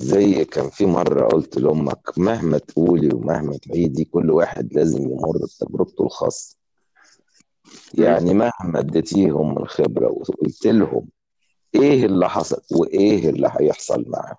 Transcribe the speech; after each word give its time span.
زي 0.00 0.44
كان 0.44 0.70
في 0.70 0.86
مرة 0.86 1.28
قلت 1.28 1.58
لأمك 1.58 2.18
مهما 2.18 2.58
تقولي 2.58 3.14
ومهما 3.14 3.56
تعيدي 3.56 4.04
كل 4.04 4.30
واحد 4.30 4.74
لازم 4.74 5.02
يمر 5.02 5.38
بتجربته 5.38 6.04
الخاصة. 6.04 6.56
يعني 7.94 8.34
مهما 8.34 8.78
اديتيهم 8.78 9.54
من 9.54 9.66
خبرة 9.66 10.08
وقلت 10.10 10.66
لهم 10.66 11.08
إيه 11.74 12.04
اللي 12.06 12.28
حصل 12.28 12.62
وإيه 12.72 13.30
اللي 13.30 13.50
هيحصل 13.60 14.04
معاهم 14.08 14.36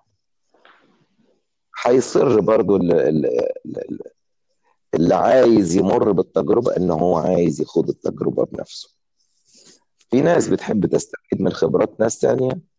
هيصر 1.84 2.40
برضو 2.40 2.76
اللي, 2.76 3.08
اللي, 4.94 5.14
عايز 5.14 5.76
يمر 5.76 6.12
بالتجربة 6.12 6.76
إن 6.76 6.90
هو 6.90 7.16
عايز 7.16 7.60
يخوض 7.60 7.88
التجربة 7.88 8.44
بنفسه 8.44 8.90
في 10.10 10.20
ناس. 10.20 10.48
بتحب 10.48 10.86
تستفيد 10.86 11.42
من 11.42 11.52
خبرات 11.52 12.00
ناس 12.00 12.18
تانية 12.18 12.71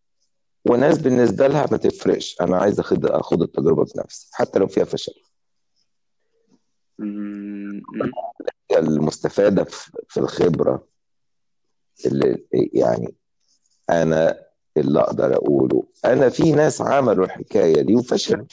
وناس 0.65 0.97
بالنسبة 0.97 1.47
لها 1.47 1.67
ما 1.71 1.77
تفرقش 1.77 2.35
أنا 2.41 2.57
عايز 2.57 2.79
اخد 2.79 3.05
اخوض 3.05 3.41
التجربة 3.41 3.85
بنفسي 3.95 4.29
حتى 4.33 4.59
لو 4.59 4.67
فيها 4.67 4.83
فشل. 4.83 5.13
المستفادة 8.77 9.63
في 10.09 10.17
الخبرة 10.17 10.87
اللي 12.05 12.45
يعني 12.73 13.15
أنا 13.89 14.43
اللي 14.77 14.99
أقدر 14.99 15.35
أقوله 15.35 15.83
أنا 16.05 16.29
في 16.29 16.51
ناس 16.51 16.81
عملوا 16.81 17.25
الحكاية 17.25 17.81
دي 17.81 17.95
وفشلوا 17.95 18.45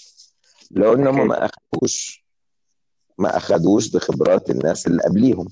لو 0.71 0.95
انهم 0.95 1.29
ما 1.29 1.45
اخدوش 1.45 2.25
ما 3.19 3.37
أخدوش 3.37 3.91
بخبرات 3.91 4.51
الناس 4.51 4.87
اللي 4.87 5.03
قبليهم. 5.03 5.49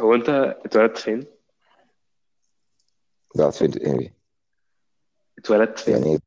هو 0.00 0.14
أنت 0.14 0.28
اتولدت 0.64 0.98
فين؟ 0.98 1.26
قاعد 3.38 3.52
في 3.52 3.64
إيه 3.80 4.14
اتولدت 5.38 5.78
فين؟ 5.78 5.94
يعني 5.96 6.18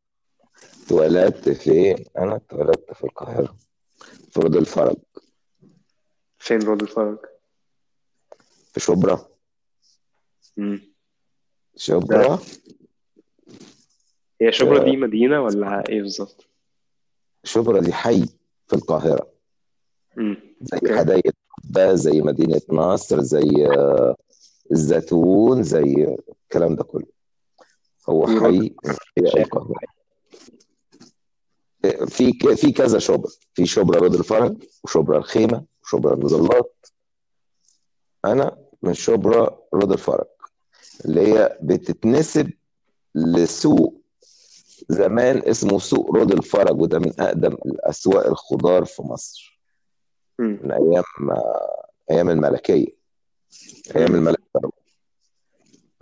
اتولدت 0.86 1.50
فين 1.50 2.06
أنا 2.18 2.36
اتولدت 2.36 2.94
في 2.94 3.04
القاهرة 3.04 3.58
في 4.32 4.40
رود 4.40 4.56
الفرج 4.56 4.96
فين 6.40 6.62
رود 6.62 6.82
الفرج؟ 6.82 7.18
في 8.74 8.80
شبرا 8.80 9.28
مم. 10.58 10.76
ده 10.76 10.92
شبرا 11.76 12.40
هي 14.42 14.52
شبرا 14.52 14.82
آه، 14.82 14.84
دي 14.84 14.98
مدينة 14.98 15.42
ولا 15.42 15.84
إيه 15.90 16.02
بالظبط؟ 16.02 16.48
شبرا 17.44 17.82
دي 17.82 17.94
حي 17.94 18.26
في 18.68 18.74
القاهرة 18.74 19.32
مم. 20.18 20.38
زي 20.62 20.98
حدائق 20.98 21.34
زي 21.94 22.22
مدينة 22.22 22.62
نصر 22.70 23.22
زي 23.22 23.66
آه، 23.66 24.16
الزيتون 24.72 25.64
زي 25.64 26.18
الكلام 26.46 26.76
ده 26.76 26.84
كله. 26.84 27.06
هو 28.10 28.20
رود 28.22 28.42
حي 28.44 28.76
هي 29.18 29.46
في 32.08 32.32
ك- 32.32 32.54
في 32.54 32.72
كذا 32.72 33.00
شبرا 33.00 33.32
في 33.54 33.66
شبرا 33.66 34.00
روض 34.00 34.16
الفرج 34.16 34.64
وشبرا 34.84 35.18
الخيمة 35.18 35.66
وشبرا 35.84 36.14
المظلات 36.14 36.86
أنا 38.26 38.58
من 38.82 38.94
شبرا 38.94 39.60
روض 39.74 39.92
الفرج 39.92 40.26
اللي 41.06 41.22
هي 41.34 41.60
بتتنسب 41.62 42.52
لسوق 43.16 44.02
زمان 44.90 45.42
اسمه 45.50 45.80
سوق 45.80 46.16
روض 46.16 46.32
الفرج 46.32 46.82
وده 46.82 47.00
من 47.00 47.14
أقدم 47.20 47.54
الأسواق 47.66 48.28
الخضار 48.28 48.86
في 48.86 49.02
مصر. 49.02 49.60
من 50.40 50.72
أيام 50.72 51.04
أيام 52.12 52.30
الملكية. 52.30 52.88
أيام 53.96 54.12
مم. 54.12 54.18
الملك 54.18 54.40
فاروق 54.54 54.76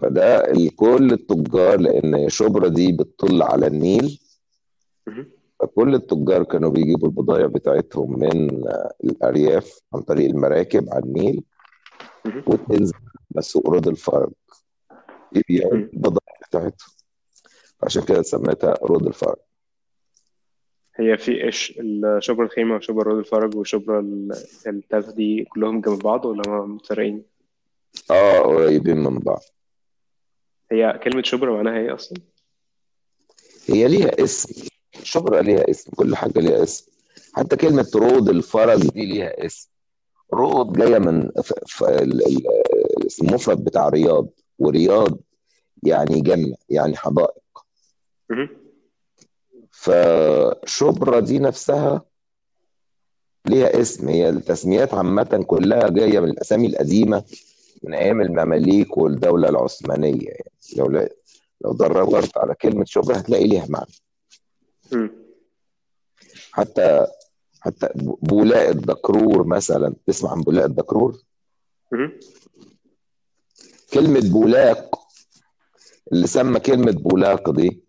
فده 0.03 0.53
كل 0.75 1.11
التجار 1.13 1.79
لأن 1.79 2.29
شبرا 2.29 2.67
دي 2.67 2.91
بتطل 2.91 3.41
على 3.41 3.67
النيل. 3.67 4.19
فكل 5.59 5.95
التجار 5.95 6.43
كانوا 6.43 6.69
بيجيبوا 6.69 7.07
البضائع 7.07 7.45
بتاعتهم 7.45 8.19
من 8.19 8.63
الأرياف 9.03 9.79
عن 9.93 10.01
طريق 10.01 10.29
المراكب 10.29 10.89
على 10.89 11.03
النيل. 11.03 11.43
وتنزل 12.47 12.93
على 13.35 13.41
سوق 13.41 13.69
رود 13.69 13.87
الفرج 13.87 14.31
يبيعوا. 15.35 15.73
البضائع 15.73 16.33
بتاعتهم 16.49 16.89
عشان 17.83 18.03
كده 18.03 18.21
سميتها 18.21 18.73
رود 18.83 19.07
الفرج 19.07 19.35
هي 20.95 21.17
في 21.17 21.43
إيش 21.43 21.79
شبرا 22.19 22.45
الخيمة 22.45 22.75
وشبرا 22.75 23.03
روض 23.03 23.17
الفرج 23.17 23.55
وشبرا 23.55 23.99
ال- 23.99 24.31
التلاتة 24.67 25.11
دي 25.11 25.43
كلهم 25.45 25.81
جنب 25.81 25.99
بعض 25.99 26.25
ولا 26.25 26.65
متفرقين؟ 26.65 27.23
آه 28.11 28.39
قريبين 28.39 28.97
من 28.97 29.19
بعض 29.19 29.41
هي 30.73 30.99
كلمة 31.03 31.23
شبرا 31.23 31.55
معناها 31.55 31.79
إيه 31.79 31.95
أصلا؟ 31.95 32.17
هي 33.67 33.87
ليها 33.87 34.23
اسم. 34.23 34.67
شبرا 35.03 35.41
ليها 35.41 35.69
اسم. 35.69 35.91
كل 35.95 36.15
حاجة 36.15 36.39
ليها 36.39 36.63
اسم. 36.63 36.91
حتى 37.33 37.55
كلمة 37.55 37.91
روض 37.95 38.29
الفرج 38.29 38.87
دي 38.89 39.05
ليها 39.05 39.45
اسم. 39.45 39.69
روض 40.33 40.73
جاية 40.73 40.99
من 40.99 41.29
ف... 41.43 41.53
ف... 41.67 41.83
المفرد 43.21 43.63
بتاع 43.63 43.89
رياض. 43.89 44.27
ورياض 44.59 45.19
يعني 45.83 46.21
جنة 46.21 46.55
يعني 46.69 46.97
حدائق. 46.97 47.65
فشبرا 49.71 51.19
دي 51.19 51.39
نفسها 51.39 52.05
ليها 53.45 53.81
اسم. 53.81 54.07
هي 54.09 54.29
التسميات 54.29 54.93
عامة 54.93 55.43
كلها 55.47 55.89
جاية 55.89 56.19
من 56.19 56.29
الأسامي 56.29 56.67
القديمة. 56.67 57.23
من 57.83 57.93
أيام 57.93 58.21
المماليك 58.21 58.97
والدولة 58.97 59.49
العثمانية 59.49 60.27
يعني 60.27 60.49
لو 60.77 61.07
لو 61.61 61.73
دورت 61.73 62.37
على 62.37 62.55
كلمة 62.55 62.85
شبرا 62.85 63.17
هتلاقي 63.19 63.47
ليها 63.47 63.65
معنى. 63.69 63.91
حتى 66.51 67.07
حتى 67.61 67.89
بولاء 68.21 68.69
الدكرور 68.71 69.47
مثلا 69.47 69.93
تسمع 70.07 70.31
عن 70.31 70.41
بولاء 70.41 70.65
الدكرور 70.65 71.21
مم. 71.91 72.19
كلمة 73.93 74.19
بولاق 74.31 74.95
اللي 76.11 76.27
سمى 76.27 76.59
كلمة 76.59 76.91
بولاق 76.91 77.49
دي 77.49 77.83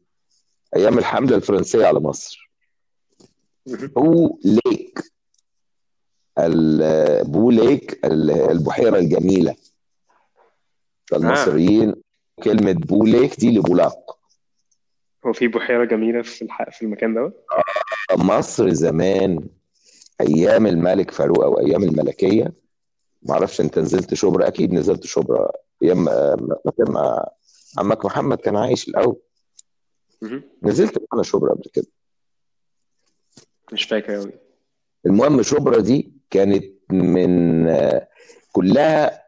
أيام 0.76 0.99
الحملة 0.99 1.37
الفرنسية 1.37 1.87
على 1.87 2.00
مصر. 2.00 2.50
هو 3.99 4.38
ليك 4.44 5.00
ال- 6.38 7.25
بوليك 7.25 8.05
ال- 8.06 8.31
البحيرة 8.31 8.99
الجميلة 11.13 11.33
آه 11.33 11.45
فالمصريين 11.45 11.95
كلمة 12.45 12.73
بوليك 12.73 13.41
دي 13.41 13.59
لبولاق. 13.59 14.19
هو 15.27 15.33
في 15.33 15.49
بحيرة 15.49 15.85
جميلة 15.85 16.23
في 16.23 16.43
الح... 16.43 16.71
في 16.71 16.83
المكان 16.83 17.15
دوت؟ 17.15 17.45
مصر 18.17 18.71
زمان 18.71 19.49
أيام 20.21 20.67
الملك 20.67 21.11
فاروق 21.11 21.45
أو 21.45 21.59
أيام 21.61 21.83
الملكية. 21.83 22.53
معرفش 23.23 23.61
أنت 23.61 23.79
نزلت 23.79 24.15
شبرا؟ 24.15 24.49
أكيد 24.49 24.73
نزلت 24.73 25.07
شبرا. 25.07 25.51
أيام 25.83 26.05
ما 26.05 26.37
ما 26.65 26.73
كان 26.79 26.95
مع 26.95 27.29
عمك 27.79 28.05
محمد 28.05 28.39
كان 28.39 28.57
عايش 28.57 28.89
الأول. 28.89 29.17
مم. 30.23 30.43
نزلت 30.63 31.05
أنا 31.15 31.23
شبرا 31.23 31.55
قبل 31.55 31.71
كده. 31.73 31.87
مش 33.73 33.85
فاكر 33.85 34.17
أوي. 34.17 34.33
المهم 35.07 35.43
شبرا 35.43 35.81
دي 35.81 36.13
كانت 36.31 36.65
من 36.93 37.69
آه، 37.69 38.09
كلها 38.53 39.07
آه، 39.07 39.24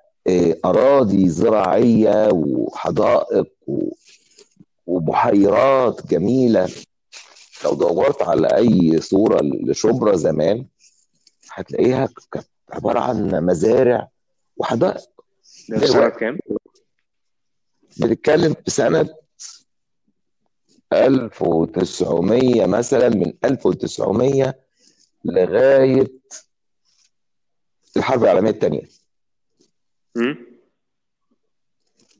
أراضي 0.64 1.28
زراعية 1.28 2.28
وحدائق 2.32 3.46
وبحيرات 4.86 6.06
جميلة 6.06 6.68
لو 7.64 7.74
دورت 7.74 8.22
على 8.22 8.46
أي 8.56 9.00
صورة 9.00 9.40
لشبرا 9.42 10.16
زمان 10.16 10.66
هتلاقيها 11.50 12.08
كانت 12.32 12.46
عبارة 12.72 13.00
عن 13.00 13.44
مزارع 13.46 14.08
وحدائق 14.56 15.08
ده 15.68 15.78
في 15.78 15.86
سنة 15.86 16.00
وقت 16.00 16.16
كام؟ 16.18 16.38
بنتكلم 17.96 18.54
في 18.64 18.70
سنة 18.70 19.08
1900 20.92 22.66
مثلا 22.66 23.08
من 23.08 23.32
1900 23.44 24.54
لغاية 25.24 26.12
الحرب 27.96 28.24
العالمية 28.24 28.50
الثانية. 28.50 28.82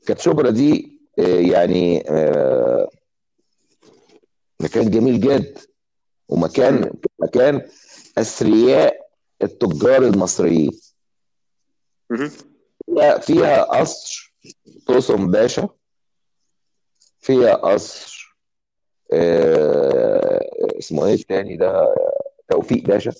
كانت 0.07 0.19
شبرا 0.19 0.49
دي 0.49 0.99
آه، 1.19 1.39
يعني 1.39 2.09
آه، 2.09 2.89
مكان 4.59 4.89
جميل 4.91 5.19
جدا 5.21 5.53
ومكان. 6.29 6.91
مكان 7.19 7.69
أثرياء 8.17 9.09
التجار 9.43 10.03
المصريين. 10.03 10.79
فيها 13.21 13.63
قصر 13.63 14.33
توسم 14.87 15.31
باشا 15.31 15.69
فيها 17.19 17.53
قصر 17.55 18.37
آه، 19.13 20.49
اسمه 20.79 21.05
إيه 21.05 21.13
التاني 21.13 21.57
ده 21.57 21.95
توفيق 22.49 22.83
باشا 22.83 23.11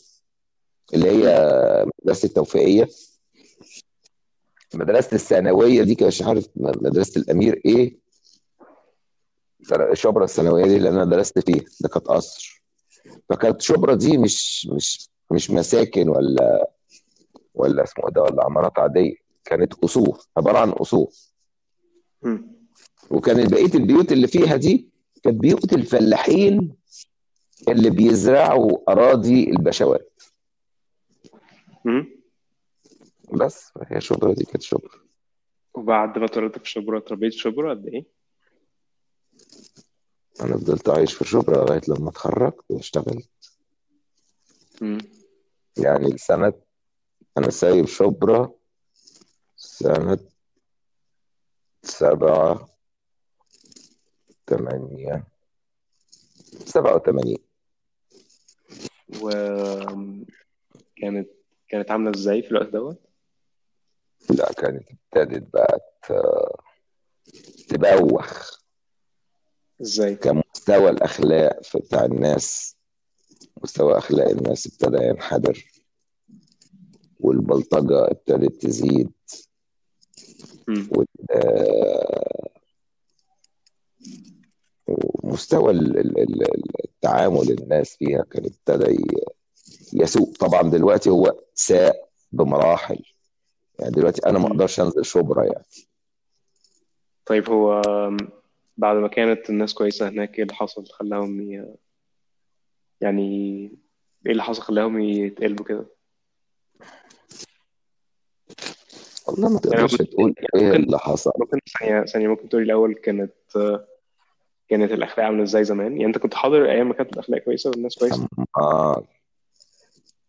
اللي 0.94 1.10
هي 1.12 1.26
مم. 1.86 1.92
مدرسة 2.04 2.30
التوفيقية 4.82 4.94
مدرسة 4.94 5.16
الثانوية 5.16 5.84
دي 5.84 5.96
كان 5.96 6.08
مش 6.08 6.22
عارف 6.22 6.48
مدرسة 6.56 7.22
الأمير 7.22 7.62
إيه 7.66 7.98
شبرا 9.94 10.24
الثانوية 10.24 10.64
دي 10.66 10.78
اللي 10.78 10.90
أنا 10.90 11.06
درست 11.06 11.40
فيها 11.40 11.66
ده 11.82 11.90
كانت 11.90 12.08
قصر 12.08 12.64
فكانت 13.30 13.62
شبرا 13.62 13.96
دي 13.96 14.18
مش 14.18 14.68
مش 14.72 15.10
مش 15.32 15.52
مساكن 15.52 16.10
ولا 16.10 16.72
ولا 17.54 17.84
اسمه 17.84 18.10
ده 18.10 18.22
ولا 18.22 18.44
عمارات 18.46 18.80
عادية 18.80 19.16
كانت 19.46 19.74
قصور 19.74 20.20
عبارة 20.38 20.58
عن 20.58 20.72
قصور. 20.72 21.08
وكانت 23.10 23.52
بقية 23.52 23.74
البيوت 23.76 24.12
اللي 24.12 24.28
فيها 24.28 24.56
دي 24.56 24.88
كانت 25.24 25.38
بيوت 25.40 25.74
الفلاحين 25.74 26.76
اللي 27.70 27.90
بيزرعوا 27.90 28.92
أراضي 28.92 29.44
البشوات. 29.44 30.12
بس 33.34 33.72
هي 33.88 34.02
شبرا 34.02 34.34
دي 34.34 34.44
كانت 34.46 34.62
شبرا 34.62 35.00
وبعد 35.74 36.18
ما 36.18 36.26
اتولدت 36.26 36.60
في 36.60 36.70
شبرا 36.70 36.98
اتربيت 36.98 37.34
في 37.34 37.40
شبرا 37.40 37.74
قد 37.74 37.88
إيه؟ 37.88 38.06
أنا 40.42 40.58
فضلت 40.58 40.90
عايش 40.90 41.14
في 41.14 41.26
شبرا 41.26 41.66
لغاية 41.66 41.82
لما 41.88 42.10
اتخرجت 42.10 42.56
واشتغلت 42.70 43.30
مم. 44.82 44.98
يعني 45.78 46.18
سنه 46.18 46.54
أنا 47.38 47.50
سايب 47.50 47.86
شبرا 47.86 48.52
سنة 49.56 50.20
سبعة 51.84 52.70
ثمانية 54.48 55.28
سبعة 56.66 56.96
وثمانين 56.96 57.38
وكانت 59.22 60.18
كانت 61.70 61.92
عاملة 61.92 62.12
إزاي 62.16 62.42
في 62.42 62.52
الوقت 62.52 62.68
دوت؟ 62.68 63.07
لا 64.30 64.54
كانت 64.54 64.84
ابتدت 64.92 65.54
بقى 65.54 65.80
ت- 66.08 66.58
تبوخ. 67.70 68.58
إزاي؟ 69.82 70.16
كمستوى 70.16 70.90
الأخلاق 70.90 71.64
في- 71.64 71.78
بتاع 71.80 72.06
الناس 72.06 72.76
مستوى 73.64 73.98
أخلاق 73.98 74.30
الناس 74.30 74.68
ابتدى 74.68 75.04
ينحدر 75.04 75.72
والبلطجة 77.20 78.06
ابتدت 78.12 78.62
تزيد. 78.62 79.12
آه، 81.32 82.50
ومستوى 84.88 85.72
ال- 85.72 86.00
ال- 86.00 86.20
ال- 86.20 86.86
التعامل 86.86 87.52
الناس 87.52 87.96
فيها 87.96 88.24
كان 88.32 88.46
ابتدى 88.46 88.98
يسوء. 89.94 90.34
طبعا 90.36 90.70
دلوقتي 90.70 91.10
هو 91.10 91.40
ساء 91.54 92.10
بمراحل. 92.32 93.04
يعني 93.80 93.92
دلوقتي 93.92 94.30
أنا 94.30 94.40
ما. 94.40 94.48
أقدرش 94.48 94.80
أنزل 94.80 95.06
شبرا 95.06 95.44
يعني 95.44 95.66
طيب 97.26 97.50
هو 97.50 97.82
بعد 98.78 98.98
ما 98.98 99.08
كانت 99.08 99.50
الناس 99.50 99.74
كويسة 99.74 100.10
هناك 100.10 100.38
إيه 100.38 100.44
اللي 100.44 100.54
حصل 100.54 100.86
خلاهم 100.86 101.42
ي... 101.42 101.76
يعني 103.02 103.28
إيه 104.26 104.32
اللي 104.32 104.44
حصل 104.44 104.62
خلاهم 104.62 105.00
يتقلبوا 105.00 105.66
كده؟ 105.66 105.86
والله 109.28 109.50
ما 109.50 109.60
يعني 109.66 109.88
تقدرش 109.88 109.92
ممكن 109.92 110.10
تقول 110.10 110.34
يعني 110.38 110.48
إيه 110.56 110.72
ممكن 110.72 110.84
اللي 110.84 111.00
حصل 111.00 111.32
ممكن 111.40 111.60
ثانية 111.80 112.06
ثانية 112.06 112.28
ممكن 112.28 112.50
تقولي 112.50 112.66
الأول 112.66 112.94
كانت 112.94 113.34
كانت 114.70 114.92
الأخلاق 114.92 115.26
عاملة 115.26 115.44
إزاي 115.44 115.64
زمان؟ 115.64 115.92
يعني 115.92 116.06
أنت 116.06 116.18
كنت 116.18 116.34
حاضر 116.34 116.66
أيام 116.66 116.88
ما 116.88 116.94
كانت 116.94 117.14
الأخلاق 117.14 117.42
كويسة 117.42 117.70
والناس 117.70 117.96
كويسة؟ 117.96 118.28
آه. 118.58 119.04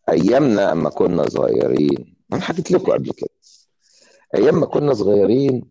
أيامنا 0.09 0.73
أما 0.73 0.91
كنا 0.91 1.29
صغيرين 1.29 2.18
أنا 2.33 2.41
حكيت 2.41 2.71
لكم 2.71 2.93
قبل 2.93 3.13
كده 3.13 3.29
أيام 4.35 4.61
ما 4.61 4.67
كنا 4.67 4.95
صغيرين 4.95 5.71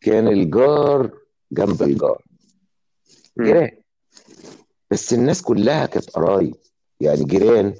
كان 0.00 0.28
الجار 0.28 1.18
جنب 1.52 1.82
الجار. 1.82 2.22
جيران 3.40 3.70
بس 4.90 5.12
الناس 5.12 5.42
كلها 5.42 5.86
كانت 5.86 6.10
قرايب 6.10 6.54
يعني 7.00 7.24
جيران 7.24 7.74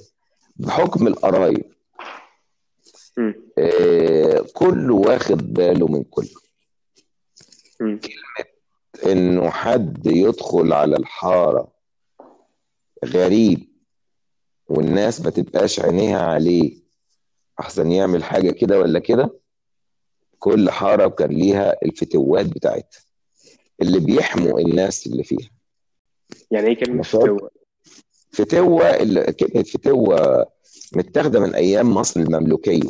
بحكم 0.55 1.07
القرايب. 1.07 1.73
آه 3.57 4.45
كله 4.53 4.95
واخد 4.95 5.53
باله 5.53 5.87
من 5.87 6.03
كله 6.03 6.29
مم. 7.81 7.99
إنه 9.05 9.49
حد 9.49 10.07
يدخل 10.07 10.73
على 10.73 10.95
الحارة 10.95 11.71
غريب 13.05 13.67
والناس 14.69 15.21
ما 15.21 15.29
تبقاش 15.29 15.79
عينيها 15.79 16.19
عليه 16.21 16.86
أحسن 17.59 17.91
يعمل 17.91 18.23
حاجة 18.23 18.51
كده 18.51 18.79
ولا 18.79 18.99
كده 18.99 19.29
كل 20.39 20.69
حارة 20.69 21.07
كان 21.07 21.29
ليها 21.29 21.75
الفتوات 21.85 22.45
بتاعتها 22.45 22.99
اللي 23.81 23.99
بيحموا 23.99 24.59
الناس 24.59 25.07
اللي 25.07 25.23
فيها 25.23 25.49
يعني 26.51 26.67
إيه. 26.67 27.01
فتوة؟ 27.01 27.51
فتوة 28.31 28.85
اللي- 28.89 29.33
كلمة 29.33 29.63
فتوة 29.63 30.45
متاخدة 30.95 31.39
من 31.39 31.55
أيام 31.55 31.93
مصر 31.93 32.19
المملوكية 32.19 32.89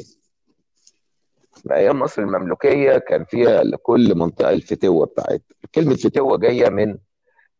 من 1.65 1.71
أيام 1.71 1.99
مصر 1.99 2.21
المملوكية 2.21 2.97
كان 2.97 3.25
فيها 3.25 3.63
لكل 3.63 4.15
منطقة 4.15 4.49
الفتوة 4.49 5.05
بتاعتها 5.05 5.41
كلمة 5.75 5.95
فتوة 5.95 6.37
جاية 6.37 6.69
من 6.69 6.89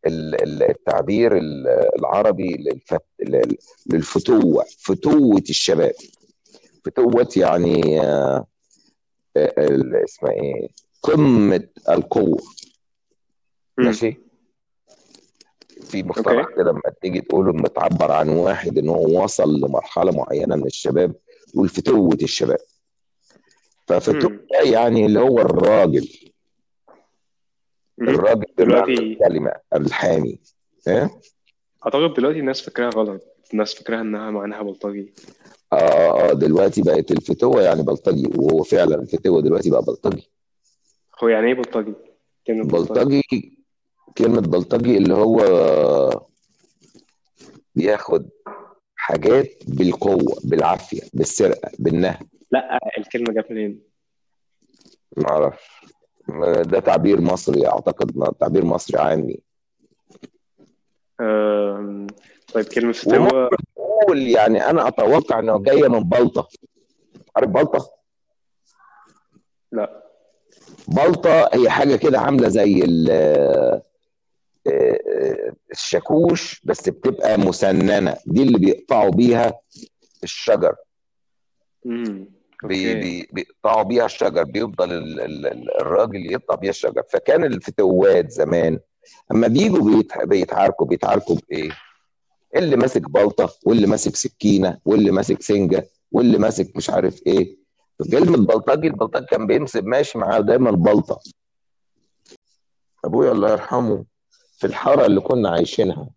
ال- 0.06 0.44
ال- 0.44 0.64
التعبير 0.64 1.38
ال- 1.38 1.68
العربي 2.00 2.58
للفت... 2.58 3.02
لل- 3.20 3.58
للفتوة 3.94 4.66
فتوة 4.80 5.44
الشباب 5.50 5.94
فتوة 6.88 7.28
يعني 7.38 8.02
آه، 8.02 8.48
آه، 9.38 10.04
اسمها 10.04 10.32
إيه 10.32 10.70
قمة 11.04 11.68
القوة 11.90 12.42
مم. 13.78 13.86
ماشي 13.86 14.18
في 15.82 16.04
مصطلح 16.04 16.48
كده 16.56 16.72
لما 16.72 16.82
تيجي 17.02 17.22
تقول 17.22 17.46
لما 17.46 17.68
تعبر 17.68 18.12
عن 18.12 18.30
واحد 18.30 18.78
إن 18.78 18.90
هو 18.90 19.24
وصل 19.24 19.60
لمرحلة 19.60 20.12
معينة 20.12 20.56
من 20.56 20.66
الشباب 20.66 21.16
تقول 21.54 21.70
فتوه 21.70 22.18
الشباب 22.22 22.58
ففتوه. 23.88 24.40
يعني 24.66 25.06
اللي 25.06 25.20
هو 25.20 25.40
الراجل. 25.40 26.10
الراجل 28.02 28.46
دلوقتي 28.58 28.94
الكلمة 28.94 29.52
الحامي 29.74 30.40
إيه؟ 30.88 31.20
أعتقد 31.86 32.14
دلوقتي 32.14 32.40
الناس 32.40 32.62
فاكراها 32.62 32.90
غلط 32.90 33.22
الناس 33.54 33.74
فاكراها 33.74 34.02
إنها 34.02 34.32
معناها 34.32 34.62
بلطجي 34.62 35.14
آه 35.74 35.76
آه 35.76 36.30
آه 36.30 36.34
دلوقتي 36.34 36.82
بقت 36.82 37.12
الفتوة 37.12 37.62
يعني 37.62 37.84
بلطجي 37.84 38.28
وهو 38.36 38.64
فعلا 38.64 38.96
الفتوة 38.96 39.42
دلوقتي 39.42 39.70
بقى 39.70 39.82
بلطجي. 39.82 40.30
هو 41.24 41.28
يعني 41.28 41.48
إيه 41.48 41.54
بلطجي؟ 41.54 41.94
كلمة 42.48 42.64
بلطجي. 42.64 42.94
بلطجي 42.94 43.58
كلمة 44.18 44.42
بلطجي 44.42 44.98
اللي 44.98 45.14
هو 45.14 45.38
بياخد 47.76 48.30
حاجات 48.96 49.64
بالقوة 49.68 50.38
بالعافية 50.44 51.02
بالسرقة 51.14 51.72
بالنهب. 51.80 52.28
لا 52.52 52.80
الكلمة 52.98 53.34
جت 53.42 53.52
منين؟ 53.52 53.82
ما 55.18 55.30
أعرفش 55.30 55.86
ده 56.64 56.80
تعبير 56.80 57.22
مصري 57.22 57.68
أعتقد 57.68 58.34
تعبير 58.40 58.66
مصري 58.66 59.00
عامي 59.00 59.40
آم، 61.22 62.08
طيب 62.54 62.66
كلمة 62.66 62.92
فتوة. 62.92 63.50
ومقول 63.98 64.22
يعني 64.28 64.70
أنا 64.70 64.88
أتوقع 64.88 65.40
إنه 65.40 65.60
جاية 65.60 65.88
من 65.88 66.00
بلطة. 66.04 66.48
عارف 67.36 67.50
بلطة؟ 67.50 67.90
لا. 69.72 70.04
بلطة 70.88 71.50
هي 71.54 71.70
حاجة 71.70 71.96
كده 71.96 72.20
عاملة 72.20 72.48
زي 72.48 72.84
آه، 73.12 73.82
آه، 74.68 75.54
الشاكوش 75.72 76.62
بس 76.64 76.90
بتبقى 76.90 77.38
مسننة. 77.40 78.16
دي 78.26 78.44
اللي 78.44 78.60
بيقطعوا 78.60 79.10
بيها 79.12 79.60
الشجر. 80.24 80.76
امم 81.86 82.30
بي 82.64 83.28
بيقطعوا 83.32 83.84
بيها 83.84 84.06
الشجر. 84.06 84.44
بيفضل 84.44 84.92
ال- 84.94 85.22
ال- 85.22 85.46
ال- 85.48 85.82
الراجل 85.82 86.32
يقطع 86.32 86.56
بيها 86.56 86.70
الشجر. 86.70 87.04
فكان 87.14 87.44
الفتوات 87.44 88.32
زمان 88.32 88.80
أما 89.32 89.48
بيجوا 89.48 89.96
بيت- 89.98 90.18
بيتعاركوا 90.24 90.86
بيتعاركوا 90.86 91.36
بإيه؟ 91.50 91.70
اللي 92.58 92.76
ماسك 92.76 93.02
بلطة 93.10 93.50
واللي 93.66 93.88
ماسك 93.88 94.16
سكينة 94.16 94.80
واللي 94.86 95.12
ماسك 95.12 95.42
سنجة 95.42 95.90
واللي 96.12 96.38
ماسك 96.38 96.76
مش 96.76 96.90
عارف 96.90 97.22
إيه. 97.28 97.58
كلمه 98.12 98.38
بلطجي 98.38 98.88
البلطجي 98.88 99.26
كان 99.26 99.48
بيمسك 99.48 99.84
ماشي 99.84 100.18
معاه 100.18 100.40
دايما 100.40 100.72
بلطة. 100.72 101.20
أبويا 103.06 103.32
الله 103.32 103.52
يرحمه 103.52 104.06
في 104.58 104.68
الحارة 104.68 105.06
اللي 105.06 105.22
كنا 105.22 105.50
عايشينها 105.50 106.10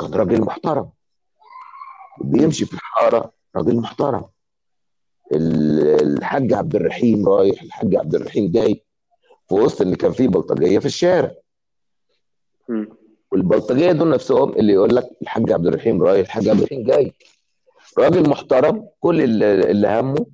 كان 0.00 0.14
راجل 0.14 0.40
محترم. 0.40 0.90
بيمشي 2.20 2.64
في 2.66 2.74
الحارة 2.74 3.32
راجل 3.56 3.76
محترم. 3.76 4.24
ال- 5.32 6.02
الحاج 6.18 6.52
عبد 6.52 6.74
الرحيم 6.76 7.28
رايح 7.28 7.62
الحاج 7.62 7.96
عبد 7.96 8.14
الرحيم 8.14 8.50
جاي 8.52 8.84
في 9.48 9.54
وسط 9.54 9.80
اللي 9.80 9.96
كان 9.96 10.12
فيه 10.12 10.28
بلطجية 10.28 10.78
في 10.78 10.86
الشارع. 10.86 11.34
والبلطجية 13.32 13.92
دول 13.92 14.10
نفسهم 14.10 14.52
اللي 14.52 14.72
يقول 14.72 14.96
لك 14.96 15.10
الحاج 15.22 15.52
عبد 15.52 15.66
الرحيم 15.66 16.02
رايح 16.02 16.26
الحاج 16.26 16.48
عبد 16.48 16.58
الرحيم 16.58 16.84
جاي. 16.84 17.12
راجل 17.98 18.28
محترم 18.28 18.88
كل 19.00 19.42
اللي 19.42 19.88
همه 19.88 20.26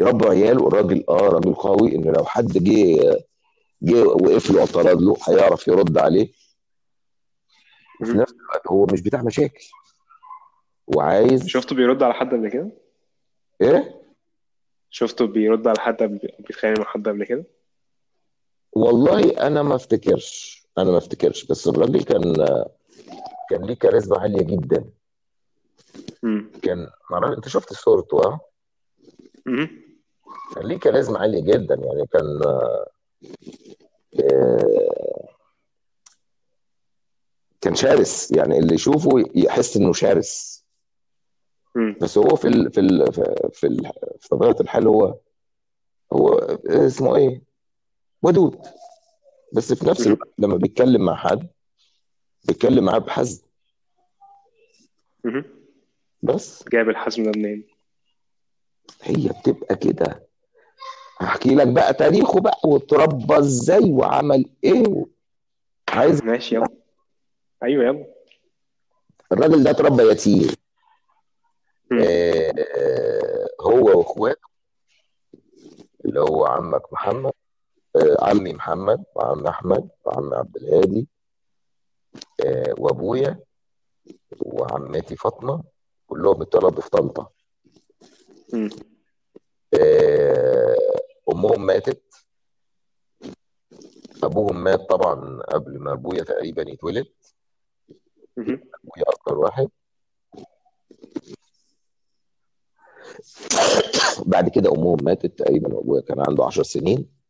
يربوا 0.00 0.30
عياله. 0.30 0.68
الراجل 0.68 1.04
آه 1.08 1.28
راجل 1.28 1.54
قوي 1.54 1.96
إن 1.96 2.02
لو 2.02 2.24
حد 2.24 2.46
جه 2.46 3.18
جه 3.82 4.02
وقف 4.04 4.50
له 4.50 4.60
اعترض 4.60 5.02
له 5.02 5.16
هيعرف 5.28 5.68
يرد 5.68 5.98
عليه. 5.98 6.32
وفي 8.00 8.12
نفس 8.12 8.32
الوقت 8.32 8.66
هو 8.66 8.86
مش 8.92 9.00
بتاع 9.00 9.22
مشاكل. 9.22 9.64
وعايز 10.86 11.46
شفته 11.46 11.76
بيرد 11.76 12.02
على 12.02 12.14
حد 12.14 12.34
قبل 12.34 12.48
كده؟ 12.48 12.70
إيه؟ 13.60 14.02
شفته 14.90 15.26
بيرد 15.26 15.66
على 15.66 15.80
حد 15.80 16.20
بيتخانق 16.38 16.78
مع 16.78 16.84
حد 16.84 17.08
قبل 17.08 17.24
كده؟ 17.24 17.44
والله 18.72 19.46
أنا 19.46 19.62
ما 19.62 19.74
افتكرش. 19.74 20.61
أنا 20.78 20.90
ما 20.90 20.98
أفتكرش 20.98 21.44
بس 21.44 21.68
الراجل 21.68 22.02
كان 22.02 22.34
كان 23.50 23.64
ليه 23.64 23.74
كاريزما 23.74 24.18
عالية 24.18 24.42
جدا. 24.42 24.84
كان 26.62 26.88
معرفش 27.10 27.36
أنت 27.36 27.48
شفت 27.48 27.72
صورته 27.72 28.18
آه. 28.24 28.40
كان 30.54 30.66
ليه 30.66 30.78
كاريزما 30.78 31.18
عالية 31.18 31.42
جدا 31.42 31.74
يعني 31.74 32.06
كان 32.06 32.42
آه، 32.46 32.86
كان 37.60 37.74
شرس 37.74 38.32
يعني 38.32 38.58
اللي 38.58 38.74
يشوفه 38.74 39.24
يحس 39.34 39.76
إنه 39.76 39.92
شرس. 39.92 40.62
بس 42.00 42.18
هو 42.18 42.36
في 42.36 42.48
ال 42.48 42.72
في 42.72 42.80
ال 42.80 43.12
في 43.52 43.66
ال 43.66 43.90
في 44.20 44.28
طبيعة 44.28 44.56
الحال 44.60 44.86
هو 44.86 45.14
هو 46.12 46.28
اسمه 46.66 47.16
إيه 47.16 47.42
ودود 48.22 48.66
بس 49.52 49.72
في 49.72 49.86
نفس 49.88 50.06
الوقت 50.06 50.28
لما 50.38 50.56
بيتكلم 50.56 51.04
مع 51.04 51.14
حد 51.16 51.48
بيتكلم 52.44 52.84
معاه 52.84 52.98
بحزم. 52.98 53.42
بس 56.22 56.64
جايب 56.68 56.88
الحزم 56.88 57.22
ده 57.22 57.32
منين؟ 57.36 57.66
هي 59.02 59.28
بتبقى 59.28 59.76
كده 59.76 60.28
هحكي 61.18 61.54
لك 61.54 61.68
بقى 61.68 61.94
تاريخه 61.94 62.40
بقى 62.40 62.58
واتربى 62.64 63.38
إزاي 63.38 63.90
وعمل 63.90 64.50
إيه 64.64 65.06
عايز 65.88 66.22
ماشي 66.22 66.54
يلا 66.54 66.68
أيوه 67.62 67.84
يلا 67.84 68.06
الراجل 69.32 69.64
ده 69.64 69.70
اتربى 69.70 70.02
يتيم. 70.02 70.54
آه، 72.02 73.48
هو 73.60 73.98
وأخواته 73.98 74.48
اللي 76.04 76.20
هو 76.20 76.44
عمك 76.46 76.92
محمد 76.92 77.32
عمي 77.96 78.52
محمد 78.52 79.04
وعم 79.14 79.46
أحمد 79.46 79.88
وعم 80.04 80.34
عبد 80.34 80.56
الهادي 80.56 81.08
آه، 82.44 82.74
وأبويا 82.78 83.40
وعمتي 84.40 85.16
فاطمة 85.16 85.62
كلهم 86.06 86.42
اتولدوا 86.42 86.82
في 86.82 86.90
طنطا. 86.90 87.28
آه، 89.74 90.76
أمهم 91.32 91.66
ماتت. 91.66 92.02
أبوهم 94.24 94.64
مات 94.64 94.80
طبعا 94.80 95.40
قبل 95.42 95.78
ما 95.78 95.92
أبويا 95.92 96.22
تقريبا 96.22 96.62
يتولد. 96.70 97.06
أبويا 98.38 99.04
أكتر 99.08 99.38
واحد. 99.38 99.68
بعد 104.32 104.48
كده 104.48 104.70
أمهم 104.72 104.98
ماتت 105.02 105.38
تقريبا 105.38 105.74
وأبويا 105.74 106.00
كان 106.00 106.20
عنده 106.28 106.44
10 106.44 106.62
سنين. 106.62 107.21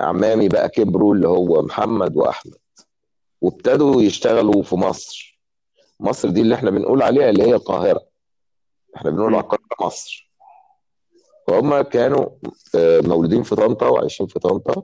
عمامي 0.00 0.48
بقى 0.48 0.68
كبروا 0.68 1.14
اللي 1.14 1.28
هو 1.28 1.62
محمد 1.62 2.16
وأحمد 2.16 2.54
وابتدوا 3.40 4.02
يشتغلوا 4.02 4.62
في 4.62 4.76
مصر. 4.76 5.40
مصر 6.00 6.30
دي 6.30 6.40
اللي 6.40 6.54
إحنا 6.54 6.70
بنقول 6.70 7.02
عليها 7.02 7.30
اللي 7.30 7.42
هي 7.42 7.54
القاهرة. 7.54 8.06
إحنا 8.96 9.10
بنقول. 9.10 9.34
على 9.34 9.42
القاهره 9.44 9.86
مصر. 9.86 10.32
فهم 11.46 11.80
كانوا 11.80 12.26
آه، 12.74 13.00
مولودين 13.00 13.42
في 13.42 13.56
طنطا 13.56 13.88
وعايشين 13.88 14.26
في 14.26 14.38
طنطا. 14.38 14.82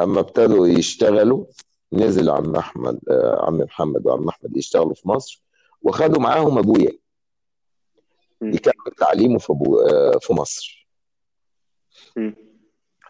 أما 0.00 0.20
ابتدوا 0.20 0.66
يشتغلوا 0.66 1.44
نزل 1.92 2.30
عم 2.30 2.56
أحمد 2.56 2.98
آه، 3.10 3.44
عم 3.46 3.54
محمد 3.58 4.06
وعم 4.06 4.28
أحمد 4.28 4.56
يشتغلوا 4.56 4.94
في 4.94 5.08
مصر 5.08 5.42
وخدوا 5.82 6.20
معاهم 6.22 6.58
أبويا. 6.58 6.98
يكمل 8.42 8.94
تعليمه 8.98 9.38
في 9.38 9.52
آه، 9.92 10.18
في 10.18 10.32
مصر. 10.32 10.88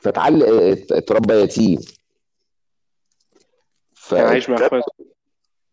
مم. 0.05 0.13
فتعل 0.13 0.43
ات- 0.43 0.93
اتربى 0.93 1.35
يتيم 1.35 1.81
ف 3.95 4.15
كان 4.15 4.27
عايش 4.27 4.51
مع 4.51 4.57
أخواته 4.57 4.93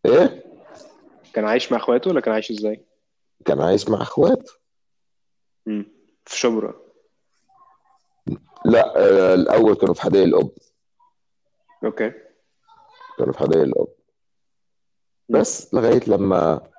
إيه 0.06 0.44
كان 1.32 1.44
عايش 1.44 1.72
مع 1.72 1.78
أخواته 1.78 2.10
ولا 2.10 2.20
كان 2.20 2.34
عايش 2.34 2.50
إزاي؟ 2.50 2.84
كان 3.44 3.60
عايش 3.60 3.88
مع 3.88 4.02
أخواته 4.02 4.52
مم. 5.66 5.86
في 6.26 6.38
شبرا 6.38 6.74
لا 8.64 8.96
آه، 8.96 9.34
الأول 9.34 9.74
كانوا 9.74 9.94
في 9.94 10.02
حدائق 10.02 10.24
الأب 10.24 10.50
أوكي 11.84 12.12
كانوا 13.18 13.32
في 13.32 13.38
حدائق 13.38 13.62
الأب. 13.62 13.88
بس 15.28 15.74
لغاية 15.74 16.00
لما 16.06 16.70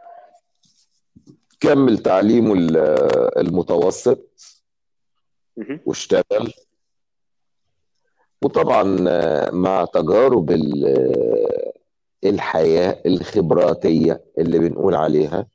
كمل 1.59 1.97
تعليمه 1.97 2.53
ال- 2.53 2.77
المتوسط. 3.37 4.19
واشتغل 5.85 6.53
وطبعا 8.43 9.05
آه، 9.09 9.51
مع 9.51 9.85
تجارب 9.85 10.51
آه، 10.51 11.73
الحياة 12.23 13.01
الخبراتية 13.05 14.23
اللي 14.37 14.59
بنقول 14.59 14.95
عليها 14.95 15.47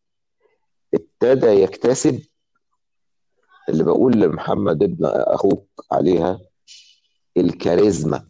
ابتدى 0.95 1.47
يكتسب 1.47 2.21
اللي 3.69 3.85
بقول 3.85 4.21
لمحمد 4.21 4.83
ابن 4.83 5.05
أخوك 5.05 5.67
عليها 5.93 6.41
الكاريزما. 7.37 8.27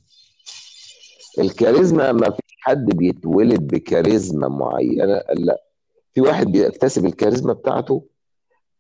الكاريزما 1.38 2.12
ما 2.12 2.30
فيش 2.30 2.56
حد 2.60 2.84
بيتولد 2.86 3.66
بكاريزما 3.74 4.48
معينة 4.48 5.22
لا 5.34 5.62
في 6.14 6.20
واحد 6.20 6.46
بيكتسب 6.46 7.06
الكاريزما 7.06 7.52
بتاعته 7.52 8.04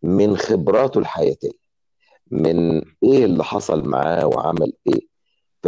من 0.02 0.36
خبراته 0.36 0.98
الحياتية 0.98 1.50
من 2.30 2.82
إيه 3.04 3.24
اللي 3.24 3.44
حصل 3.44 3.88
معاه 3.88 4.26
وعمل 4.26 4.72
إيه. 4.86 5.07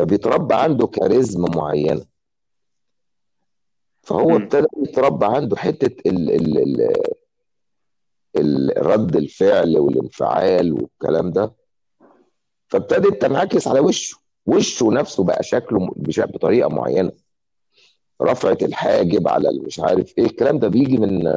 فبيتربى 0.01 0.55
عنده 0.55 0.87
كاريزما 0.87 1.49
معينة. 1.57 2.05
فهو. 4.03 4.37
ابتدى 4.37 4.67
يتربى 4.83 5.27
عنده 5.27 5.57
حتة 5.57 6.09
ال 6.11 6.31
ال 6.31 6.93
ال 8.37 8.73
رد 8.87 9.17
الفعل 9.17 9.79
والانفعال 9.79 10.73
والكلام 10.73 11.31
ده. 11.31 11.53
فابتدت 12.69 13.23
تنعكس 13.23 13.69
على 13.69 13.81
وشه. 13.81 14.17
وشه 14.47 14.91
نفسه 14.91 15.25
بقى 15.25 15.43
شكله 15.43 15.89
بطريقة 16.19 16.69
معينة. 16.69 17.13
رفعة 18.23 18.59
الحاجب 18.63 19.29
على 19.29 19.49
مش 19.67 19.81
عارف 19.81 20.19
إيه 20.19 20.25
الكلام 20.25 20.59
ده 20.59 20.69
بيجي 20.69 20.97
من 20.97 21.33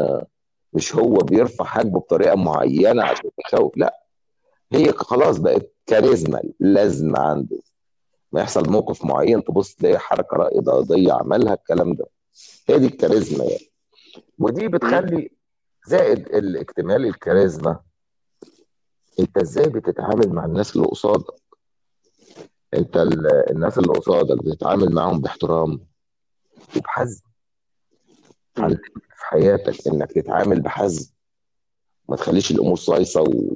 مش 0.74 0.96
هو 0.96 1.14
بيرفع 1.14 1.66
حاجبه 1.66 2.00
بطريقة 2.00 2.36
معينة 2.36 3.04
عشان 3.04 3.30
يخوف. 3.46 3.78
لا 3.78 4.04
هي 4.72 4.92
خلاص 4.92 5.38
بقت 5.38 5.74
كاريزما 5.86 6.42
لازمة 6.60 7.20
عنده. 7.20 7.58
ما 8.34 8.42
يحصل 8.42 8.70
موقف 8.72 9.06
معين 9.06 9.44
تبص 9.44 9.76
تلاقي 9.76 10.00
حركة 10.00 10.38
رائدة 10.38 10.74
عملها 11.14 11.54
الكلام 11.54 11.94
ده. 11.94 12.06
هي 12.68 12.80
دي 12.80 12.86
الكاريزما 12.86 13.44
يعني. 13.46 13.72
ودي. 14.40 14.68
بتخلي 14.68 15.30
زائد 15.88 16.20
الاكتمال 16.36 17.06
الكاريزما 17.06 17.80
انت 19.20 19.38
إزاي 19.38 19.70
بتتعامل 19.70 20.30
مع 20.30 20.46
الناس 20.46 20.76
اللي 20.76 20.88
قصادك؟ 20.88 21.34
انت 22.74 22.98
ال- 22.98 23.52
الناس 23.52 23.78
اللي 23.78 23.90
قصادك 23.94 24.44
بتتعامل 24.46 24.94
معاهم 24.94 25.22
باحترام 25.22 25.80
وبحزم. 26.78 27.22
في 28.56 29.26
حياتك 29.30 29.88
انك 29.88 30.12
تتعامل 30.12 30.62
بحزم؟ 30.62 31.12
ما 32.10 32.16
تخليش 32.16 32.52
الأمور 32.52 32.76
صايصة 32.76 33.22
و... 33.22 33.56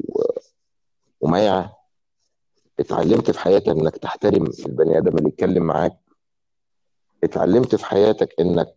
ومايعة؟ 1.22 1.77
اتعلمت 2.80 3.32
في 3.32 3.40
حياتك 3.40 3.68
إنك 3.70 3.98
تحترم 3.98 4.46
البني 4.66 4.98
آدم 4.98 5.18
اللي 5.18 5.30
يتكلم 5.30 5.64
معاك؟ 5.64 5.98
اتعلمت 7.24 7.76
في 7.76 7.86
حياتك 7.86 8.36
إنك 8.40 8.76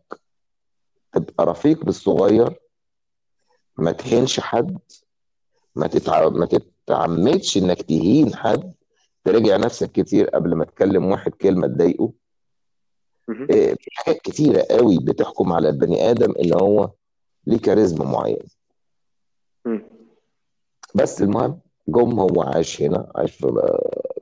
تبقى 1.12 1.46
رفيق 1.46 1.84
بالصغير؟ 1.84 2.60
ما 3.76 3.92
تهينش 3.92 4.40
حد؟ 4.40 4.78
ما 5.76 5.86
تتع... 5.86 6.28
ما 6.28 6.46
تتعمدش 6.46 7.56
إنك 7.58 7.82
تهين 7.82 8.34
حد؟ 8.34 8.72
تراجع 9.24 9.56
نفسك 9.56 9.92
كتير 9.92 10.30
قبل 10.30 10.54
ما 10.54 10.64
تكلم 10.64 11.04
واحد 11.06 11.32
كلمة 11.34 11.66
تضايقه. 11.66 12.12
إيه، 13.50 13.74
في 13.74 13.90
حاجات 13.92 14.20
كتيرة 14.20 14.66
قوي 14.70 14.98
بتحكم 14.98 15.52
على 15.52 15.68
البني 15.68 16.10
آدم 16.10 16.32
إن 16.44 16.54
هو 16.54 16.90
ليه 17.46 17.58
كاريزما 17.58 18.04
معين. 18.04 18.46
بس 20.94 21.22
المهم 21.22 21.60
جم 21.90 22.20
هو 22.20 22.42
عاش 22.42 22.82
هنا 22.82 23.12
عاش 23.16 23.32
في 23.36 23.46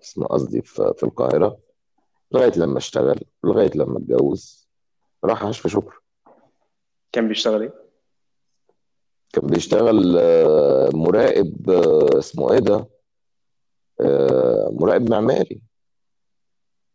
اسمه 0.03 0.27
قصدي 0.27 0.63
في, 0.63 0.93
في 0.97 1.03
القاهرة 1.03 1.59
لغاية 2.33 2.53
لما 2.57 2.79
اشتغل 2.79 3.21
لغاية 3.45 3.71
لما 3.75 3.99
اتجوز 3.99 4.69
راح 5.25 5.45
عاش 5.45 5.61
في 5.61 5.69
شبرا 5.69 5.97
كان 7.13 7.29
بيشتغل 7.29 7.63
إيه؟ 7.63 7.73
كان 9.33 9.47
بيشتغل 9.47 10.17
آه، 10.19 10.91
مراقب 10.95 11.71
آه، 11.71 12.19
اسمه 12.19 12.53
إيه 12.53 12.59
ده؟ 12.59 12.89
آه، 14.01 14.69
مراقب 14.73 15.11
معماري. 15.11 15.61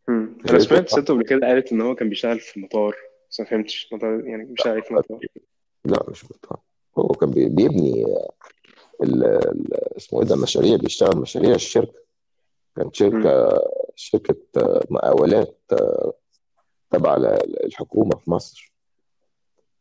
في 0.05 0.49
أنا 0.49 0.59
سمعت 0.59 0.89
ست 0.89 1.11
قبل 1.11 1.23
كده 1.23 1.47
قالت 1.47 1.71
إن 1.71 1.81
هو 1.81 1.95
كان 1.95 2.09
بيشتغل 2.09 2.39
في 2.39 2.57
المطار 2.57 2.95
بس 3.29 3.39
ما 3.39 3.45
فهمتش 3.45 3.89
مطار 3.93 4.25
يعني 4.25 4.45
بيشتغل 4.45 4.73
إيه 4.75 4.81
في 4.81 4.91
المطار. 4.91 5.19
لا 5.85 6.03
مش 6.09 6.23
بتاع 6.23 6.57
هو 6.97 7.07
كان 7.07 7.31
بي- 7.31 7.49
بيبني 7.49 8.05
اسمه 9.97 10.21
إيه 10.21 10.27
ده 10.27 10.35
مشاريع 10.35 10.75
بيشتغل 10.75 11.17
مشاريع 11.17 11.55
الشركة 11.55 11.99
كان 12.75 12.85
مم. 12.85 12.91
شركة 12.93 13.59
شركة 13.95 14.35
مقاولات 14.89 15.59
تبع 16.91 17.17
ل- 17.17 17.25
الحكومة 17.65 18.17
في 18.17 18.31
مصر 18.31 18.73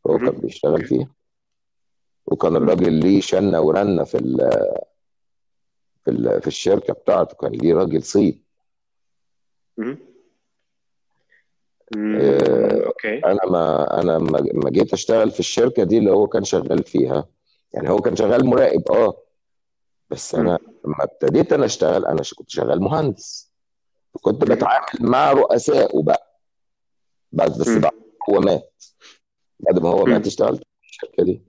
هو 0.07 0.17
كان. 0.17 0.29
بيشتغل 0.41 0.85
فيها 0.85 1.07
وكان. 2.25 2.55
الراجل 2.55 2.93
ليه 2.93 3.21
شنة 3.21 3.61
ورنة 3.61 4.03
في 4.03 4.17
ال 4.17 4.37
في 6.05 6.11
ال 6.11 6.41
في 6.41 6.47
الشركة 6.47 6.93
بتاعته 6.93 7.35
كان 7.35 7.51
ليه 7.51 7.73
راجل. 7.73 8.03
مم. 9.77 9.97
آه، 11.95 12.85
أوكي 12.85 13.17
أنا 13.25 13.39
ما 13.51 14.01
أنا 14.01 14.17
ما 14.53 14.69
جيت 14.69 14.93
أشتغل 14.93 15.31
في 15.31 15.39
الشركة 15.39 15.83
دي 15.83 15.97
اللي 15.97 16.11
هو 16.11 16.27
كان 16.27 16.43
شغال 16.43 16.83
فيها 16.83 17.25
يعني 17.73 17.89
هو 17.89 17.97
كان 18.01 18.15
شغال 18.15 18.45
مراقب 18.45 18.91
آه 18.91 19.17
بس 20.09 20.35
أنا. 20.35 20.59
لما 20.85 20.95
ابتديت 21.03 21.53
أنا 21.53 21.65
أشتغل 21.65 22.05
أنا 22.05 22.21
كنت 22.37 22.49
شغال 22.49 22.81
مهندس 22.81 23.51
كنت. 24.21 24.43
بتعامل 24.43 24.85
مع 24.99 25.31
رؤسائه 25.31 26.03
بقى 26.03 26.39
بس 27.31 27.49
بس. 27.57 27.69
بعد 27.69 27.91
هو 28.29 28.39
مات 28.39 28.83
بعد 29.59 29.79
ما 29.79 29.89
هو 29.89 30.05
مات. 30.05 30.27
اشتغلت 30.27 30.59
في 30.81 30.89
الشركة 30.89 31.23
دي 31.23 31.41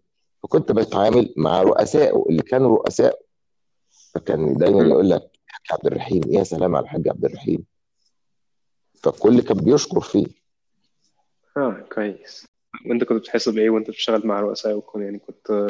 فكنت 0.42 0.72
بتعامل 0.72 1.34
مع 1.36 1.62
رؤسائه 1.62 2.24
اللي 2.30 2.42
كانوا 2.42 2.76
رؤسائه 2.76 3.18
فكان 4.14 4.54
دايما. 4.56 4.82
يقول 4.88 5.10
لك 5.10 5.22
الحاج 5.46 5.66
عبد 5.72 5.86
الرحيم 5.86 6.20
يا 6.28 6.44
سلام 6.44 6.76
على 6.76 6.84
الحاج 6.84 7.08
عبد 7.08 7.24
الرحيم 7.24 7.64
فالكل 9.02 9.40
كان 9.40 9.56
بيشكر 9.56 10.00
فيه 10.00 10.26
آه 11.56 11.86
كويس 11.94 12.46
وأنت 12.86 13.04
كنت 13.04 13.18
بتحس 13.20 13.48
بإيه 13.48 13.70
وأنت 13.70 13.88
بتشتغل 13.90 14.26
مع 14.26 14.40
رؤساء 14.40 14.74
وكون 14.76 15.02
يعني 15.02 15.18
كنت 15.18 15.66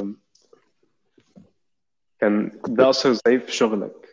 كان 2.24 2.50
ده 2.68 2.90
اثر 2.90 3.10
إزاي 3.10 3.40
في 3.40 3.52
شغلك. 3.52 4.08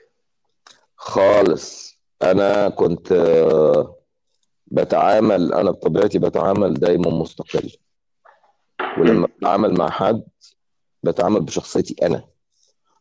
خالص. 0.96 1.96
أنا 2.24 2.70
كنت 2.70 3.12
آه، 3.12 3.96
بتعامل 4.68 5.54
أنا 5.54 5.72
بطبيعتي 5.72 6.20
بتعامل 6.20 6.74
دايما 6.74 7.10
مستقل. 7.10 7.72
ولما. 8.98 9.28
بتعامل 9.38 9.74
مع 9.78 9.90
حد 9.90 10.24
بتعامل 11.04 11.40
بشخصيتي 11.42 11.96
أنا 12.06 12.24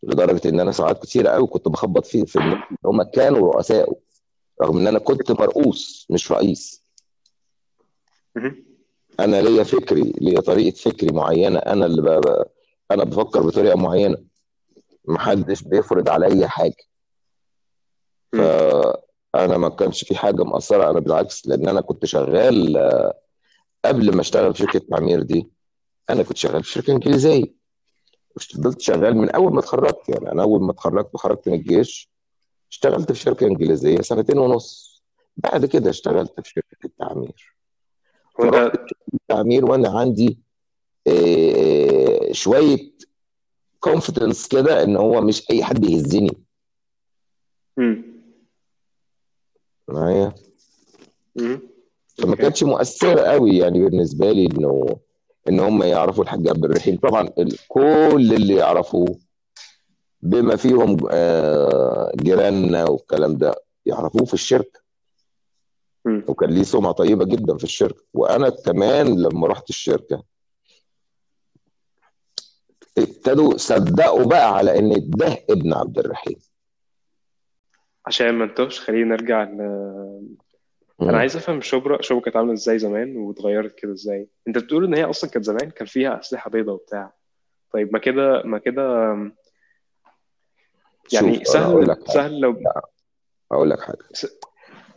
لدرجة 0.03 0.49
إن 0.49 0.61
أنا 0.61 0.73
ساعات 0.73 1.03
كتير 1.03 1.27
قوي 1.29 1.47
كنت 1.47 1.69
بخبط 1.69 2.07
فيه 2.07 2.25
في 2.25 2.37
اللي 2.37 2.57
هم 2.85 3.03
كانوا 3.03 3.53
رؤسائه 3.53 3.97
رغم 4.63 4.79
إن 4.79 4.87
أنا 4.87 4.99
كنت 4.99 5.31
مرؤوس 5.33 6.07
مش 6.11 6.33
رئيس. 6.33 6.85
أنا 9.21 9.41
ليا 9.43 9.63
فكري 9.63 10.13
ليا 10.21 10.41
طريقة 10.41 10.77
فكري 10.77 11.13
معينة. 11.13 11.59
أنا 11.59 11.87
اللي 11.87 12.03
ب... 12.03 12.07
ب- 12.07 12.45
أنا 12.91 13.05
بفكر 13.05 13.43
بطريقة 13.43 13.77
معينة. 13.77 14.30
محدش 15.05 15.63
بيفرض 15.63 16.09
عليا 16.09 16.47
حاجة. 16.47 16.85
فأنا 18.33 19.57
ما 19.59 19.69
كانش 19.69 20.05
في 20.05 20.17
حاجة 20.17 20.43
مأثره 20.45 20.91
أنا 20.91 21.01
بالعكس 21.01 21.47
لأن 21.47 21.69
أنا 21.69 21.81
كنت 21.81 22.07
شغال 22.07 22.77
آه، 22.77 23.19
قبل 23.85 24.15
ما 24.15 24.21
أشتغل 24.21 24.55
في 24.55 24.59
شركة 24.59 24.79
تعمير 24.91 25.23
دي 25.23 25.49
أنا 26.11 26.23
كنت 26.23 26.37
شغال 26.37 26.65
في 26.65 26.71
شركة 26.71 26.93
إنجليزية. 26.93 27.55
فضلت 28.41 28.81
شغال 28.81 29.17
من 29.17 29.31
أول 29.31 29.53
ما 29.53 29.61
اتخرجت 29.61 30.09
يعني 30.09 30.33
أنا 30.33 30.43
أول 30.43 30.61
ما 30.63 30.71
اتخرجت 30.73 31.15
وخرجت 31.15 31.49
من 31.49 31.55
الجيش 31.55 32.11
اشتغلت 32.71 33.13
في 33.13 33.19
شركة 33.19 33.47
إنجليزية 33.47 34.01
سنتين 34.01 34.39
ونص. 34.39 35.03
بعد 35.37 35.67
كده 35.67 35.91
اشتغلت 35.91 36.41
في 36.41 36.49
شركة 36.49 36.85
التعمير. 36.85 37.57
وأنت 38.39 38.73
التعمير 39.15 39.65
وأنا 39.65 39.89
عندي 39.99 40.39
آه، 41.07 42.33
شوية 42.33 42.93
كونفيدنس 43.81 44.49
كده 44.49 44.83
إن 44.83 44.97
هو 44.97 45.21
مش 45.21 45.51
أي 45.51 45.65
حد 45.65 45.85
يهزني. 45.85 46.31
معايا. 49.89 50.35
فما 52.19 52.37
كانتش 52.37 52.63
مؤثرة 52.63 53.21
قوي 53.21 53.57
يعني 53.59 53.85
بالنسبة 53.85 54.33
لي 54.33 54.47
إنه 54.47 54.87
إن 55.49 55.61
هم 55.61 55.83
يعرفوا 55.83 56.25
الحاج 56.25 56.49
عبد 56.49 56.65
الرحيم 56.65 56.97
طبعا 56.97 57.29
كل 57.69 58.33
اللي 58.35 58.55
يعرفوه 58.55 59.19
بما 60.23 60.57
فيهم 60.57 60.97
آه، 61.11 62.13
جيراننا 62.17 62.85
والكلام 62.91 63.37
ده 63.37 63.55
يعرفوه 63.87 64.25
في 64.25 64.35
الشركة. 64.35 64.81
وكان 66.29 66.51
ليه 66.51 66.63
سمعة 66.63 66.93
طيبة 66.93 67.25
جدا 67.25 67.57
في 67.57 67.65
الشركة 67.65 68.03
وأنا 68.15 68.49
كمان 68.51 69.23
لما 69.23 69.47
رحت 69.47 69.69
الشركة 69.71 70.23
ابتدوا 72.99 73.57
صدقوا 73.57 74.25
بقى 74.25 74.55
على 74.55 74.79
إن 74.79 75.11
ده 75.11 75.39
ابن 75.51 75.75
عبد 75.75 75.99
الرحيم. 75.99 76.37
عشان 78.07 78.31
ما 78.35 78.45
انتوش 78.45 78.81
خلينا 78.81 79.15
نرجع 79.15 79.43
ل... 79.43 79.61
أنا. 81.03 81.19
عايز 81.19 81.37
أفهم 81.37 81.61
شبرا 81.61 82.03
شبرا 82.03 82.21
كانت 82.21 82.37
عاملة 82.37 82.53
إزاي 82.53 82.79
زمان 82.79 83.17
واتغيرت 83.17 83.75
كده 83.75 83.93
إزاي؟ 83.93 84.29
أنت 84.49 84.59
بتقول 84.59 84.85
إن 84.85 84.95
هي 84.95 85.05
أصلا 85.05 85.31
كانت 85.31 85.45
زمان 85.45 85.71
كان 85.71 85.87
فيها 85.87 86.21
أسلحة 86.21 86.51
بيضاء 86.51 86.75
وبتاع. 86.75 87.13
طيب 87.73 87.93
ما 87.93 87.99
كده 87.99 88.43
ما 88.43 88.59
كده 88.59 88.83
يعني 91.13 91.45
سهل 91.45 91.89
لك 91.89 91.99
حاجة. 91.99 92.15
سهل 92.15 92.41
لو 92.41 92.53
لا 92.53 92.89
أقول 93.53 93.71
لك 93.71 93.81
حاجة. 93.81 93.99
س... 94.13 94.27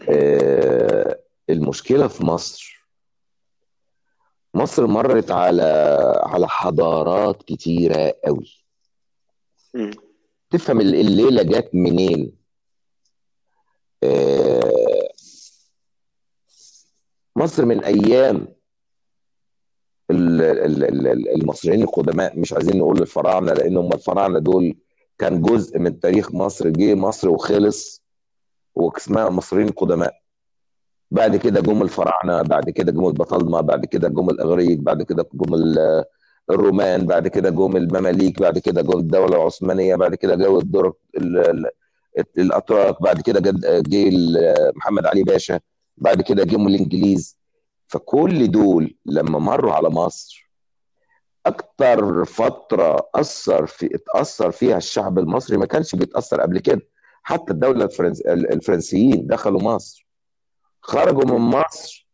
آه، 0.10 1.20
المشكلة 1.50 2.08
في 2.08 2.26
مصر 2.26 2.83
مصر 4.54 4.88
مرت 4.88 5.32
على 5.32 5.64
على 6.24 6.48
حضارات 6.48 7.44
كتيرة 7.44 8.14
قوي. 8.26 8.64
مم. 9.74 9.92
تفهم 10.50 10.82
ال- 10.82 10.96
الليلة 10.96 11.44
جت 11.44 11.70
منين؟ 11.74 12.38
آه، 14.04 15.10
مصر 17.36 17.66
من 17.66 17.84
أيام 17.84 18.48
ال- 20.12 20.42
ال- 20.42 20.84
ال- 21.08 21.30
المصريين 21.42 21.82
القدماء. 21.82 22.40
مش 22.40 22.54
عايزين 22.54 22.78
نقول 22.78 23.02
الفراعنة 23.02 23.54
لأن 23.54 23.78
هم 23.78 23.94
الفراعنة 23.94 24.40
دول 24.40 24.76
كان 25.20 25.42
جزء 25.42 25.80
من 25.80 26.00
تاريخ 26.00 26.32
مصر. 26.34 26.70
جه 26.70 26.96
مصر 26.96 27.30
وخلص 27.30 28.04
واسمها 28.76 29.28
المصريين 29.28 29.68
القدماء 29.68 30.23
بعد 31.14 31.36
كده 31.36 31.62
جم 31.62 31.82
الفراعنة 31.82 32.42
بعد 32.42 32.70
كده 32.70 32.92
جم 32.92 33.08
البطالمه 33.08 33.62
بعد 33.62 33.86
كده 33.86 34.08
جم 34.10 34.30
الإغريق 34.30 34.80
بعد 34.80 35.02
كده 35.04 35.26
جم 35.34 35.54
ال- 35.54 36.04
الرومان 36.50 37.06
بعد 37.06 37.28
كده 37.28 37.50
جم 37.50 37.78
المماليك 37.78 38.40
بعد 38.40 38.58
كده 38.60 38.82
جم 38.82 39.00
الدولة 39.00 39.36
العثمانية 39.36 39.96
بعد 39.96 40.16
كده 40.16 40.36
جو 40.36 40.60
الدور 40.60 40.94
ال- 41.18 41.38
ال- 41.50 41.66
الأتراك 42.38 43.02
بعد 43.02 43.22
كده 43.22 43.40
جه 43.82 44.10
ال- 44.10 44.72
محمد 44.76 45.06
علي 45.06 45.24
باشا 45.24 45.60
بعد 45.98 46.22
كده 46.22 46.44
جم 46.44 46.68
الإنجليز. 46.68 47.38
فكل 47.88 48.52
دول 48.52 48.96
لما 49.06 49.40
مروا 49.40 49.74
على 49.74 49.90
مصر 49.90 50.52
أكتر 51.46 52.26
فترة 52.26 53.10
أثر 53.16 53.66
في 53.66 53.96
اتأثر 53.96 54.52
فيها 54.52 54.78
الشعب 54.78 55.20
المصري 55.20 55.58
ما 55.58 55.66
كانش 55.66 55.96
بيتأثر 55.96 56.42
قبل 56.42 56.60
كده. 56.60 56.82
حتى 57.24 57.54
الدولة 57.54 57.86
الفرنس 57.86 58.22
الفرنسيين 58.22 59.28
دخلوا 59.28 59.62
مصر. 59.62 60.03
خرجوا 60.84 61.26
من 61.26 61.38
مصر 61.42 62.08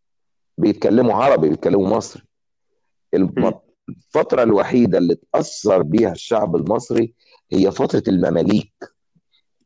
بيتكلموا 0.58 1.14
عربي 1.24 1.50
بيتكلموا 1.50 1.88
مصري. 1.98 2.24
الفترة 3.14 4.44
الوحيدة 4.44 4.98
اللي 4.98 5.14
اتاثر 5.14 5.82
بيها 5.82 6.12
الشعب 6.12 6.56
المصري 6.56 7.14
هي 7.52 7.72
فترة 7.72 8.04
المماليك. 8.08 8.74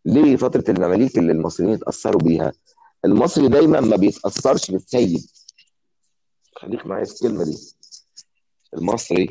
ليه 0.06 0.36
فترة 0.36 0.64
المماليك 0.70 1.18
اللي 1.18 1.32
المصريين 1.32 1.74
اتأثروا 1.74 2.22
بيها؟ 2.22 2.52
المصري 3.06 3.48
دايما 3.48 3.80
ما 3.80 3.96
بيتأثرش 3.96 4.72
بالسيد. 4.72 5.26
خليك 6.56 6.86
معايا 6.86 7.06
في 7.06 7.12
الكلمة 7.12 7.44
دي. 7.44 7.58
المصري 8.74 9.30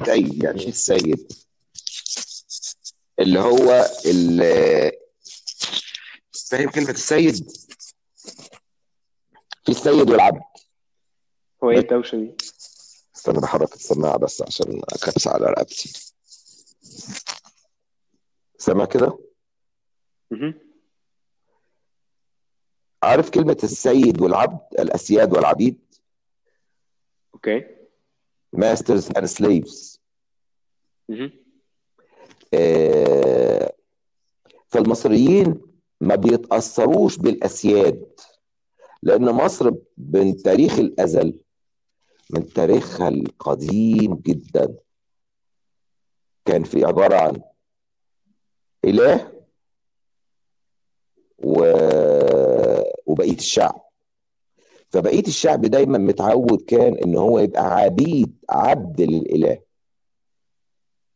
السيد 0.00 0.44
يعني 0.44 0.60
إيه 0.60 0.68
السيد؟ 0.68 1.32
اللي 3.18 3.40
هو 3.40 3.86
فاهم 6.50 6.70
كلمة 6.70 6.90
السيد؟ 6.90 7.50
في 9.64 9.68
السيد 9.68 10.10
والعبد. 10.10 10.40
هو 11.64 11.70
إيه 11.70 11.78
الدوشة 11.78 12.16
دي؟ 12.16 12.34
استنى 13.16 13.40
بحرك 13.40 13.74
السماعة 13.74 14.16
بس 14.16 14.42
عشان 14.42 14.82
اكبس 14.88 15.26
على 15.26 15.46
رقبتي. 15.46 16.12
سامع 18.58 18.84
كده. 18.84 19.18
عارف 23.02 23.30
كلمة 23.30 23.56
السيد 23.64 24.20
والعبد 24.20 24.60
الأسياد 24.80 25.32
والعبيد؟ 25.36 25.78
أوكي. 27.34 27.66
Masters 28.56 29.04
and 29.18 29.26
slaves. 29.38 29.98
مهم. 31.08 31.32
آه، 32.54 33.74
فالمصريين 34.68 35.69
ما 36.00 36.14
بيتأثروش 36.14 37.16
بالأسياد 37.18 38.06
لأن 39.02 39.24
مصر 39.24 39.70
من 39.98 40.36
تاريخ 40.36 40.78
الأزل 40.78 41.38
من 42.30 42.46
تاريخها 42.48 43.08
القديم 43.08 44.14
جدا 44.14 44.74
كان 46.44 46.64
في 46.64 46.84
عبارة 46.84 47.16
عن 47.16 47.40
إله 48.84 49.32
و... 51.38 51.60
وبقية 53.06 53.36
الشعب. 53.36 53.80
فبقية 54.90 55.26
الشعب 55.26 55.60
دايما 55.60 55.98
متعود 55.98 56.60
كان 56.62 56.94
إن 56.94 57.16
هو 57.16 57.38
يبقى 57.38 57.74
عبيد 57.76 58.36
عبد 58.50 59.00
للإله. 59.00 59.58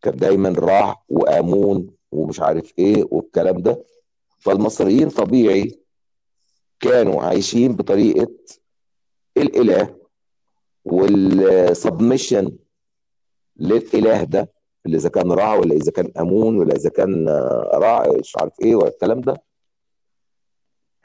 كان 0.03 0.16
دايما 0.16 0.49
راع 0.59 1.03
وآمون 1.09 1.90
ومش 2.12 2.40
عارف 2.40 2.73
إيه 2.79 3.05
والكلام 3.11 3.62
ده. 3.62 3.85
فالمصريين 4.44 5.09
طبيعي 5.11 5.78
كانوا 6.80 7.22
عايشين 7.22 7.76
بطريقة 7.76 8.28
الإله 9.37 9.96
والسبمشن 10.85 12.57
للإله 13.57 14.22
ده 14.24 14.52
اللي 14.87 14.96
إذا 14.96 15.09
كان 15.09 15.33
راع 15.33 15.54
ولا 15.54 15.74
إذا 15.74 15.90
كان 15.92 16.12
أمون 16.20 16.59
ولا 16.59 16.74
إذا 16.76 16.90
كان 16.90 17.28
راع 17.74 18.12
مش 18.20 18.37
عارف 18.40 18.52
إيه 18.62 18.74
ولا 18.76 18.88
الكلام 18.88 19.20
ده 19.20 19.42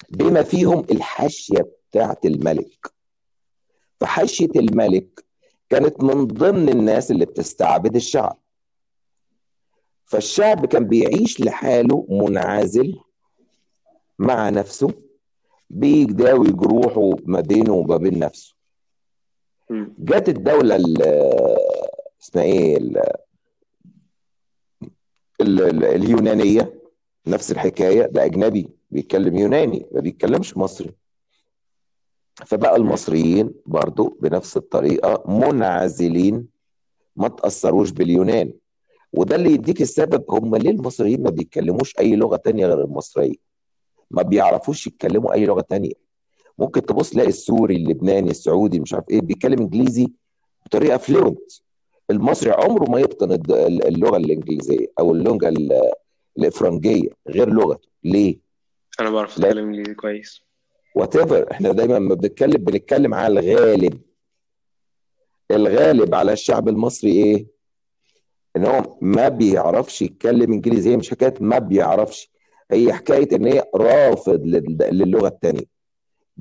بما 0.10 0.44
فيهم 0.44 0.86
الحاشية 0.92 1.72
بتاعت 1.92 2.26
الملك. 2.26 2.94
فحاشية 4.00 4.50
الملك 4.56 5.26
كانت 5.70 6.04
من 6.04 6.28
ضمن 6.28 6.70
الناس 6.70 7.12
اللي 7.12 7.26
بتستعبد 7.26 7.96
الشعب. 7.96 8.38
فالشعب 10.06 10.66
كان 10.66 10.84
بيعيش 10.88 11.40
لحاله 11.42 12.06
منعزل 12.10 13.00
مع 14.20 14.50
نفسه 14.50 14.90
بيداوي 15.70 16.52
جروحه 16.52 17.12
ما 17.26 17.42
بينه 17.42 17.74
وما 17.74 17.98
بين 17.98 18.20
نفسه. 18.20 18.56
جت 20.00 20.30
الدولة 20.30 20.76
ال- 20.76 21.02
اسمها 22.22 22.44
إيه 22.44 22.78
ال- 22.78 22.98
ال- 25.42 25.62
ال- 25.62 25.86
اليونانية 25.86 26.74
نفس 27.28 27.52
الحكاية 27.52 28.06
ده 28.06 28.26
أجنبي 28.26 28.70
بيتكلم 28.92 29.36
يوناني 29.38 29.86
ما 29.92 30.02
بيتكلمش 30.02 30.58
مصري. 30.58 30.92
فبقى 32.46 32.76
المصريين 32.76 33.54
برضو 33.66 34.18
بنفس 34.22 34.58
الطريقة 34.58 35.24
منعزلين 35.32 36.48
ما 37.16 37.28
تأثروش 37.28 37.92
باليونان. 37.92 38.54
وده 39.14 39.36
اللي 39.36 39.52
يديك 39.54 39.82
السبب 39.82 40.32
هم 40.32 40.56
ليه 40.56 40.70
المصريين 40.72 41.24
ما 41.24 41.30
بيتكلموش 41.30 42.00
أي 42.00 42.16
لغة 42.16 42.36
تانية 42.38 42.66
غير 42.68 42.84
المصرية؟ 42.84 43.49
ما 44.12 44.22
بيعرفوش 44.22 44.88
يتكلموا 44.88 45.34
أي 45.34 45.46
لغة 45.46 45.62
تانية. 45.62 45.94
ممكن 46.58 46.86
تبص 46.86 47.10
تلاقي 47.10 47.30
السوري 47.30 47.76
اللبناني 47.76 48.30
السعودي 48.32 48.80
مش 48.80 48.94
عارف 48.94 49.10
إيه 49.10 49.22
بيتكلم 49.22 49.60
إنجليزي 49.60 50.08
بطريقة 50.66 50.98
fluent 50.98 51.40
المصري 52.12 52.52
عمره 52.52 52.92
ما 52.92 53.00
يتقن 53.00 53.32
اللغة 53.62 54.18
الإنجليزية 54.18 54.88
أو 55.00 55.12
اللغة 55.12 55.50
ال- 55.50 55.92
الإفرنجية 56.38 57.10
غير 57.30 57.50
لغته. 57.50 57.90
ليه؟ 58.04 58.40
أنا 59.00 59.10
بعرف. 59.10 59.38
أتكلم 59.38 59.66
إنجليزي 59.66 59.94
كويس. 59.94 60.42
what 60.96 61.16
إحنا 61.32 61.72
دايما 61.72 61.94
لما 61.94 62.16
بنتكلم 62.16 62.64
بنتكلم 62.64 63.14
على 63.14 63.40
الغالب. 63.40 64.02
الغالب 65.52 66.16
على 66.16 66.34
الشعب 66.34 66.68
المصري 66.70 67.12
إيه؟ 67.12 67.48
إن 68.56 68.66
هو 68.66 68.98
ما 69.02 69.30
بيعرفش 69.30 70.02
يتكلم 70.02 70.54
إنجليزي. 70.54 70.90
هي 70.92 70.98
مش 70.98 71.10
حكاية 71.10 71.34
ما 71.40 71.60
بيعرفش. 71.60 72.32
هي 72.72 72.94
حكاية 72.94 73.36
إن 73.36 73.46
هي 73.48 73.64
رافض 73.76 74.42
لل- 74.46 74.78
للغة 74.92 75.28
الثانية 75.28 75.66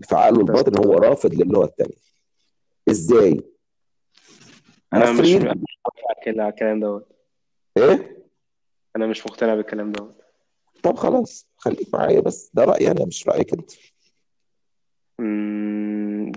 في 0.02 0.14
عقله 0.14 0.40
الباطن 0.40 0.84
هو 0.86 0.92
رافض 0.94 1.34
للغة 1.34 1.64
الثانية 1.64 1.96
إزاي؟ 2.90 3.40
أنا 4.92 5.12
مش 5.12 5.34
مقتنع 5.34 6.48
الكلام 6.48 6.80
دوت. 6.80 7.08
إيه؟ 7.76 8.24
أنا 8.96 9.06
مش 9.06 9.26
مقتنع 9.26 9.54
بالكلام 9.54 9.92
دوت. 9.92 10.18
طب 10.82 10.96
خلاص 10.96 11.48
خليك 11.56 11.88
معايا 11.94 12.20
بس. 12.20 12.50
ده 12.54 12.64
رأيي 12.64 12.90
أنا 12.90 13.04
مش 13.04 13.28
رأيك 13.28 13.52
أنت. 13.52 13.70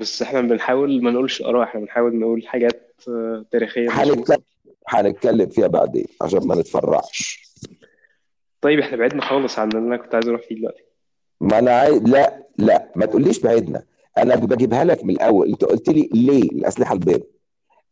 بس 0.02 0.22
إحنا 0.22 0.42
بنحاول 0.42 1.04
ما 1.04 1.12
نقولش 1.12 1.42
آراء 1.42 1.64
إحنا 1.64 1.80
بنحاول 1.80 2.20
نقول 2.20 2.48
حاجات 2.48 3.02
آه، 3.08 3.46
تاريخية. 3.52 3.90
هنتكلم 3.92 4.44
هنتكلم 4.88 5.50
فيها 5.50 5.68
بعدين 5.68 6.06
عشان 6.22 6.48
ما 6.48 6.56
نتفرعش 6.56 7.51
طيب 8.62 8.80
إحنا 8.80 8.98
بعدنا 8.98 9.22
خالص 9.22 9.60
عن 9.60 9.72
اللي 9.72 9.80
أنا 9.88 9.98
كنت 9.98 10.16
عايز 10.16 10.28
أروح 10.28 10.42
فيه 10.42 10.56
دلوقتي. 10.56 10.84
ما 11.42 11.60
أنا 11.60 11.72
عايز 11.72 12.04
لا 12.04 12.48
لا 12.58 12.92
ما 12.96 13.06
تقوليش 13.06 13.40
بعدنا. 13.40 13.84
أنا 14.18 14.36
بجيبها 14.36 14.84
لك 14.84 15.04
من 15.04 15.10
الأول. 15.14 15.50
أنت 15.50 15.64
قلت 15.66 15.90
لي 15.90 16.10
ليه؟ 16.14 16.42
الأسلحة 16.44 16.94
البيضاء. 16.94 17.28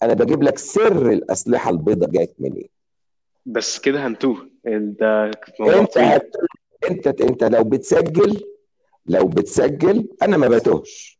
أنا 0.03 0.13
بجيب 0.13 0.43
لك 0.43 0.57
سر 0.57 1.11
الأسلحة 1.11 1.69
البيضاء 1.71 2.09
جاية 2.09 2.33
منين. 2.39 2.69
بس 3.45 3.79
كده 3.79 4.07
هنتوه. 4.07 4.49
ال- 4.67 4.97
ده 4.97 5.31
موضوع 5.59 5.79
أنت 5.79 5.93
طويل. 5.93 6.05
هت... 6.05 6.31
أنت 6.91 7.07
أنت 7.07 7.43
لو 7.43 7.63
بتسجل 7.63 8.43
لو 9.05 9.27
بتسجل 9.27 10.07
أنا 10.21 10.37
ما 10.37 10.47
بتوهش 10.47 11.19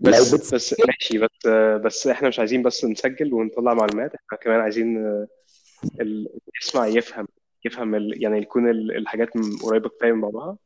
لو 0.00 0.10
بس 0.10 0.34
بتسجل 0.34 0.56
بس 0.56 0.74
ماشي. 0.86 1.18
بس 1.18 1.46
بس 1.84 2.06
إحنا 2.06 2.28
مش 2.28 2.38
عايزين 2.38 2.62
بس 2.62 2.84
نسجل 2.84 3.34
ونطلع 3.34 3.74
معلومات. 3.74 4.14
إحنا 4.14 4.38
كمان 4.38 4.60
عايزين 4.60 4.96
آه، 5.06 5.26
ال- 5.84 6.00
اللي 6.00 6.30
يسمع 6.62 6.86
يفهم. 6.86 7.26
يفهم 7.66 7.94
ال... 7.94 8.22
يعني 8.22 8.38
يكون 8.38 8.70
ال- 8.70 8.96
الحاجات 8.96 9.28
قريبة 9.62 9.88
كفاية 9.88 10.12
من 10.12 10.20
بعضها 10.20 10.58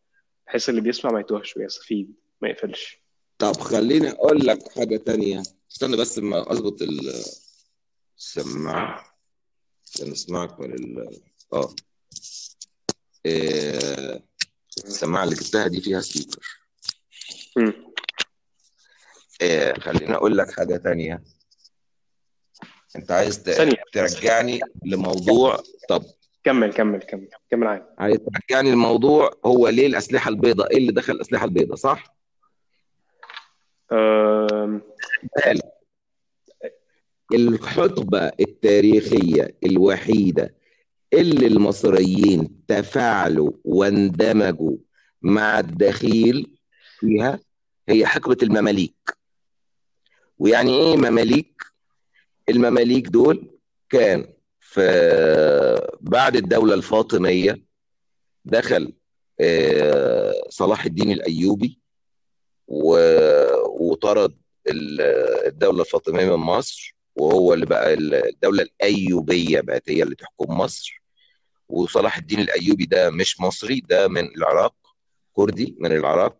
بحيث 0.46 0.68
اللي 0.68 0.80
بيسمع 0.80 1.10
ما 1.12 1.20
يتوهش 1.20 1.56
ويستفيد 1.56 2.14
ما 2.42 2.48
يقفلش. 2.48 2.96
طب 3.38 3.52
خليني 3.52 4.10
أقول 4.10 4.46
لك 4.46 4.72
حاجة 4.72 4.96
تانية. 4.96 5.42
استنى 5.72 5.96
بس 5.96 6.18
ما 6.18 6.52
أظبط 6.52 6.78
السماعة. 8.18 9.16
عشان 9.94 10.10
أسمعك 10.12 10.60
من 10.60 10.72
ال 10.74 11.20
آه. 11.52 11.74
إيه، 13.26 14.22
السماعة 14.84 15.24
اللي 15.24 15.34
جبتها 15.34 15.66
دي 15.68 15.80
فيها 15.80 16.00
سبيكر. 16.00 16.60
إيه، 19.40 19.72
خليني 19.80 20.14
أقول 20.14 20.38
لك 20.38 20.50
حاجة 20.50 20.76
تانية. 20.76 21.22
أنت 22.96 23.10
عايز 23.10 23.38
ثانية. 23.40 23.82
ترجعني 23.92 24.60
لموضوع 24.84 25.62
طب 25.88 26.02
كمل 26.44 26.72
كمل 26.72 26.98
كمل 27.02 27.28
كمل 27.50 27.66
عادي. 27.66 27.84
عايز 27.98 28.18
ترجعني 28.18 28.70
لموضوع 28.70 29.30
هو 29.46 29.68
ليه 29.68 29.86
الأسلحة 29.86 30.28
البيضاء؟ 30.28 30.70
إيه 30.70 30.76
اللي 30.78 30.92
دخل 30.92 31.12
الأسلحة 31.12 31.44
البيضاء؟ 31.44 31.76
صح؟ 31.76 32.16
آم، 33.92 34.82
الحقبة 37.34 38.18
التاريخية 38.40 39.56
الوحيدة 39.64 40.54
اللي 41.12 41.46
المصريين 41.46 42.64
تفاعلوا 42.68 43.52
واندمجوا 43.64 44.76
مع 45.22 45.58
الدخيل 45.58 46.56
فيها 46.98 47.40
هي 47.88 48.06
حقبة 48.06 48.36
المماليك. 48.42 49.10
ويعني 50.38 50.70
إيه 50.70 50.96
مماليك؟ 50.96 51.62
المماليك 52.48 53.08
دول 53.08 53.58
كان 53.88 54.26
في 54.60 54.80
بعد 56.00 56.36
الدولة 56.36 56.74
الفاطمية 56.74 57.62
دخل 58.44 58.92
آه، 59.40 60.34
صلاح 60.48 60.84
الدين 60.84 61.10
الأيوبي 61.10 61.80
وطرد 63.80 64.36
ال- 64.68 65.00
الدولة 65.46 65.80
الفاطمية 65.80 66.24
من 66.24 66.42
مصر 66.42 66.96
وهو 67.16 67.54
اللي 67.54 67.66
بقى 67.66 67.94
الدولة 67.94 68.62
الأيوبية 68.62 69.60
بقت 69.60 69.90
هي 69.90 70.02
اللي 70.02 70.14
تحكم 70.14 70.58
مصر 70.58 71.02
وصلاح 71.68 72.16
الدين 72.18 72.40
الأيوبي 72.40 72.86
ده 72.86 73.10
مش 73.10 73.40
مصري 73.40 73.80
ده 73.80 74.08
من 74.08 74.24
العراق 74.36 74.74
كردي 75.32 75.76
من 75.80 75.92
العراق. 75.92 76.36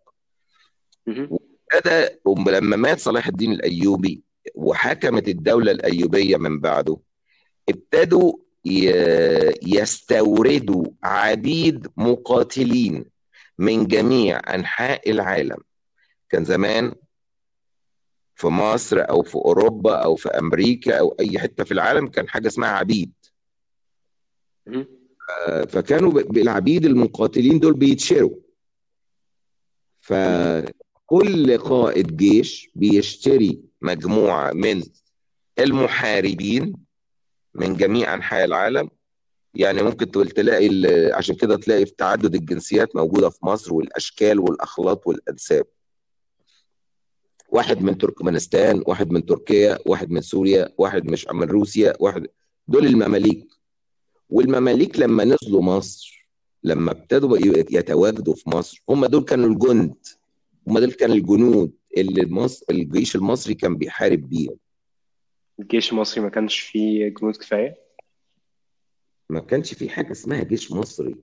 بدأ 1.75 2.19
لما 2.27 2.77
مات 2.77 3.01
صلاح 3.01 3.27
الدين 3.27 3.53
الأيوبي 3.53 4.23
وحكمت 4.55 5.29
الدولة 5.29 5.73
الأيوبية 5.73 6.37
من 6.37 6.61
بعده 6.61 6.97
ابتدوا 7.69 8.33
يستوردوا 9.63 10.85
عبيد 11.03 11.87
مقاتلين 11.97 13.05
من 13.59 13.87
جميع 13.87 14.55
أنحاء 14.55 15.11
العالم. 15.11 15.59
كان 16.29 16.45
زمان 16.45 16.95
في 18.35 18.47
مصر 18.47 19.01
أو 19.01 19.23
في 19.23 19.35
أوروبا 19.35 19.95
أو 19.97 20.17
في 20.17 20.29
أمريكا 20.29 20.99
أو 20.99 21.17
أي 21.21 21.39
حتة 21.39 21.65
في 21.65 21.73
العالم 21.73 22.09
كان 22.09 22.29
حاجة 22.29 22.49
اسمها 22.49 22.69
عبيد. 22.71 23.13
مهم. 24.67 24.87
فكانوا 25.69 26.13
بالعبيد 26.13 26.85
المقاتلين 26.85 27.59
دول 27.59 27.75
بيتشروا. 27.75 28.37
فكل 30.01 31.59
قائد 31.59 32.17
جيش 32.17 32.71
بيشتري 32.75 33.61
مجموعة 33.81 34.53
من 34.53 34.83
المحاربين 35.59 36.75
من 37.55 37.75
جميع 37.77 38.15
أنحاء 38.15 38.45
العالم. 38.45 38.91
يعني 39.55 39.83
ممكن 39.83 40.11
تلاقي 40.11 40.69
عشان 41.13 41.35
كده 41.37 41.57
تلاقي 41.57 41.87
في 41.87 41.93
تعدد 41.99 42.35
الجنسيات 42.35 42.97
موجودة 42.97 43.31
في 43.31 43.47
مصر 43.47 43.75
والأشكال 43.75 44.41
والأخلاط 44.41 45.07
والأنساب. 45.07 45.65
واحد 47.49 47.83
من 47.83 47.99
تركمانستان 47.99 48.83
واحد 48.87 49.11
من 49.11 49.27
تركيا 49.27 49.79
واحد 49.87 50.11
من 50.11 50.21
سوريا 50.21 50.69
واحد 50.79 51.07
مش 51.07 51.27
من 51.33 51.43
روسيا 51.43 51.95
واحد 52.01 52.27
دول 52.69 52.87
المماليك. 52.87 53.47
والمماليك 54.31 54.99
لما 54.99 55.25
نزلوا 55.25 55.63
مصر 55.63 56.29
لما 56.65 56.91
ابتدوا 56.91 57.39
يتواجدوا 57.71 58.35
في 58.35 58.51
مصر 58.51 58.83
هم 58.89 59.07
دول 59.07 59.25
كانوا 59.25 59.49
الجند. 59.49 59.95
هم 60.69 60.79
دول 60.79 60.93
كانوا 60.93 61.15
الجنود 61.15 61.73
اللي 61.97 62.27
مصر 62.27 62.67
الجيش 62.71 63.17
المصري 63.17 63.55
كان 63.55 63.77
بيحارب 63.77 64.29
بيهم. 64.29 64.57
الجيش 65.61 65.93
المصري 65.93 66.23
ما 66.25 66.29
كانش 66.29 66.61
فيه 66.61 67.09
جنود 67.09 67.37
كفاية؟ 67.37 67.75
ما 69.29 69.41
كانش 69.41 69.75
في 69.75 69.89
حاجة 69.89 70.13
اسمها 70.13 70.43
جيش 70.43 70.73
مصري. 70.73 71.17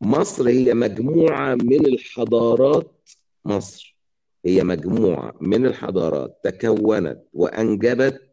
مصر 0.00 0.48
هي 0.48 0.74
مجموعة 0.74 1.54
من 1.54 1.86
الحضارات 1.86 3.10
مصر 3.44 3.96
هي 4.44 4.62
مجموعة 4.64 5.34
من 5.40 5.66
الحضارات 5.66 6.40
تكونت 6.44 7.24
وأنجبت 7.32 8.32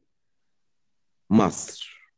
مصر. 1.29 2.11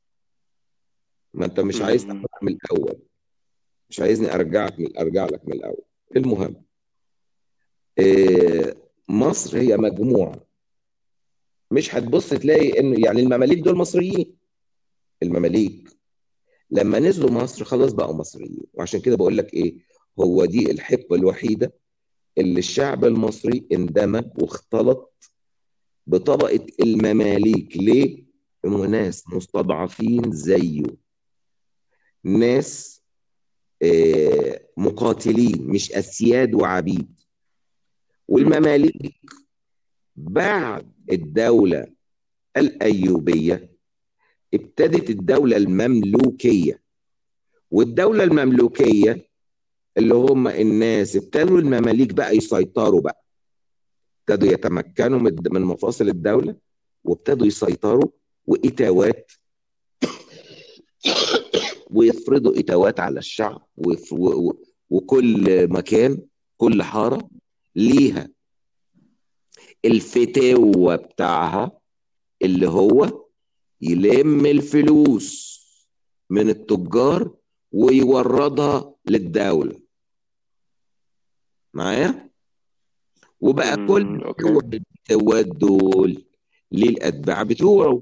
ما 1.34 1.46
أنت 1.46 1.60
مش 1.60 1.82
عايز. 1.82 2.06
تاخدها 2.06 2.30
من 2.42 2.58
الأول. 2.66 3.00
مش 3.90 4.00
عايزني 4.00 4.34
أرجعك 4.36 4.80
من 4.80 4.98
أرجع 4.98 5.26
لك 5.26 5.48
من 5.48 5.54
الأول. 5.54 5.84
المهم 6.16 6.66
إيه، 8.00 8.78
مصر 9.10 9.58
هي 9.58 9.78
مجموعة 9.78 10.45
مش 11.72 11.96
هتبص 11.96 12.30
تلاقي 12.30 12.80
إنه 12.80 13.06
يعني 13.06 13.22
المماليك 13.22 13.60
دول 13.60 13.76
مصريين. 13.78 14.36
المماليك 15.24 15.90
لما 16.72 17.00
نزلوا 17.00 17.32
مصر 17.32 17.66
خلاص 17.66 17.94
بقوا 17.94 18.16
مصريين. 18.16 18.62
وعشان 18.74 19.00
كده 19.02 19.16
بقول 19.18 19.38
لك 19.38 19.54
إيه 19.54 19.76
هو 20.20 20.46
دي 20.46 20.72
الحقبة 20.72 21.16
الوحيدة 21.16 21.74
اللي 22.38 22.60
الشعب 22.60 23.06
المصري 23.06 23.66
اندمج 23.72 24.26
واختلط 24.42 25.32
بطبقة 26.08 26.68
المماليك. 26.80 27.78
ليه؟ 27.78 28.26
هم 28.66 28.86
ناس 28.86 29.24
مستضعفين 29.30 30.32
زيه. 30.32 30.84
ناس 32.24 33.02
آه، 33.84 34.62
مقاتلين 34.78 35.68
مش 35.68 35.92
أسياد 35.92 36.56
وعبيد. 36.56 37.20
والمماليك 38.28 39.22
بعد 40.16 40.95
الدولة 41.12 41.88
الأيوبية 42.58 43.70
ابتدت 44.54 45.10
الدولة 45.10 45.58
المملوكية. 45.58 46.82
والدولة 47.72 48.24
المملوكية 48.24 49.30
اللي 49.98 50.14
هم 50.14 50.48
الناس 50.48 51.16
ابتدوا 51.16 51.60
المماليك 51.60 52.14
بقى 52.14 52.38
يسيطروا 52.38 53.02
بقى. 53.02 53.26
ابتدوا 54.30 54.52
يتمكنوا 54.52 55.20
من 55.52 55.62
مفاصل 55.62 56.10
الدولة 56.10 56.56
وابتدوا 57.04 57.48
يسيطروا 57.48 58.10
وإتاوات 58.48 59.32
ويفرضوا 61.96 62.60
إتاوات 62.60 63.00
على 63.00 63.20
الشعب 63.20 63.68
وكل 64.90 65.68
مكان 65.68 66.22
كل 66.58 66.84
حارة 66.84 67.30
ليها 67.76 68.30
الفتاوة 69.86 70.96
بتاعها 70.96 71.80
اللي 72.42 72.70
هو 72.70 73.26
يلم 73.82 74.46
الفلوس 74.46 75.56
من 76.30 76.50
التجار 76.50 77.36
ويوردها 77.72 78.96
للدولة. 79.06 79.80
معايا؟ 81.74 82.30
وبقى. 83.42 83.76
كل 83.88 84.34
الفتوات 84.74 85.46
دول 85.46 86.26
للأتباع 86.72 87.44
بتوعه. 87.44 88.02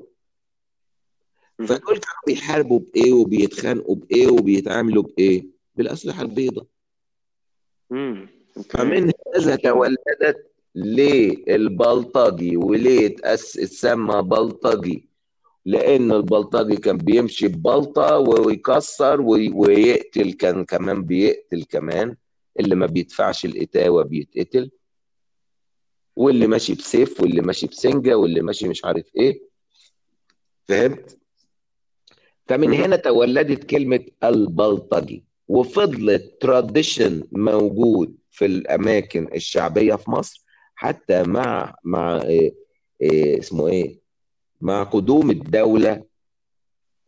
فدول 1.57 1.97
كانوا 1.97 2.23
بيحاربوا 2.27 2.79
بإيه 2.79 3.13
وبيتخانقوا 3.13 3.95
بإيه 3.95 4.27
وبيتعاملوا 4.27 5.03
بإيه؟ 5.03 5.45
بالأسلحة 5.75 6.21
البيضاء. 6.21 6.65
فمن 8.69 9.11
هذا 9.35 9.55
تولدت 9.55 10.52
ليه 10.75 11.55
البلطجي 11.55 12.57
وليه 12.57 13.07
اتأس- 13.09 13.59
اتسمى 13.59 14.21
بلطجي 14.21 15.09
لأن 15.65 16.11
البلطجي 16.11 16.75
كان 16.77 16.97
بيمشي 16.97 17.47
ببلطة 17.47 18.17
ويكسر 18.17 19.21
وي- 19.21 19.49
ويقتل 19.53 20.33
كان 20.33 20.65
كمان 20.65 21.03
بيقتل 21.03 21.63
كمان 21.63 22.15
اللي 22.59 22.75
ما 22.75 22.85
بيدفعش 22.85 23.45
الإتاوة 23.45 24.03
بيتقتل 24.03 24.71
واللي 26.15 26.47
ماشي 26.47 26.73
بسيف 26.73 27.21
واللي 27.21 27.41
ماشي 27.41 27.67
بسنجة 27.67 28.17
واللي 28.17 28.41
ماشي 28.41 28.67
مش 28.67 28.85
عارف 28.85 29.05
إيه 29.17 29.41
فهمت؟ 30.67 31.17
فمن. 32.47 32.73
هنا 32.73 32.95
تولدت 32.95 33.63
كلمة 33.63 34.05
البلطجي 34.23 35.23
وفضلت 35.47 36.37
تراديشن 36.41 37.23
موجود 37.31 38.15
في 38.31 38.45
الأماكن 38.45 39.27
الشعبية 39.35 39.95
في 39.95 40.11
مصر 40.11 40.42
حتى 40.83 41.23
مع 41.23 41.75
مع 41.83 42.21
إيه 42.21 42.53
إيه 43.01 43.39
اسمه 43.39 43.67
إيه 43.67 43.99
مع 44.61 44.83
قدوم 44.83 45.29
الدولة 45.31 46.05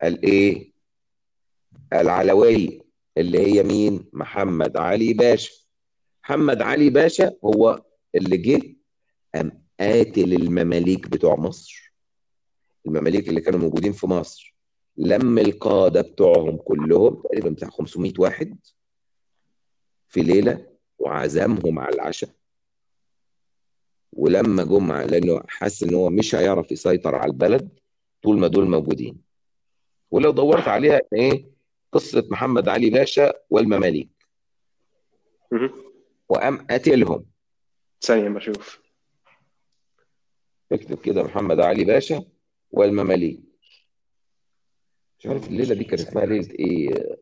الإيه 0.04 0.72
العلوية 1.92 2.80
اللي 3.18 3.38
هي 3.38 3.62
مين؟ 3.62 4.04
محمد 4.12 4.76
علي 4.76 5.12
باشا. 5.12 5.52
محمد 6.24 6.62
علي 6.62 6.90
باشا 6.90 7.32
هو 7.44 7.82
اللي 8.14 8.36
جه 8.36 8.76
قام 9.34 9.62
قاتل 9.80 10.32
المماليك 10.32 11.08
بتوع 11.08 11.36
مصر. 11.36 11.92
المماليك 12.86 13.28
اللي 13.28 13.40
كانوا 13.40 13.60
موجودين 13.60 13.92
في 13.92 14.06
مصر. 14.06 14.54
لم 14.96 15.38
القادة 15.38 16.00
بتوعهم 16.00 16.56
كلهم 16.56 17.22
تقريبا 17.22 17.50
بتاع 17.50 17.70
500 17.70 18.12
واحد 18.18 18.58
في 20.08 20.20
ليلة 20.22 20.66
وعزمهم 20.98 21.78
على 21.78 21.94
العشاء. 21.94 22.30
ولما 24.16 24.64
جم 24.64 24.92
لأنه 24.92 25.42
حس 25.48 25.82
إن 25.82 25.94
هو 25.94 26.10
مش 26.10 26.34
هيعرف 26.34 26.72
يسيطر 26.72 27.14
على 27.14 27.30
البلد 27.30 27.68
طول 28.22 28.38
ما 28.38 28.46
دول 28.48 28.68
موجودين. 28.68 29.22
ولو 30.10 30.30
دورت 30.30 30.68
عليها 30.68 31.00
إيه؟ 31.12 31.46
قصة 31.92 32.26
محمد 32.30 32.68
علي 32.68 32.90
باشا 32.90 33.32
والمماليك. 33.50 34.08
مم. 35.52 35.70
وقام 36.28 36.66
قاتلهم 36.66 37.24
ثانية 38.02 38.28
بشوف 38.28 38.80
اكتب 40.72 40.98
كده 40.98 41.22
محمد 41.22 41.60
علي 41.60 41.84
باشا 41.84 42.24
والمماليك. 42.70 43.40
مش 45.18 45.26
عارف 45.26 45.48
الليلة 45.48 45.74
دي 45.74 45.84
كان 45.84 45.98
اسمها 45.98 46.26
ليلة 46.26 46.50
إيه؟ 46.50 47.16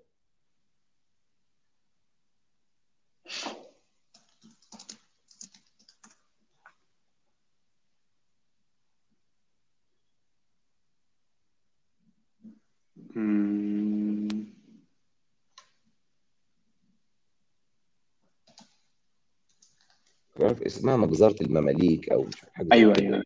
اسمها 20.77 20.97
مجزرة 20.97 21.37
المماليك 21.43 22.11
أو 22.13 22.23
مش 22.23 22.35
زي 22.61 22.69
أيوه 22.73 22.95
أيوه 22.99 23.23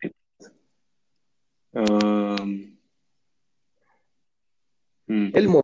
أم... 1.77 2.73
المهم. 5.11 5.63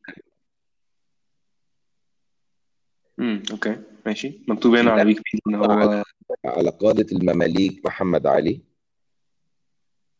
مم. 3.18 3.42
أوكي 3.51 3.77
ماشي. 4.07 4.40
مكتوب 4.49 4.75
هنا 4.75 4.90
على 4.90 5.05
ويكيبيديا 5.05 5.40
إن 5.49 5.55
على 5.55 5.94
هو 5.94 6.05
على 6.44 6.70
قادة 6.70 7.07
المماليك 7.16 7.87
محمد 7.87 8.27
علي. 8.27 8.61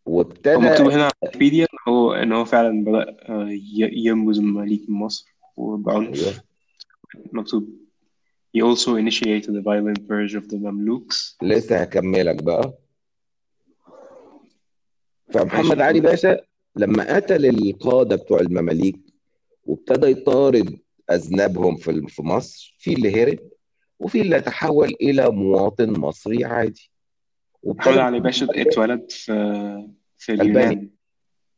هو 0.09 0.13
وابتدى 0.19 0.57
مكتوب 0.57 0.87
هنا 0.91 1.03
على 1.05 1.13
ويكيبيديا 1.23 1.65
إن 1.65 1.93
هو 1.93 2.13
إن 2.13 2.33
هو 2.33 2.45
فعلا 2.45 2.85
بدأ 2.85 3.17
آه، 3.29 3.49
ي- 3.51 3.91
ينبذ 4.07 4.39
المماليك 4.39 4.91
من 4.91 4.97
مصر 4.97 5.35
وبعنف 5.57 6.25
أيوه. 6.25 6.35
مكتوب. 7.33 7.84
He 8.55 8.63
also 8.63 8.91
initiated 8.97 9.53
the 9.59 9.65
violent 9.71 10.01
purge 10.09 10.35
of 10.35 10.49
the 10.49 10.57
Mamluks. 10.57 11.37
لسه 11.43 11.77
هكملك 11.77 12.43
بقى. 12.43 12.75
فمحمد 15.33 15.81
علي 15.81 16.01
باشا. 16.01 16.41
لما 16.77 17.17
قتل 17.17 17.47
القادة 17.47 18.17
بتوع 18.17 18.41
المماليك 18.41 18.97
وابتدى 19.65 20.07
يطارد 20.07 20.79
أذنابهم 21.11 21.77
في 21.77 22.07
في 22.09 22.23
مصر 22.23 22.77
في 22.79 22.93
اللي 22.93 23.23
هرب 23.23 23.39
وفي 23.99 24.21
اللي 24.21 24.41
تحول 24.41 24.95
إلى 25.03 25.31
مواطن 25.31 26.01
مصري 26.01 26.45
عادي. 26.45 26.91
محمد 27.65 27.87
وابتدى 27.87 28.01
علي 28.01 28.21
باشا 28.21 28.47
اتولد 28.51 29.11
في 29.11 29.89
في 30.19 30.33
ألباني. 30.33 30.65
اليونان 30.65 30.91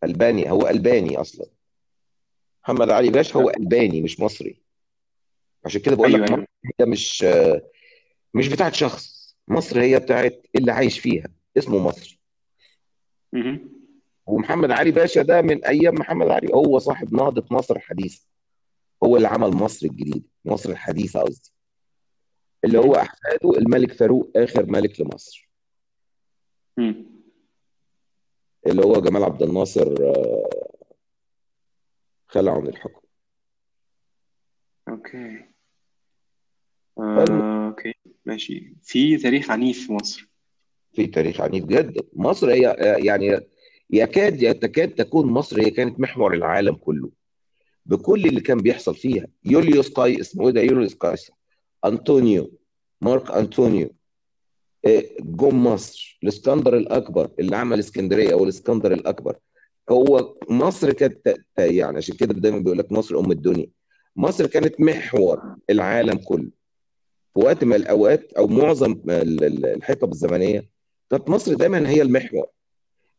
ألباني 0.05 0.51
هو 0.51 0.69
ألباني 0.69 1.17
أصلا. 1.17 1.47
محمد 2.65 2.91
علي 2.91 3.11
باشا 3.11 3.41
هو 3.41 3.51
ألباني 3.51 4.03
مش 4.03 4.21
مصري. 4.21 4.63
عشان 5.65 5.81
كده 5.81 5.97
بقول 5.97 6.13
لك 6.13 6.31
أيوه. 6.31 6.47
هي 6.81 6.87
مش 6.87 7.27
مش 8.35 8.49
بتاعت 8.49 8.75
شخص. 8.75 9.37
مصر 9.49 9.81
هي 9.81 9.99
بتاعت 9.99 10.47
اللي 10.55 10.73
عايش 10.73 10.99
فيها. 10.99 11.29
اسمه 11.59 11.79
مصر. 11.79 12.21
ومحمد 14.27 14.71
علي 14.71 14.91
باشا 14.91 15.23
ده 15.23 15.43
من 15.43 15.65
أيام 15.65 15.95
محمد 15.95 16.29
علي. 16.29 16.55
هو 16.55 16.79
صاحب 16.79 17.15
نهضة 17.15 17.47
مصر 17.51 17.77
الحديثة 17.77 18.27
هو 19.05 19.17
اللي 19.17 19.29
عمل 19.29 19.49
مصر 19.51 19.87
الجديدة. 19.87 20.27
مصر 20.45 20.71
الحديثة 20.71 21.21
قصدي. 21.21 21.53
اللي 22.65 22.79
هو. 22.79 22.95
أحفاده 22.95 23.59
الملك 23.59 23.93
فاروق 23.93 24.31
آخر 24.37 24.67
ملك 24.67 25.01
لمصر. 25.01 25.51
اللي 28.67 28.83
هو 28.85 29.01
جمال 29.01 29.25
عبد 29.25 29.43
الناصر 29.43 29.95
آه، 30.03 30.49
خلع 32.29 32.53
عن 32.57 32.67
الحكم. 32.67 33.01
okay. 34.89 35.56
آه، 36.99 37.67
okay. 37.69 37.95
ماشي. 38.27 38.73
في 38.83 39.17
تاريخ 39.17 39.51
عنيف 39.51 39.87
في 39.87 39.93
مصر. 39.93 40.29
في 40.93 41.07
تاريخ 41.07 41.41
عنيف 41.41 41.65
جدا 41.65 42.03
مصر 42.13 42.51
هي 42.51 42.77
يعني 42.99 43.41
يكاد 43.91 44.43
يتكاد 44.43 44.89
تكون 44.89 45.27
مصر 45.27 45.61
هي 45.61 45.71
كانت 45.71 46.01
محور 46.01 46.35
العالم 46.35 46.75
كله. 46.75 47.11
بكل 47.87 48.25
اللي 48.27 48.41
كان 48.41 48.59
بيحصل 48.59 48.95
فيها. 48.95 49.27
يوليوس 49.45 49.89
قاي 49.93 50.21
اسمه 50.21 50.47
إيه 50.47 50.53
ده؟ 50.53 50.61
يوليوس 50.61 50.95
قيصر 50.95 51.33
أنطونيو 51.85 52.51
مارك 53.01 53.31
أنطونيو. 53.31 53.95
إيه، 54.87 55.17
جم 55.21 55.65
مصر. 55.65 56.19
الإسكندر 56.23 56.77
الأكبر 56.77 57.31
اللي 57.39 57.57
عمل 57.57 57.79
إسكندرية 57.79 58.33
أو 58.33 58.45
الإسكندر 58.45 58.93
الأكبر. 58.93 59.37
هو 59.91 60.35
مصر 60.51 60.93
كانت 60.93 61.37
يعني 61.59 61.97
عشان 61.97 62.17
كده 62.17 62.35
دايما 62.35 62.59
بيقول 62.59 62.79
لك 62.79 62.93
مصر 62.93 63.19
أم 63.19 63.31
الدنيا. 63.31 63.67
مصر 64.17 64.47
كانت 64.47 64.81
محور 64.81 65.57
العالم 65.71 66.19
كله. 66.19 66.51
في 67.37 67.42
وقت 67.42 67.64
من 67.64 67.75
الأوقات 67.77 68.33
أو 68.33 68.46
معظم 68.46 68.92
ال- 69.09 69.44
ال- 69.44 69.66
الحقب 69.66 70.12
الزمنية 70.12 70.68
كانت 71.11 71.31
مصر 71.31 71.55
دايما 71.55 71.88
هي 71.88 72.03
المحور. 72.03 72.46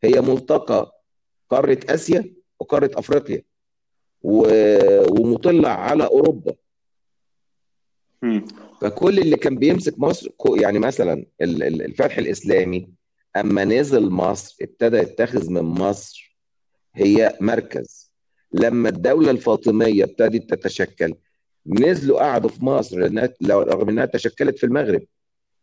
هي 0.04 0.20
ملتقى 0.20 1.02
قارة 1.50 1.78
آسيا 1.88 2.34
وقارة 2.60 2.90
أفريقيا 2.94 3.42
و- 4.22 5.12
ومطلع 5.20 5.68
على 5.68 6.06
أوروبا. 6.06 6.54
فكل 8.80 9.18
اللي 9.18 9.36
كان 9.36 9.56
بيمسك 9.56 9.98
مصر 9.98 10.30
يعني 10.56 10.78
مثلا 10.78 11.12
ال- 11.40 11.62
ال- 11.62 11.82
الفتح 11.82 12.18
الإسلامي 12.18 12.88
أما 13.36 13.64
نزل 13.64 14.10
مصر 14.10 14.56
ابتدى 14.62 14.96
يتخذ 14.96 15.50
من 15.50 15.62
مصر 15.62 16.38
هي 16.94 17.36
مركز. 17.40 18.12
لما 18.52 18.88
الدولة 18.88 19.30
الفاطمية 19.30 20.04
ابتدت 20.04 20.54
تتشكل 20.54 21.14
نزلوا 21.68 22.18
قعدوا 22.20 22.50
في 22.50 22.64
مصر 22.64 22.98
رغم 23.42 23.88
إنها 23.88 24.04
تشكلت 24.04 24.58
في 24.58 24.64
المغرب 24.66 25.02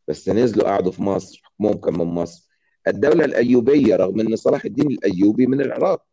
بس 0.07 0.29
نزلوا 0.29 0.67
قعدوا 0.67 0.91
في 0.91 1.01
مصر 1.03 1.41
حكمهم 1.43 1.77
كان 1.77 1.93
من 1.93 2.05
مصر 2.05 2.49
الدولة 2.87 3.25
الأيوبية 3.25 3.95
رغم 3.95 4.19
إن 4.19 4.35
صلاح 4.35 4.65
الدين 4.65 4.87
الأيوبي 4.87 5.45
من 5.47 5.61
العراق 5.61 6.05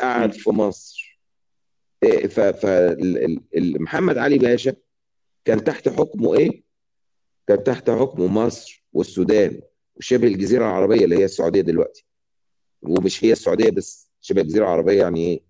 قعد. 0.00 0.32
في 0.32 0.50
مصر 0.50 1.20
إيه، 2.02 2.26
ف 2.26 2.40
ف 2.40 2.66
ال- 2.66 3.24
ال- 3.24 3.40
ال- 3.56 3.82
محمد 3.82 4.18
علي 4.18 4.38
باشا 4.38 4.74
كان 5.44 5.64
تحت 5.64 5.88
حكمه 5.88 6.34
إيه؟ 6.34 6.62
كان 7.46 7.64
تحت 7.64 7.90
حكمه 7.90 8.26
مصر 8.26 8.84
والسودان 8.92 9.60
وشبه 9.96 10.26
الجزيرة 10.28 10.64
العربية 10.64 11.04
اللي 11.04 11.16
هي 11.16 11.24
السعودية 11.24 11.60
دلوقتي 11.60 12.06
ومش 12.82 13.24
هي 13.24 13.32
السعودية 13.32 13.70
بس 13.70 14.10
شبه 14.20 14.40
الجزيرة 14.40 14.64
العربية 14.64 15.02
يعني 15.02 15.20
إيه؟ 15.26 15.40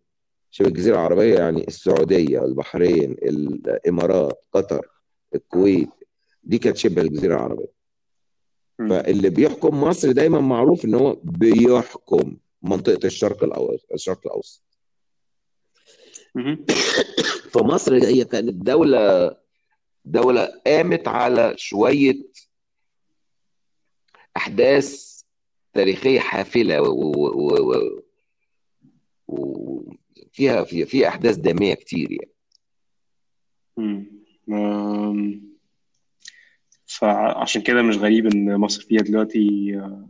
شبه 0.57 0.69
الجزيرة 0.69 0.95
العربية 0.95 1.35
يعني 1.35 1.69
السعودية 1.69 2.45
البحرين 2.45 3.13
الإمارات 3.13 4.45
قطر 4.53 4.89
الكويت 5.35 5.89
دي 6.43 6.59
كانت 6.59 6.77
شبه 6.77 7.03
الجزيرة 7.03 7.35
العربية 7.35 7.73
مم. 8.79 8.89
فاللي 8.89 9.31
بيحكم 9.31 9.81
مصر 9.81 10.13
دايما 10.13 10.41
معروف 10.41 10.85
إن 10.85 10.95
هو 10.95 11.17
بيحكم 11.23 12.37
منطقة 12.63 13.07
الشرق 13.07 13.45
الاوسط 13.45 13.93
الشرق 13.93 14.21
الأوسط 14.27 14.63
مهم. 16.35 16.65
فمصر 17.53 17.95
هي 17.95 18.25
كانت 18.25 18.55
دولة 18.55 19.37
دولة 20.05 20.61
قامت 20.67 21.09
على 21.09 21.55
شوية 21.57 22.23
أحداث 24.37 25.21
تاريخية 25.75 26.21
حافلة 26.21 26.81
وفيها 26.81 27.61
و... 27.61 28.01
و... 29.29 29.97
وفيها- 30.37 30.65
في 30.65 30.85
في 30.87 31.09
أحداث 31.09 31.37
دامية 31.37 31.75
كتير 31.75 32.13
يعني. 32.13 32.31
مم. 33.77 34.07
آم، 34.53 35.43
فعشان 36.87 37.63
كده 37.63 37.83
مش 37.83 37.97
غريب 37.97 38.27
إن 38.27 38.57
مصر 38.57 38.83
فيها 38.83 39.01
دلوقتي 39.03 39.75
آه، 39.77 40.09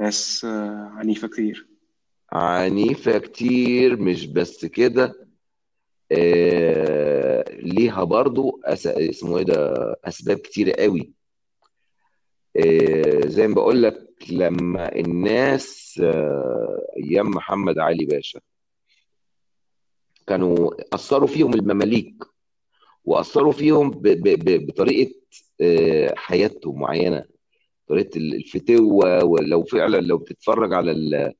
ناس 0.00 0.44
آه، 0.44 0.90
عنيفة 0.94 1.28
كتير. 1.28 1.66
عنيفة 2.32 3.18
كتير 3.18 3.96
مش 4.00 4.26
بس 4.26 4.64
كده 4.64 5.28
آه... 6.12 7.44
ليها 7.50 8.04
برضو 8.04 8.60
أس... 8.64 8.86
اسمه 8.86 9.38
إيه 9.38 9.44
ده 9.44 9.74
أسباب 10.04 10.38
كتيره 10.38 10.72
قوي. 10.82 11.12
آه... 12.56 13.26
زي 13.26 13.48
ما 13.48 13.54
بقول 13.54 13.82
لك 13.82 14.08
لما 14.30 14.96
الناس 14.96 16.00
آه... 16.04 16.86
أيام 16.96 17.30
محمد 17.30 17.78
علي 17.78 18.04
باشا 18.04 18.40
كانوا 20.26 20.70
أثروا 20.94 21.28
فيهم 21.28 21.54
المماليك 21.54 22.24
وأثروا 23.04 23.52
فيهم 23.52 23.90
ب... 23.90 24.02
ب... 24.08 24.28
ب... 24.44 24.66
بطريقة 24.66 25.14
آه... 25.60 26.14
حياتهم 26.16 26.80
معينة 26.80 27.24
طريقة 27.88 28.16
الفتوة 28.18 29.24
ولو 29.24 29.62
فعلا 29.64 29.96
لو 29.96 30.18
بتتفرج 30.18 30.72
على 30.74 30.90
ال- 30.90 31.32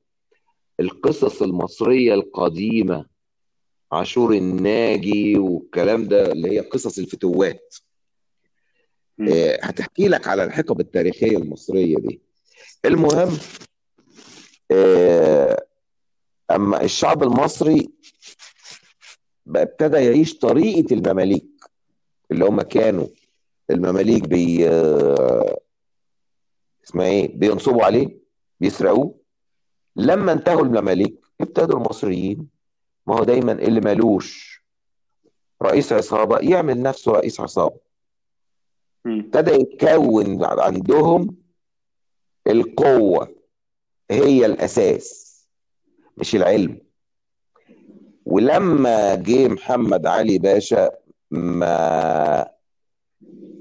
القصص 0.79 1.41
المصرية 1.41 2.13
القديمة 2.13 3.05
عاشور 3.91 4.33
الناجي 4.33 5.37
والكلام 5.37 6.07
ده 6.07 6.31
اللي 6.31 6.49
هي 6.51 6.59
قصص 6.59 6.97
الفتوات. 6.99 7.75
آه، 9.29 9.59
هتحكي 9.63 10.07
لك 10.07 10.27
على 10.27 10.43
الحقب 10.43 10.79
التاريخية 10.79 11.37
المصرية 11.37 11.95
دي 11.97 12.21
المهم 12.85 13.37
آه، 14.71 15.65
أما 16.51 16.83
الشعب 16.83 17.23
المصري 17.23 17.89
بقى 19.51 19.63
ابتدى 19.63 19.97
يعيش 19.97 20.37
طريقة 20.39 20.93
المماليك 20.93 21.45
اللي 22.31 22.45
هم 22.45 22.61
كانوا 22.61 23.07
المماليك 23.69 24.27
بي 24.27 24.69
آه، 24.69 25.57
اسمها 26.85 27.05
إيه 27.05 27.37
بينصبوا 27.37 27.83
عليه 27.83 28.17
بيسرقوه. 28.59 29.15
لما 29.95 30.31
انتهوا 30.33 30.61
المماليك 30.61 31.19
ابتدوا 31.41 31.77
المصريين 31.79 32.47
ما 33.07 33.15
هو 33.19 33.23
دايما 33.23 33.51
اللي 33.51 33.79
مالوش 33.81 34.61
رئيس 35.63 35.93
عصابة 35.93 36.37
يعمل 36.39 36.81
نفسه 36.81 37.11
رئيس 37.11 37.39
عصابة. 37.39 37.79
ابتدى 39.05 39.51
يتكون 39.51 40.43
عندهم 40.43 41.35
القوة 42.47 43.35
هي 44.11 44.45
الأساس 44.45 45.31
مش 46.17 46.35
العلم. 46.35 46.79
ولما 48.31 49.15
جه 49.15 49.47
محمد 49.47 50.05
علي 50.05 50.37
باشا 50.37 50.91
ما 51.31 52.47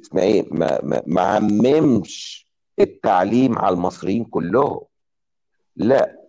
اسمها 0.02 0.22
إيه 0.24 0.46
ما 0.50 0.80
ما 0.82 1.02
ما 1.06 1.20
عممش 1.20 2.46
التعليم 2.80 3.58
على 3.58 3.74
المصريين 3.74 4.24
كلهم. 4.24 4.80
لا 5.76 6.20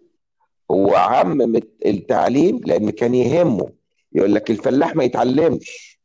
هو 0.71 0.95
عمم 0.95 1.55
التعليم 1.85 2.61
لأن 2.65 2.89
كان 2.89 3.15
يهمه. 3.15 3.69
يقول 4.13 4.33
لك 4.33 4.51
الفلاح 4.51 4.95
ما 4.95 5.03
يتعلمش. 5.03 5.99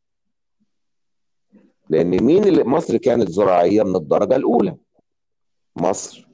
لأن 1.91 2.22
مين 2.22 2.45
اللي 2.45 2.64
مصر 2.64 2.97
كانت 2.97 3.28
زراعية 3.28 3.82
من 3.82 3.97
الدرجة 3.97 4.37
الأولى. 4.37 4.76
مصر 5.76 6.28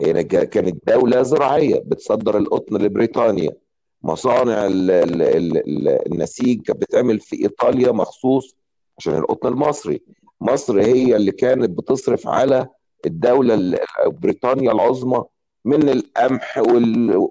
هي 0.00 0.24
كانت 0.24 0.88
دولة 0.88 1.22
زراعية 1.22 1.82
بتصدر 1.86 2.38
القطن 2.38 2.76
لبريطانيا. 2.76 3.61
مصانع 4.02 4.66
ال 4.66 4.90
ال 4.90 5.22
ال 5.22 5.56
ال 5.56 5.88
النسيج 6.12 6.62
كانت 6.62 6.80
بتعمل 6.82 7.20
في 7.20 7.42
إيطاليا 7.42 7.92
مخصوص 7.92 8.56
عشان 8.98 9.14
القطن 9.14 9.48
المصري. 9.48 10.02
مصر 10.40 10.80
هي 10.80 11.16
اللي 11.16 11.32
كانت 11.32 11.70
بتصرف 11.70 12.28
على 12.28 12.68
الدولة 13.06 13.54
ال- 13.54 13.78
بريطانيا 14.06 14.72
العظمى 14.72 15.24
من 15.64 15.88
القمح 15.88 16.58
وال 16.58 17.28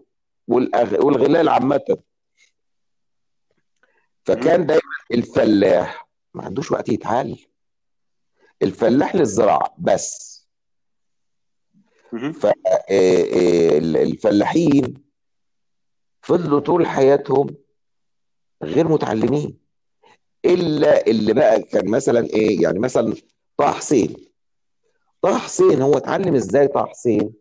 والغلال 0.48 1.50
عامة. 1.50 1.98
فكان 4.26 4.66
دايما 4.66 4.82
الفلاح 5.14 6.08
ما 6.34 6.44
عندوش 6.44 6.72
وقت 6.72 6.90
يتعلم. 6.90 7.38
الفلاح 8.62 9.16
للزراعة 9.16 9.76
بس. 9.78 10.32
فالفلاحين 13.72 15.11
فضلوا 16.32 16.60
طول 16.60 16.88
حياتهم 16.88 17.56
غير 18.64 18.88
متعلمين. 18.88 19.58
إلا 20.46 21.08
اللي 21.08 21.34
بقى 21.34 21.62
كان 21.62 21.90
مثلا 21.90 22.26
إيه 22.26 22.62
يعني 22.64 22.80
مثلا 22.80 23.14
طه 23.58 23.72
حسين. 23.72 24.16
طه 25.22 25.38
حسين 25.38 25.82
هو 25.82 25.98
اتعلم 25.98 26.36
إزاي 26.36 26.68
طه 26.68 26.86
حسين؟ 26.86 27.34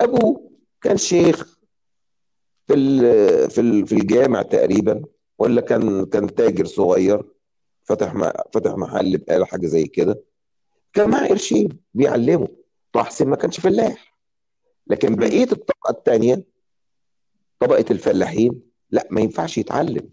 أبوه 0.00 0.50
كان 0.80 0.96
شيخ 0.96 1.58
في 2.66 2.74
في 3.48 3.86
في 3.86 3.92
الجامع 3.94 4.42
تقريبا 4.42 5.04
ولا 5.38 5.60
كان 5.60 6.06
كان 6.06 6.34
تاجر 6.34 6.64
صغير 6.64 7.22
فتح 7.84 8.14
فتح 8.54 8.76
محل 8.76 9.18
بقاله 9.18 9.44
حاجة 9.44 9.66
زي 9.66 9.84
كده. 9.84 10.22
كان 10.92 11.10
معاه 11.10 11.28
قرشين 11.28 11.68
بيعلمه. 11.94 12.48
طه 12.92 13.02
حسين 13.02 13.28
ما 13.28 13.36
كانش 13.36 13.60
فلاح. 13.60 14.16
لكن 14.86 15.16
بقية 15.16 15.42
الطبقة 15.52 15.90
الثانية 15.90 16.50
طبقة 17.60 17.84
الفلاحين 17.90 18.62
لا 18.90 19.06
ما 19.10 19.20
ينفعش 19.20 19.58
يتعلم. 19.58 20.10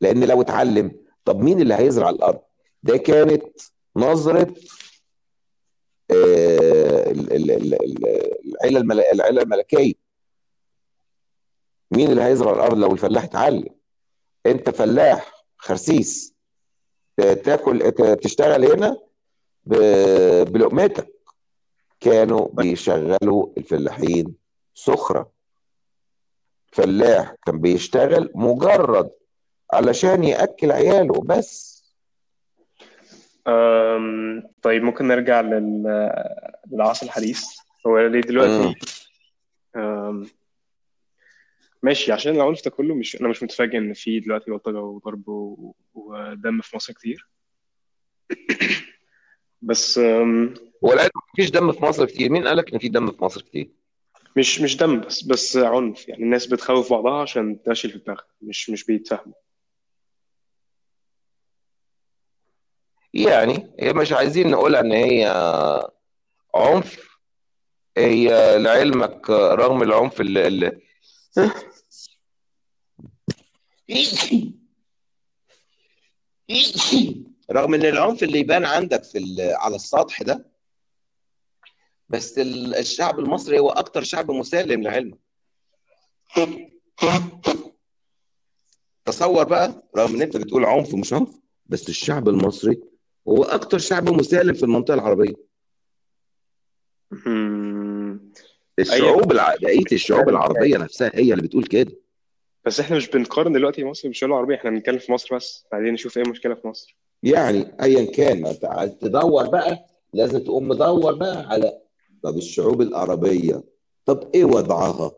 لأن 0.00 0.24
لو 0.24 0.40
اتعلم 0.40 0.92
طب 1.24 1.40
مين 1.40 1.60
اللي 1.60 1.74
هيزرع 1.74 2.10
الأرض؟ 2.10 2.40
ده 2.82 2.96
كانت 2.96 3.44
نظرة 3.96 4.54
آه، 6.10 7.10
ال- 7.10 7.32
ال- 7.32 7.50
ال- 7.50 7.74
ال- 7.74 8.06
العيلة 8.54 8.80
المل- 8.80 9.00
العيلة 9.00 9.42
الملكية. 9.42 9.94
مين 11.90 12.10
اللي 12.10 12.22
هيزرع 12.22 12.52
الأرض 12.52 12.78
لو 12.78 12.92
الفلاح 12.92 13.24
اتعلم؟ 13.24 13.68
أنت 14.46 14.70
فلاح 14.70 15.44
خرسيس. 15.56 16.34
تاكل 17.16 17.92
تشتغل 18.22 18.64
هنا 18.64 18.96
بلقمتك. 20.44 21.14
كانوا 22.00 22.48
بيشغلوا 22.52 23.46
الفلاحين 23.58 24.34
سخرة. 24.74 25.32
فلاح 26.72 27.34
كان 27.46 27.60
بيشتغل 27.60 28.30
مجرد 28.34 29.10
علشان 29.72 30.24
يأكل 30.24 30.72
عياله 30.72 31.20
بس. 31.24 31.80
أم، 33.48 34.42
طيب 34.62 34.82
ممكن 34.82 35.08
نرجع 35.08 35.40
لل... 35.40 36.12
للعصر 36.70 37.06
الحديث. 37.06 37.44
هو 37.86 37.98
ليه. 37.98 38.20
دلوقتي؟ 38.20 38.74
أم، 39.76 40.26
ماشي 41.82 42.12
عشان 42.12 42.34
العنف 42.36 42.64
ده 42.64 42.70
كله 42.70 42.94
مش 42.94 43.20
أنا 43.20 43.28
مش 43.28 43.42
متفاجئ 43.42 43.78
إن 43.78 43.92
في 43.92 44.20
دلوقتي 44.20 44.50
بلطجة 44.50 44.80
وضرب 44.80 45.28
و... 45.28 45.74
ودم 45.94 46.60
في 46.60 46.76
مصر 46.76 46.92
كتير. 46.92 47.28
بس 49.62 49.98
أم، 49.98 50.54
العلم 50.84 51.10
مفيش 51.32 51.50
دم 51.50 51.72
في 51.72 51.84
مصر 51.84 52.04
كتير. 52.06 52.30
مين 52.30 52.48
قالك 52.48 52.72
إن 52.72 52.78
في 52.78 52.88
دم 52.88 53.10
في 53.10 53.24
مصر 53.24 53.42
كتير؟ 53.42 53.70
مش 54.36 54.60
مش 54.60 54.76
دم 54.76 55.00
بس 55.00 55.22
بس 55.24 55.56
عنف. 55.56 56.08
يعني 56.08 56.22
الناس 56.22 56.46
بتخوف 56.46 56.92
بعضها 56.92 57.22
عشان 57.22 57.62
تمشي 57.62 57.88
في 57.88 57.98
دماغها 57.98 58.24
مش 58.42 58.70
مش 58.70 58.84
بيتفاهموا 58.84 59.34
يعني 63.14 63.70
هي 63.80 63.92
مش 63.92 64.12
عايزين 64.12 64.50
نقولها 64.50 64.80
إن 64.80 64.92
هي 64.92 65.26
عنف. 66.54 67.10
هي 67.96 68.58
لعلمك 68.58 69.30
رغم 69.30 69.82
العنف 69.82 70.20
اللي, 70.20 70.46
اللي 70.46 70.80
رغم 77.50 77.74
إن 77.74 77.84
العنف 77.84 78.22
اللي 78.22 78.38
يبان 78.38 78.64
عندك 78.64 79.04
في 79.04 79.18
ال- 79.18 79.54
على 79.56 79.76
السطح 79.76 80.22
ده 80.22 80.49
بس 82.10 82.38
ال- 82.38 82.74
الشعب 82.74 83.18
المصري 83.18 83.58
هو 83.58 83.68
أكتر 83.70 84.02
شعب 84.02 84.30
مسالم 84.30 84.82
لعلمك. 84.82 85.18
تصور 89.04 89.44
بقى 89.44 89.82
رغم 89.96 90.14
إن 90.14 90.22
أنت 90.22 90.36
بتقول 90.36 90.64
عنف 90.64 90.94
مش 90.94 91.12
عنف 91.12 91.40
بس 91.66 91.88
الشعب 91.88 92.28
المصري 92.28 92.80
هو 93.28 93.42
أكتر 93.42 93.78
شعب 93.78 94.08
مسالم 94.08 94.54
في 94.54 94.62
المنطقة 94.62 94.94
العربية. 94.94 95.34
الشعوب 98.78 99.32
الع... 99.32 99.54
بقية 99.62 99.84
الشعوب 99.92 100.28
العربية 100.28 100.76
نفسها 100.78 101.10
هي 101.14 101.32
اللي 101.32 101.42
بتقول 101.42 101.64
كده. 101.64 101.92
بس 102.64 102.80
إحنا 102.80 102.96
مش 102.96 103.08
بنقارن 103.08 103.52
دلوقتي 103.52 103.84
مصر 103.84 104.08
بالشعوب 104.08 104.32
العربية 104.32 104.54
إحنا 104.54 104.70
بنتكلم 104.70 104.98
في 104.98 105.12
مصر 105.12 105.36
بس. 105.36 105.66
عايزين 105.72 105.92
نشوف 105.94 106.16
إيه 106.16 106.24
المشكلة 106.24 106.54
في 106.54 106.68
مصر. 106.68 106.96
يعني 107.22 107.72
ايا 107.82 108.12
كان 108.12 108.40
ما 108.42 108.50
انت 108.50 108.64
عايز 108.64 108.92
تدور 108.98 109.48
بقى 109.48 109.86
لازم 110.14 110.38
تقوم 110.38 110.68
مدور 110.68 111.14
بقى 111.14 111.46
على 111.48 111.79
طب 112.22 112.36
الشعوب 112.36 112.80
العربية 112.82 113.62
طب 114.06 114.30
إيه 114.34 114.44
وضعها؟ 114.44 115.12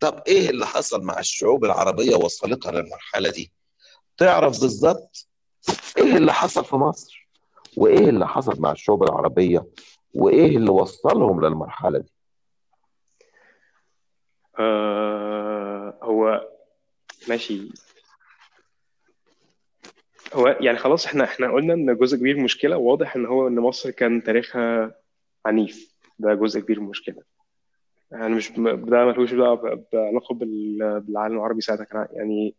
طب 0.00 0.22
إيه 0.26 0.50
اللي 0.50 0.66
حصل 0.66 1.02
مع 1.02 1.18
الشعوب 1.18 1.64
العربية 1.64 2.16
وصلتها 2.16 2.72
للمرحلة 2.72 3.30
دي؟ 3.30 3.52
تعرف 4.16 4.60
بالظبط 4.60 5.28
إيه 5.98 6.16
اللي 6.16 6.32
حصل 6.32 6.64
في 6.64 6.76
مصر 6.76 7.28
وإيه 7.76 8.08
اللي 8.08 8.28
حصل 8.28 8.60
مع 8.60 8.72
الشعوب 8.72 9.02
العربية 9.02 9.66
وإيه 10.14 10.56
اللي 10.56 10.70
وصلهم 10.70 11.44
للمرحلة 11.44 11.98
دي؟ 11.98 12.12
آه 14.58 15.98
هو 16.02 16.48
ماشي. 17.28 17.68
هو 20.34 20.48
يعني 20.48 20.78
خلاص 20.78 21.06
إحنا 21.06 21.24
إحنا 21.24 21.52
قلنا 21.52 21.74
إن 21.74 21.96
جزء 21.96 22.16
كبير 22.16 22.34
من 22.34 22.40
المشكلة 22.40 22.76
واضح 22.76 23.16
إن 23.16 23.26
هو 23.26 23.48
إن 23.48 23.54
مصر 23.60 23.90
كان 23.90 24.22
تاريخها 24.22 24.94
عنيف. 25.46 25.94
ده 26.18 26.34
جزء 26.34 26.60
كبير 26.60 26.78
من 26.80 26.84
المشكلة. 26.84 27.22
يعني 28.10 28.34
مش 28.34 28.50
ده 28.52 29.04
ملوش 29.04 29.32
بقى 29.32 29.84
بعلاقة 29.92 30.34
بال- 30.34 31.00
بالعالم 31.00 31.36
العربي 31.36 31.60
ساعتها. 31.60 31.84
كان 31.84 32.06
يعني 32.10 32.56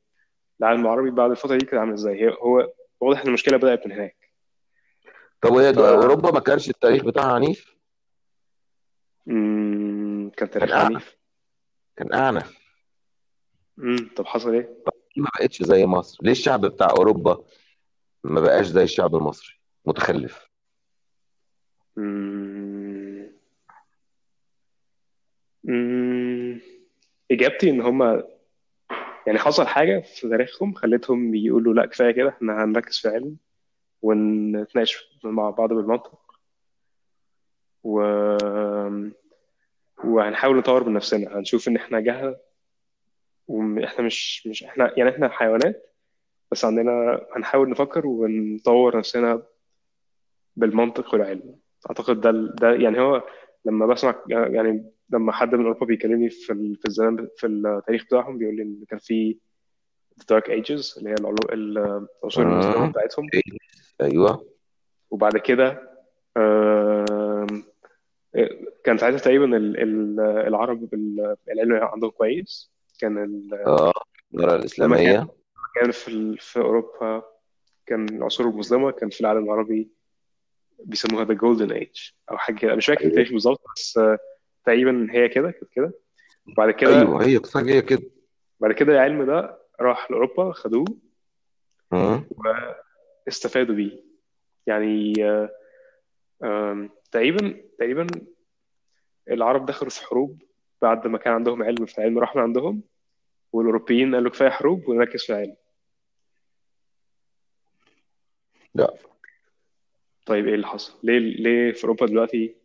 العالم 0.60 0.82
العربي 0.82 1.12
بعد 1.12 1.32
الفترة 1.32 1.56
دي 1.58 1.66
كان 1.66 1.80
عامل 1.80 1.94
إزاي؟ 1.94 2.30
هو 2.30 2.72
واضح 3.02 3.22
إن 3.22 3.28
المشكلة 3.28 3.58
بدأت 3.58 3.88
من 3.88 3.92
هناك. 3.94 4.16
طب 5.42 5.52
وهي 5.54 5.74
ف 5.74 5.78
أوروبا 5.80 6.32
ما 6.32 6.40
كانش 6.40 6.70
التاريخ 6.70 7.04
بتاعها 7.04 7.34
عنيف؟ 7.34 7.76
مم، 9.26 10.30
كان 10.38 10.48
كان 10.48 10.50
تاريخها 10.60 10.78
اعنف 10.78 10.86
عنيف. 10.96 11.18
كان 11.96 12.14
اعنف 12.14 12.58
مم، 13.78 14.10
طب 14.16 14.26
حصل 14.26 14.54
إيه؟ 14.54 14.84
ليه 15.18 15.24
ما 15.24 15.30
بقتش 15.40 15.64
زي 15.64 15.86
مصر؟ 15.86 16.18
ليه 16.24 16.32
الشعب 16.32 16.66
بتاع 16.66 16.90
أوروبا 16.90 17.44
ما 18.24 18.42
بقاش 18.42 18.66
زي 18.66 18.84
الشعب 18.84 19.16
المصري؟ 19.16 19.54
متخلف. 19.86 20.50
مم، 21.96 22.55
إجابتي 27.32 27.70
إن 27.70 27.82
هم 27.82 28.24
يعني 29.28 29.40
حصل 29.40 29.68
حاجة 29.68 30.00
في 30.00 30.30
تاريخهم 30.30 30.74
خلتهم 30.74 31.36
يقولوا 31.36 31.74
لأ 31.74 31.86
كفاية 31.86 32.12
كده 32.12 32.30
إحنا 32.30 32.64
هنركز 32.64 32.98
في 32.98 33.08
علم 33.10 33.38
ونتناقش 34.02 35.20
مع 35.24 35.50
بعض 35.50 35.74
بالمنطق. 35.74 36.22
و... 37.84 38.00
وهنحاول 40.04 40.58
نطور 40.58 40.84
من 40.90 40.94
نفسنا 40.94 41.38
هنشوف 41.40 41.68
إن 41.68 41.76
إحنا 41.76 42.00
جهلة 42.00 42.38
وإحنا 43.48 44.06
مش 44.06 44.48
مش 44.48 44.64
إحنا 44.64 44.94
يعني 44.98 45.10
إحنا 45.10 45.30
حيوانات 45.30 45.94
بس 46.52 46.66
عندنا 46.66 47.22
هنحاول 47.36 47.70
نفكر 47.70 48.08
ونطور 48.08 48.98
نفسنا 48.98 49.44
بالمنطق 50.56 51.14
والعلم. 51.14 51.56
أعتقد 51.90 52.22
ده 52.22 52.32
ده 52.32 52.74
يعني 52.74 53.00
هو 53.00 53.24
لما 53.66 53.86
بسمع 53.86 54.16
يعني 54.28 54.92
لما 55.10 55.32
حد 55.32 55.56
من 55.56 55.66
اوروبا 55.66 55.86
بيكلمني 55.86 56.30
في 56.30 56.54
ال- 56.54 56.76
في 56.76 56.86
الزمان 56.88 57.28
في 57.38 57.48
التاريخ 57.48 58.06
بتاعهم 58.06 58.38
بيقول 58.38 58.56
لي 58.56 58.64
إن 58.64 58.84
كان 58.90 59.00
في 59.00 59.38
دارك 60.30 60.50
ايجز 60.50 60.96
اللي 60.98 61.10
هي 61.10 61.16
العصور 62.24 62.44
المظلمه 62.46 62.86
مم. 62.86 62.92
بتاعتهم. 62.92 63.30
أيوه. 64.02 64.46
وبعد 65.12 65.38
كده 65.38 65.90
كان 68.84 68.98
ساعتها 68.98 69.18
تقريبا 69.18 69.58
ال- 69.58 69.80
ال- 69.82 70.20
العرب 70.48 70.94
العلم 71.52 71.74
عندهم 71.74 72.10
كويس. 72.10 72.72
كان 73.00 73.24
ال- 73.24 73.54
آه 73.54 73.94
لما 74.32 74.48
كان 74.48 74.56
الإسلامية. 74.60 75.28
كان 75.76 75.92
في 75.92 76.38
في 76.40 76.60
أوروبا 76.60 77.24
كان 77.86 78.10
العصور 78.10 78.48
المظلمة 78.50 78.92
كان 78.92 79.10
في 79.10 79.22
العالم 79.22 79.44
العربي 79.44 79.90
بيسموها 80.84 81.26
the 81.26 81.34
golden 81.34 81.72
age 81.72 82.10
أو 82.32 82.38
حاجة 82.38 82.56
كده. 82.56 82.76
مش 82.76 82.86
فاكر 82.86 83.00
أيوه. 83.02 83.10
التاريخ 83.10 83.32
بالظبط 83.32 83.62
بس 83.76 83.98
آه، 83.98 84.18
تقريبا 84.66 85.08
هي 85.12 85.30
كده 85.30 85.52
كانت 85.52 85.72
كده. 85.74 85.94
وبعد 86.48 86.72
كده 86.72 87.00
أيوه 87.00 87.26
هي 87.26 87.38
قصه 87.38 87.60
هي 87.62 87.82
كده. 87.82 88.02
بعد 88.60 88.72
كده 88.72 88.94
العلم 88.94 89.24
ده 89.24 89.60
راح 89.82 90.12
لأوروبا 90.12 90.52
خدوه 90.52 90.86
مم. 91.92 92.24
واستفادوا 93.28 93.76
بيه. 93.76 94.04
يعني 94.68 95.14
آه، 95.26 95.50
آم، 96.44 96.90
تقريبا 97.12 97.62
تقريبا 97.80 98.08
العرب 99.32 99.66
دخلوا 99.66 99.90
في 99.92 100.06
حروب 100.06 100.42
بعد 100.82 101.08
ما 101.08 101.18
كان 101.18 101.34
عندهم 101.34 101.64
علم. 101.64 101.86
فالعلم 101.86 102.20
راح 102.20 102.36
من 102.36 102.42
عندهم 102.42 102.82
والأوروبيين 103.54 104.16
قالوا 104.16 104.32
كفاية 104.32 104.50
حروب 104.50 104.90
ونركز 104.90 105.24
في 105.24 105.30
العلم. 105.34 105.56
لا. 108.76 108.94
طيب 110.26 110.48
إيه 110.48 110.56
اللي 110.56 110.68
حصل؟ 110.68 111.00
ليه 111.04 111.20
ليه 111.20 111.72
في 111.72 111.84
أوروبا 111.84 112.06
دلوقتي 112.06 112.56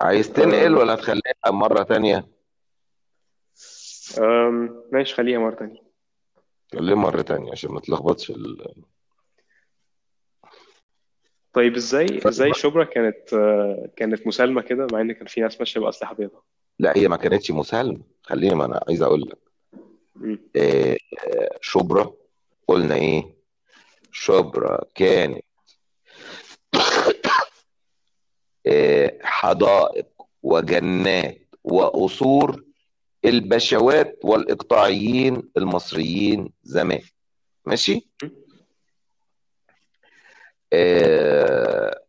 عايز 0.00 0.32
تنقل 0.32 0.74
ولا 0.74 0.94
تخليها 0.94 1.50
مرة 1.50 1.82
تانية؟ 1.82 2.28
آم، 4.18 4.84
ماشي 4.92 5.14
خليها 5.14 5.38
مرة 5.38 5.54
تانية. 5.54 5.82
ليه 6.74 6.94
مرة 6.94 7.22
تانية 7.22 7.52
عشان 7.52 7.70
ما 7.70 7.80
تلخبطش 7.80 8.30
ال... 8.30 8.74
طيب 11.52 11.76
إزاي 11.76 12.20
إزاي 12.28 12.54
شبرا 12.54 12.84
كانت 12.84 13.34
آه، 13.34 13.90
كانت 13.96 14.26
مسالمة 14.26 14.62
كده 14.62 14.86
مع 14.92 15.00
إن 15.00 15.12
كان 15.12 15.26
في 15.26 15.40
ناس 15.40 15.58
ماشية 15.58 15.80
بأسلحة 15.80 16.14
بيضاء؟ 16.14 16.42
لا 16.78 16.96
هي 16.96 17.08
ما 17.08 17.16
كانتش 17.16 17.50
مسالمة. 17.50 18.00
خليني 18.22 18.54
ما 18.54 18.64
أنا 18.64 18.84
عايز 18.88 19.02
أقول 19.02 19.20
لك. 19.20 19.38
مم. 20.14 20.38
إيه 20.56 20.98
شبرا 21.60 22.12
قلنا 22.68 22.94
إيه؟ 22.94 23.36
شبرا 24.12 24.80
كانت 24.94 25.44
إيه 26.74 28.55
حدائق 29.22 30.06
وجنات 30.42 31.38
وقصور 31.64 32.64
البشوات 33.24 34.18
والإقطاعيين 34.24 35.50
المصريين 35.56 36.52
زمان. 36.62 37.02
ماشي؟ 37.64 38.08
آه 40.72 42.00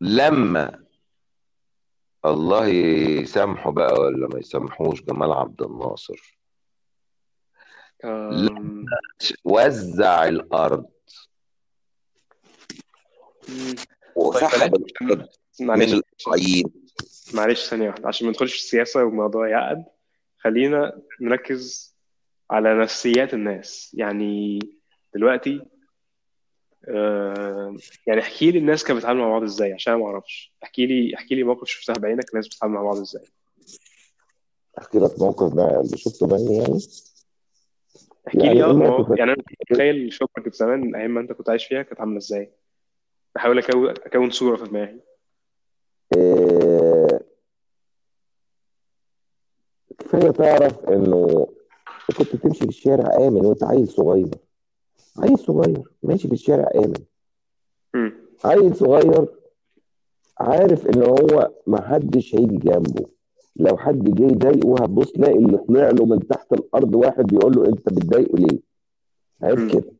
لما 0.00 0.84
الله 2.24 2.66
يسامحه 2.66 3.70
بقى 3.70 3.94
ولا 4.00 4.28
ما 4.28 4.38
يسامحوش 4.38 5.02
جمال 5.02 5.32
عبد 5.32 5.62
الناصر؟ 5.62 6.38
أم... 8.04 8.84
وزع 9.44 10.28
الأرض 10.28 10.86
طيب 13.48 13.78
وسحب 14.16 14.70
بلاش 14.70 14.92
الأرض 15.02 15.28
من 15.60 15.66
معلش 15.66 16.00
معلش 17.34 17.68
ثانية 17.68 17.88
واحدة 17.88 18.08
عشان 18.08 18.26
ما 18.26 18.30
ندخلش 18.32 18.52
في 18.52 18.58
السياسة 18.58 19.04
والموضوع 19.04 19.48
يعقد 19.48 19.84
خلينا 20.38 21.02
نركز 21.20 21.94
على 22.50 22.78
نفسيات 22.80 23.34
الناس. 23.34 23.94
يعني 23.94 24.58
دلوقتي 25.14 25.60
آه 26.88 27.76
يعني 28.06 28.20
احكي 28.20 28.50
لي 28.50 28.58
الناس 28.58 28.84
كانت 28.84 28.98
بتتعامل 28.98 29.20
مع 29.20 29.28
بعض 29.28 29.42
إزاي 29.42 29.72
عشان 29.72 29.94
ما 29.94 30.06
أعرفش. 30.06 30.52
احكي 30.62 30.86
لي 30.86 31.14
احكي 31.14 31.34
لي 31.34 31.42
موقف 31.42 31.68
شفتها 31.68 31.92
بعينك 31.94 32.30
الناس 32.30 32.46
بتتعامل 32.48 32.74
مع 32.74 32.82
بعض 32.82 32.96
إزاي. 32.96 33.24
احكي 34.78 34.98
لك 34.98 35.18
موقف 35.18 35.54
بقى 35.54 35.80
اللي 35.80 35.96
شفته 35.98 36.26
بعيني 36.26 36.56
يعني. 36.56 36.78
احكي 38.28 38.38
لي 38.38 38.46
يعني 38.46 38.60
آه 38.62 39.14
يعني 39.18 39.32
أنا 39.32 39.42
متخيل 39.70 40.12
شغلك 40.12 40.54
زمان 40.54 40.94
أيام 40.94 41.10
ما 41.10 41.20
أنت 41.20 41.32
كنت 41.32 41.50
عايش 41.50 41.66
فيها 41.66 41.82
كانت 41.82 42.00
عاملة 42.00 42.18
إزاي. 42.18 42.52
بحاول 43.34 43.58
اكون 43.58 43.88
أكون 43.88 44.30
صورة 44.30 44.56
في 44.56 44.64
دماغي. 44.64 45.00
آه، 46.16 47.20
كفاية 49.98 50.30
تعرف 50.30 50.84
إنه 50.84 51.48
كنت 52.18 52.36
تمشي 52.36 52.58
في 52.58 52.68
الشارع 52.68 53.16
آمن 53.26 53.46
وأنت 53.46 53.64
عيل 53.64 53.88
صغير. 53.88 54.34
عيل 55.18 55.38
صغير 55.38 55.82
ماشي 56.02 56.28
في 56.28 56.34
الشارع 56.34 56.70
آمن. 56.74 57.04
عيل 58.44 58.76
صغير 58.76 59.28
عارف 60.40 60.86
إن 60.86 61.02
هو 61.02 61.50
ما 61.66 61.88
حدش 61.88 62.34
هيجي 62.34 62.56
جنبه. 62.56 63.06
لو 63.56 63.76
حد 63.76 64.04
جه 64.14 64.22
يضايقه 64.22 64.74
هتبص 64.84 65.12
تلاقي 65.12 65.38
اللي 65.38 65.58
طلع 65.58 65.90
له 65.90 66.06
من 66.06 66.26
تحت 66.28 66.52
الأرض 66.52 66.94
واحد 66.94 67.26
بيقول 67.26 67.56
له 67.56 67.66
أنت 67.66 67.88
بتضايقه 67.88 68.38
ليه؟ 68.38 68.58
عارف 69.42 69.72
كده. 69.72 69.97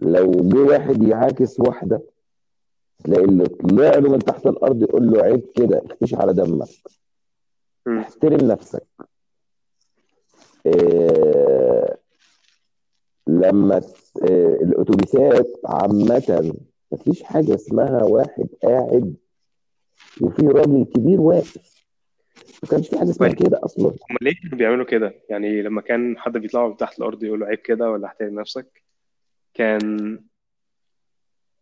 لو 0.00 0.30
جه 0.30 0.58
واحد 0.58 1.02
يعاكس 1.02 1.60
واحدة 1.60 2.02
تلاقي 3.04 3.24
اللي 3.24 3.44
طلع 3.46 3.94
له 3.94 4.10
من 4.10 4.18
تحت 4.18 4.46
الأرض 4.46 4.82
يقول 4.82 5.10
له 5.10 5.22
عيب 5.22 5.42
كده 5.54 5.82
اختش 5.86 6.14
على 6.14 6.32
دمك. 6.32 6.68
احترم 7.88 8.46
نفسك. 8.50 8.86
آه، 10.66 11.98
لما 13.26 13.76
آه، 14.22 14.58
الأتوبيسات 14.62 15.60
عامة 15.64 16.54
مفيش 16.92 17.22
حاجة 17.22 17.54
اسمها 17.54 18.02
واحد 18.04 18.46
قاعد 18.62 19.14
وفي 20.20 20.42
راجل 20.46 20.84
كبير 20.84 21.20
واقف. 21.20 21.80
ما 22.62 22.68
كانش 22.68 22.88
في 22.88 22.98
حاجة 22.98 23.10
اسمها 23.10 23.28
طيب. 23.28 23.46
كده 23.46 23.60
أصلا. 23.64 23.86
هم 23.86 24.16
ليه 24.22 24.34
كانوا 24.42 24.58
بيعملوا 24.58 24.84
كده؟ 24.84 25.14
يعني 25.28 25.62
لما 25.62 25.80
كان 25.80 26.18
حد 26.18 26.32
بيطلع 26.32 26.68
من 26.68 26.76
تحت 26.76 26.98
الأرض 26.98 27.24
يقول 27.24 27.40
له 27.40 27.46
عيب 27.46 27.58
كده 27.58 27.90
ولا 27.90 28.06
احترم 28.06 28.40
نفسك؟ 28.40 28.79
كان 29.60 30.18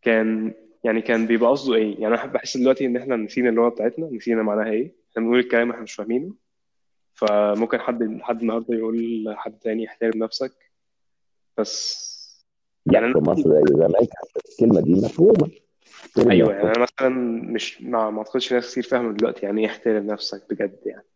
كان 0.02 0.54
يعني 0.84 1.02
كان 1.02 1.26
بيبقى 1.26 1.50
قصده 1.50 1.74
إيه؟ 1.74 2.00
يعني 2.00 2.14
أنا 2.14 2.26
بحس 2.26 2.56
دلوقتي 2.56 2.86
إن 2.86 2.96
إحنا 2.96 3.16
نسينا 3.16 3.48
اللغة 3.50 3.68
بتاعتنا 3.68 4.10
نسينا 4.12 4.42
معناها 4.42 4.72
إيه؟ 4.72 4.94
إحنا 5.10 5.22
بنقول 5.22 5.38
الكلام 5.38 5.70
إحنا 5.70 5.82
مش 5.82 5.94
فاهمينه. 5.94 6.34
فممكن 7.14 7.78
حد 7.78 8.18
حد 8.22 8.40
النهارده 8.40 8.74
يقول 8.74 9.24
لحد 9.24 9.58
تاني 9.58 9.86
احترم 9.86 10.22
نفسك. 10.24 10.52
بس 11.58 12.08
يعني 12.92 13.12
في 13.12 13.18
أنا 13.18 13.30
مصر 13.30 13.42
زي 13.42 13.62
زمان 13.68 13.90
كانت 13.90 14.48
الكلمة 14.50 14.80
دي 14.80 15.06
احترم 15.06 16.30
أيوه 16.30 16.52
يعني 16.52 16.68
أنا 16.68 16.78
مثلا 16.78 17.08
مش 17.52 17.82
ما 17.82 18.10
ما 18.10 18.18
أعتقدش 18.18 18.52
ناس 18.52 18.72
كتير 18.72 18.82
فاهمة 18.82 19.12
دلوقتي 19.12 19.46
يعني 19.46 19.60
إيه 19.60 19.66
احترم 19.66 20.06
نفسك 20.06 20.42
بجد 20.50 20.78
يعني. 20.86 21.06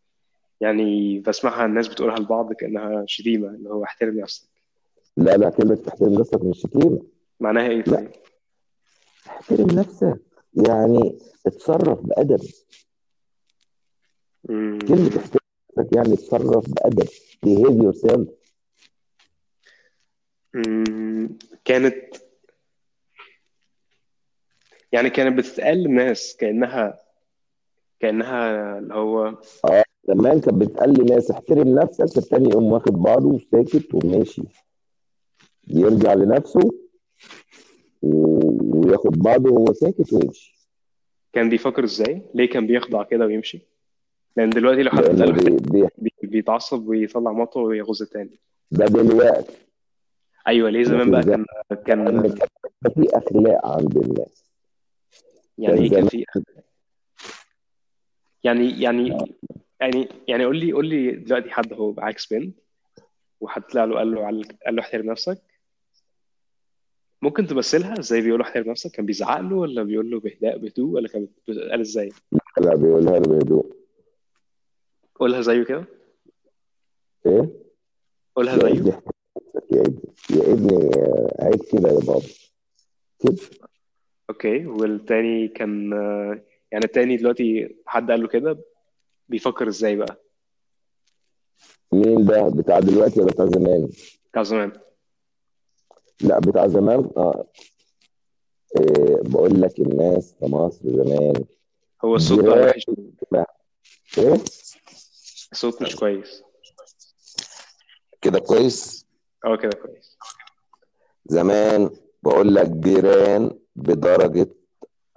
يعني 0.61 1.19
بسمعها 1.21 1.67
الناس 1.67 1.89
بتقولها 1.89 2.17
لبعض 2.17 2.53
كأنها 2.53 3.05
شتيمة 3.07 3.49
اللي 3.49 3.71
هو 3.71 3.85
احترم 3.85 4.21
نفسك. 4.21 4.52
لا 5.17 5.37
لا 5.37 5.51
كلمة 5.51 5.75
تحترم 5.75 6.13
نفسك 6.15 6.43
مش 6.45 6.59
شتيمة 6.59 7.03
معناها 7.41 7.69
إيه؟ 7.69 7.83
لا. 7.83 7.97
طيب 7.97 8.11
احترم 9.27 9.67
نفسك. 9.67 10.21
يعني 10.69 11.19
اتصرف 11.47 12.01
بأدب. 12.01 12.41
كلمة 14.49 14.81
امم 14.91 15.07
احترم 15.19 15.41
نفسك 15.79 15.97
يعني 15.97 16.13
اتصرف 16.15 16.71
بأدب. 16.71 17.09
Behave 17.47 17.83
yourself. 17.85 18.29
أمم، 20.55 21.39
كانت 21.65 22.17
يعني 24.93 25.11
كانت 25.11 25.39
بتتقال 25.39 25.79
للناس 25.79 26.37
كأنها 26.37 26.99
كأنها 28.01 28.79
اللي 28.79 28.95
هو 28.95 29.27
آه 29.65 29.85
زمان 30.09 30.41
كانت 30.41 30.55
بتقال 30.63 31.01
لناس 31.01 31.31
احترم 31.31 31.69
نفسك 31.79 32.19
التاني 32.19 32.49
يقوم 32.49 32.73
واخد 32.73 32.93
بعضه 32.93 33.27
وساكت 33.29 33.95
وماشي. 33.95 34.43
يرجع 35.69 36.15
لنفسه 36.15 36.71
وياخد 38.03 39.19
بعضه 39.19 39.51
وهو 39.51 39.73
ساكت 39.73 40.13
ويمشي. 40.13 40.69
كان 41.33 41.49
بيفكر 41.49 41.85
إزاي؟ 41.85 42.23
ليه 42.35 42.49
كان 42.51 42.67
بيخضع 42.67 43.03
كده 43.03 43.27
ويمشي؟ 43.27 43.61
لأن 44.37 44.51
دلوقتي 44.51 44.83
لو 44.83 44.91
حد 44.91 45.05
له 45.05 45.33
بي 45.33 45.57
بي 45.57 45.89
بي- 45.99 46.13
بيتعصب 46.29 46.89
ويطلع 46.89 47.33
مطوة 47.33 47.63
ويغز 47.63 48.03
التاني. 48.03 48.39
ده 48.71 48.85
دلوقتي. 48.87 49.53
أيوه 50.49 50.71
ليه 50.71 50.85
زمان 50.85 51.11
بقى 51.11 51.23
كان 51.23 51.47
كان 51.87 52.23
في 52.95 53.07
أخلاق 53.13 53.67
عند 53.67 53.97
الناس. 53.97 54.45
يعني 55.59 55.81
إيه 55.81 55.91
كان 55.91 56.09
في 56.09 56.25
يعني 58.45 58.81
يعني 58.83 59.17
يعني 59.81 60.09
يعني 60.29 60.45
قول 60.45 60.57
لي 60.57 60.73
قول 60.73 60.87
لي 60.87 61.11
دلوقتي 61.11 61.51
حد 61.51 61.73
هو 61.73 61.95
عاكس 61.99 62.33
بنت 62.33 62.59
وحد 63.41 63.63
طلع 63.63 63.85
له 63.85 63.97
قال 63.97 64.11
له 64.15 64.21
قال 64.67 64.77
له 64.77 64.83
احترم 64.83 65.07
نفسك 65.11 65.39
ممكن 67.23 67.47
تمثلها؟ 67.47 67.99
إزاي 68.01 68.21
بيقول 68.21 68.41
له 68.41 68.45
احترم 68.47 68.71
نفسك؟ 68.71 68.91
كان 68.91 69.07
بيزعق 69.07 69.41
له 69.41 69.57
ولا 69.57 69.83
بيقول 69.83 70.11
له 70.11 70.21
بهداء 70.21 70.59
بهدوء 70.59 70.91
ولا 70.91 71.09
كان 71.09 71.29
بيتقال 71.49 71.81
إزاي؟ 71.81 72.13
لا 72.61 72.75
بيقولها 72.77 73.19
له 73.19 73.21
بهدوء. 73.39 73.77
قولها 75.15 75.41
زيه 75.41 75.63
كده. 75.63 75.85
إيه؟ 77.27 77.49
قولها 78.37 78.55
يا 78.55 78.59
زيه. 78.59 78.69
ابني 78.71 78.91
احترم 78.91 79.13
نفسك 79.37 79.73
يا 79.73 79.81
ابني 79.83 80.01
يا 80.31 80.53
ابني 80.53 80.91
آه، 80.97 81.37
عيب 81.45 81.61
كده 81.73 81.89
يا 81.89 81.99
بابا. 81.99 82.21
كده؟ 83.21 83.37
أوكي. 84.31 84.67
والتاني 84.67 85.49
كان 85.49 85.93
آه، 85.93 86.43
يعني 86.73 86.85
التاني 86.85 87.17
دلوقتي 87.17 87.77
حد 87.87 88.11
قال 88.11 88.21
له 88.23 88.29
كده 88.29 88.59
بيفكر 89.29 89.69
إزاي 89.69 89.97
بقى؟ 89.97 90.23
مين 91.93 92.25
ده؟ 92.25 92.49
بتاع 92.49 92.79
دلوقتي 92.81 93.21
ولا 93.21 93.31
بتاع 93.33 93.47
زمان؟ 93.47 93.89
بتاع 94.31 94.43
زمان. 94.43 94.73
لا 96.23 96.39
بتاع 96.39 96.67
زمان 96.67 97.11
آه 97.17 97.47
إيه 98.81 99.17
بقول 99.23 99.61
لك 99.61 99.79
الناس 99.79 100.35
في 100.41 100.45
مصر 100.47 100.81
زمان 100.85 101.45
هو 102.05 102.17
الصوت 102.17 102.45
بقى 102.45 102.59
وحش. 102.67 102.87
إيه؟ 104.19 104.35
الصوت 105.53 105.83
مش 105.83 105.97
كويس. 105.97 106.43
كده 108.21 108.39
كويس؟ 108.39 109.07
آه 109.45 109.57
كده 109.57 109.71
كويس. 109.83 110.19
زمان 111.27 111.91
بقول 112.23 112.55
لك 112.55 112.71
جيران 112.71 113.59
بدرجة 113.77 114.49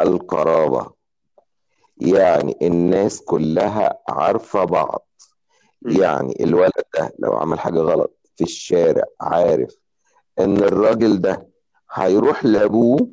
القرابة. 0.01 0.91
يعني 1.97 2.57
الناس 2.61 3.21
كلها 3.21 3.99
عارفة 4.09 4.63
بعض. 4.63 5.07
يعني 5.81 6.43
الولد 6.43 6.71
ده 6.97 7.13
لو 7.19 7.33
عمل 7.33 7.59
حاجة 7.59 7.79
غلط 7.79 8.17
في 8.35 8.43
الشارع 8.43 9.03
عارف 9.21 9.75
إن 10.39 10.57
الراجل 10.57 11.21
ده 11.21 11.47
هيروح 11.91 12.45
لأبوه 12.45 13.09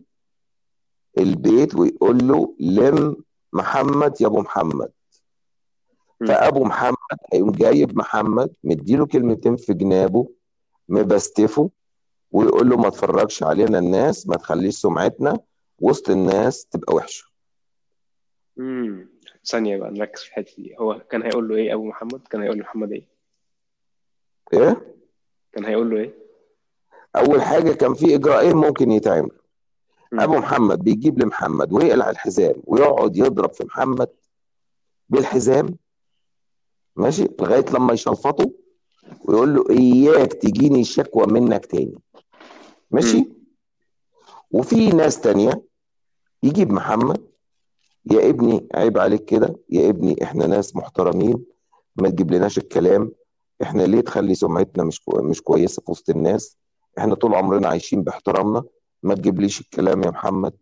البيت 1.19 1.75
ويقول 1.75 2.29
له 2.29 2.57
لم 2.61 3.17
محمد 3.53 4.21
يا 4.21 4.27
أبو 4.27 4.41
محمد. 4.41 4.93
فأبو 6.29 6.65
محمد 6.65 6.97
هيقوم 7.33 7.51
جايب 7.53 7.97
محمد 7.99 8.51
مديله 8.65 9.07
كلمتين 9.07 9.57
في 9.57 9.75
جنابه 9.75 10.29
مبستفه 10.89 11.71
ويقول 12.31 12.71
له 12.71 12.77
ما 12.77 12.89
تفرجش 12.89 13.43
علينا 13.43 13.79
الناس 13.79 14.29
ما 14.29 14.37
تخليش 14.37 14.75
سمعتنا 14.75 15.39
وسط 15.81 16.11
الناس 16.11 16.67
تبقى 16.67 16.95
وحشة. 16.95 17.25
مم. 18.57 19.09
ثانية 19.47 19.77
بقى 19.77 19.91
نركز 19.91 20.21
في 20.23 20.29
الحتة 20.29 20.55
دي. 20.63 20.77
هو 20.79 21.01
كان 21.11 21.23
هيقول 21.23 21.49
له 21.49 21.57
إيه 21.57 21.75
أبو 21.75 21.85
محمد؟ 21.85 22.21
كان 22.31 22.43
هيقول 22.43 22.57
لمحمد 22.59 22.93
إيه؟ 22.93 23.07
إيه؟ 24.53 24.95
كان 25.53 25.65
هيقول 25.65 25.91
له 25.91 25.97
إيه؟ 25.97 26.22
أول 27.17 27.43
حاجة 27.43 27.73
كان 27.73 27.95
في 27.95 28.15
اجراءين 28.15 28.57
ممكن 28.57 28.91
يتعمل. 28.91 29.31
أبو 30.13 30.33
محمد 30.39 30.79
بيجيب 30.85 31.19
لمحمد 31.23 31.73
ويقلع 31.73 32.11
الحزام 32.11 32.55
ويقعد 32.65 33.17
يضرب 33.17 33.53
في 33.53 33.65
محمد 33.65 34.09
بالحزام 35.09 35.77
ماشي 36.97 37.29
لغاية 37.41 37.65
لما 37.75 37.93
يشلفطه 37.93 38.51
ويقول 39.25 39.55
له 39.55 39.65
إياك 39.71 40.33
تجيني 40.33 40.85
شكوى 40.85 41.27
منك 41.27 41.67
تاني 41.67 41.95
ماشي. 42.91 43.25
وفي 44.51 44.89
ناس 44.91 45.21
تانية 45.21 45.63
يجيب 46.43 46.73
محمد 46.73 47.21
يا 48.11 48.29
ابني 48.31 48.67
عيب 48.75 48.99
عليك 48.99 49.25
كده 49.25 49.57
يا 49.71 49.89
ابني 49.89 50.23
إحنا 50.23 50.47
ناس 50.47 50.77
محترمين 50.77 51.45
ما 51.97 52.09
تجيب 52.09 52.31
لناش 52.31 52.59
الكلام 52.59 53.13
إحنا 53.63 53.83
ليه 53.83 54.01
تخلي 54.01 54.35
سمعتنا 54.35 54.85
مش 54.85 55.01
كو... 55.01 55.23
مش 55.23 55.43
كويسة 55.43 55.83
في 55.87 55.91
وسط 55.91 56.11
الناس 56.11 56.57
إحنا 56.99 57.15
طول 57.15 57.35
عمرنا 57.35 57.69
عايشين 57.69 58.03
باحترامنا 58.03 58.65
ما 59.03 59.15
تجيبليش 59.15 59.61
الكلام 59.61 60.03
يا 60.03 60.11
محمد. 60.11 60.53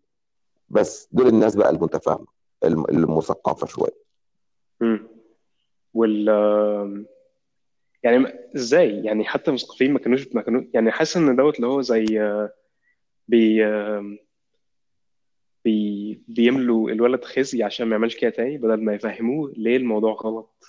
بس 0.68 1.08
دول 1.12 1.26
الناس 1.26 1.56
بقى 1.56 1.70
المتفاهمة 1.70 2.26
الم- 2.64 2.84
المثقفة 2.88 3.66
شوية. 3.66 4.00
مم. 4.80 5.08
وال 5.94 6.28
يعني 8.02 8.26
إزاي؟ 8.56 9.04
يعني 9.04 9.24
حتى 9.24 9.48
المثقفين 9.50 9.92
ما 9.92 9.98
كانوش 9.98 10.28
ما 10.34 10.42
كانوا 10.42 10.62
يعني 10.74 10.90
حاسس 10.90 11.16
إن 11.16 11.36
دوت 11.36 11.56
اللي 11.56 11.66
هو 11.66 11.80
زي 11.80 12.04
بي 13.28 13.64
بي 15.64 16.22
بيملوا 16.28 16.90
الولد 16.90 17.24
خزي 17.24 17.62
عشان 17.62 17.86
ما 17.86 17.92
يعملش 17.96 18.16
كده 18.16 18.30
تاني 18.30 18.58
بدل 18.58 18.84
ما 18.84 18.94
يفهموه 18.94 19.52
ليه 19.56 19.76
الموضوع 19.76 20.12
غلط 20.12 20.64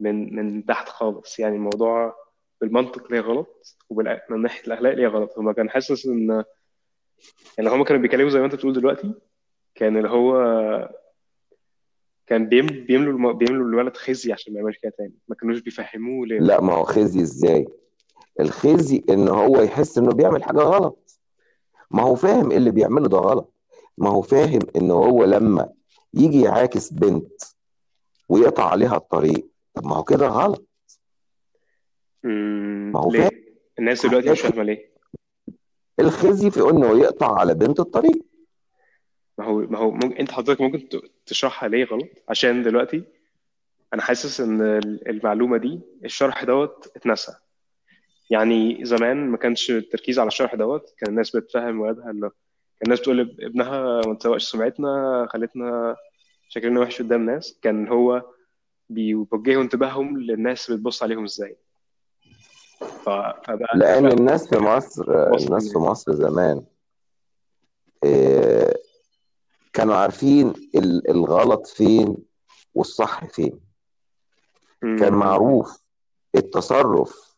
من 0.00 0.36
من 0.36 0.66
تحت 0.66 0.88
خالص. 0.88 1.38
يعني 1.38 1.56
الموضوع 1.56 2.14
بالمنطق 2.60 3.12
ليه 3.12 3.20
غلط 3.20 3.76
ومن 3.90 4.42
ناحية 4.42 4.66
الأخلاق 4.66 4.94
ليه 4.94 5.06
غلط. 5.08 5.38
هما 5.38 5.52
كان 5.52 5.70
حاسس 5.70 6.06
إن 6.06 6.44
يعني 7.58 7.70
هما 7.70 7.84
كانوا 7.84 8.02
بيتكلموا 8.02 8.30
زي 8.30 8.38
ما 8.38 8.44
أنت 8.44 8.54
بتقول 8.54 8.72
دلوقتي 8.72 9.14
كان 9.74 9.96
اللي 9.96 10.08
هو 10.08 10.34
كان 12.26 12.48
بيم... 12.48 12.66
بيملوا. 12.66 13.32
بيملوا 13.32 13.66
الولد 13.66 13.96
خزي 13.96 14.32
عشان 14.32 14.52
ما 14.52 14.60
يعملش 14.60 14.78
كده 14.78 14.92
تاني. 14.98 15.14
ما 15.28 15.34
كانوش 15.34 15.60
بيفهموه 15.60 16.26
ليه. 16.26 16.38
لا 16.38 16.60
ما 16.60 16.74
هو 16.74 16.84
خزي 16.84 17.22
إزاي؟ 17.22 17.68
الخزي 18.40 19.04
إن 19.10 19.28
هو 19.28 19.60
يحس 19.60 19.98
إنه 19.98 20.12
بيعمل 20.12 20.44
حاجة 20.44 20.58
غلط. 20.58 21.20
ما 21.90 22.02
هو 22.02 22.14
فاهم 22.14 22.52
اللي 22.52 22.70
بيعمله 22.70 23.08
ده 23.08 23.18
غلط. 23.18 23.52
ما 23.98 24.10
هو 24.10 24.22
فاهم 24.22 24.60
إن 24.76 24.90
هو 24.90 25.24
لما 25.24 25.68
يجي 26.14 26.40
يعاكس 26.40 26.92
بنت 26.92 27.42
ويقطع 28.28 28.70
عليها 28.70 28.96
الطريق 28.96 29.48
طب 29.74 29.86
ما 29.86 29.96
هو 29.96 30.04
كده 30.04 30.28
غلط. 30.28 30.67
ما 32.92 33.00
هو 33.00 33.10
ليه؟ 33.12 33.30
الناس 33.78 34.06
دلوقتي 34.06 34.30
مش 34.30 34.40
فاهمة 34.40 34.62
ليه. 34.62 34.88
الخزي 36.00 36.50
في 36.50 36.60
انه 36.60 36.98
يقطع 37.00 37.38
على 37.40 37.54
بنت 37.54 37.80
الطريق. 37.80 38.22
ما 39.38 39.44
هو 39.44 39.58
ما 39.60 39.78
هو 39.78 39.90
ممكن 39.90 40.12
انت 40.12 40.30
حضرتك 40.30 40.60
ممكن 40.60 40.88
تشرحها 41.26 41.68
ليه 41.68 41.84
غلط؟ 41.84 42.08
عشان 42.28 42.62
دلوقتي 42.62 43.02
أنا 43.94 44.02
حاسس 44.02 44.40
ان 44.40 44.60
ال- 44.60 45.08
المعلومة 45.08 45.56
دي 45.56 45.80
الشرح 46.04 46.44
دوت 46.44 46.92
اتنسى. 46.96 47.32
يعني 48.30 48.84
زمان 48.84 49.28
ما 49.30 49.36
كانش 49.36 49.70
التركيز 49.70 50.18
على 50.18 50.26
الشرح 50.28 50.54
دوت 50.54 50.94
كان 50.98 51.10
الناس 51.10 51.36
بتفهم 51.36 51.80
ولادها 51.80 52.10
انه 52.10 52.28
كان 52.28 52.84
الناس 52.84 53.00
بتقول 53.00 53.20
ابنها 53.40 54.00
ما 54.06 54.14
تسوقش 54.14 54.44
سمعتنا 54.44 55.26
خلتنا 55.30 55.96
شكلنا 56.48 56.80
وحش 56.80 57.02
قدام 57.02 57.20
الناس 57.20 57.58
كان 57.62 57.88
هو 57.88 58.22
بيوجهوا 58.90 59.62
انتباههم 59.62 60.18
للناس 60.20 60.70
بتبص 60.70 61.02
عليهم 61.02 61.24
إزاي. 61.24 61.56
فبقى 63.46 63.78
لأن 63.78 64.02
بقى 64.02 64.12
الناس 64.14 64.48
في 64.48 64.58
مصر 64.58 65.04
الناس 65.36 65.72
في 65.72 65.78
مصر 65.78 66.12
زمان 66.14 66.62
آه، 68.04 68.74
كانوا 69.72 69.94
عارفين 69.94 70.48
ال- 70.74 71.10
الغلط 71.10 71.66
فين 71.66 72.16
والصح 72.74 73.24
فين. 73.24 73.60
كان. 74.80 75.12
معروف 75.14 75.82
التصرف 76.34 77.34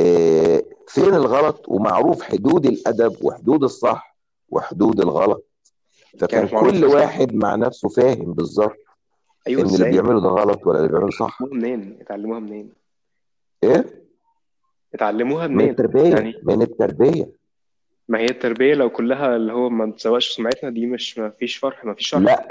آه، 0.00 0.62
فين 0.88 1.14
الغلط؟ 1.14 1.64
ومعروف 1.68 2.22
حدود 2.22 2.66
الأدب 2.66 3.16
وحدود 3.24 3.62
الصح 3.64 4.16
وحدود 4.48 5.00
الغلط. 5.00 5.44
فكان 6.20 6.48
كل 6.48 6.84
واحد 6.84 7.34
مع 7.34 7.54
نفسه 7.54 7.88
فاهم 7.88 8.32
بالظبط 8.32 8.76
أيوه 9.48 9.62
إن 9.62 9.66
اللي 9.74 9.90
بيعمله 9.90 10.20
ده 10.20 10.28
غلط 10.28 10.66
ولا 10.66 10.78
اللي 10.78 10.88
بيعمله 10.88 11.10
صح. 11.10 11.38
اتعلموها 11.42 11.58
منين؟ 11.76 11.98
اتعلموها 12.00 12.40
منين؟ 12.40 12.72
إيه؟ 13.64 14.03
اتعلموها 14.94 15.46
من 15.46 15.56
منين؟ 15.56 15.70
التربية 15.70 16.14
يعني 16.14 16.34
من 16.42 16.62
التربية. 16.62 17.32
ما 18.08 18.18
هي 18.18 18.24
التربية 18.24 18.74
لو 18.74 18.90
كلها 18.90 19.36
اللي 19.36 19.52
هو 19.52 19.68
ما 19.70 19.92
تسوقش 19.92 20.28
سمعتنا 20.28 20.70
دي 20.70 20.86
مش 20.86 21.18
ما 21.18 21.30
فيش 21.30 21.56
فرح 21.56 21.84
ما 21.84 21.94
فيش 21.94 22.08
شرح 22.08 22.22
لا 22.22 22.48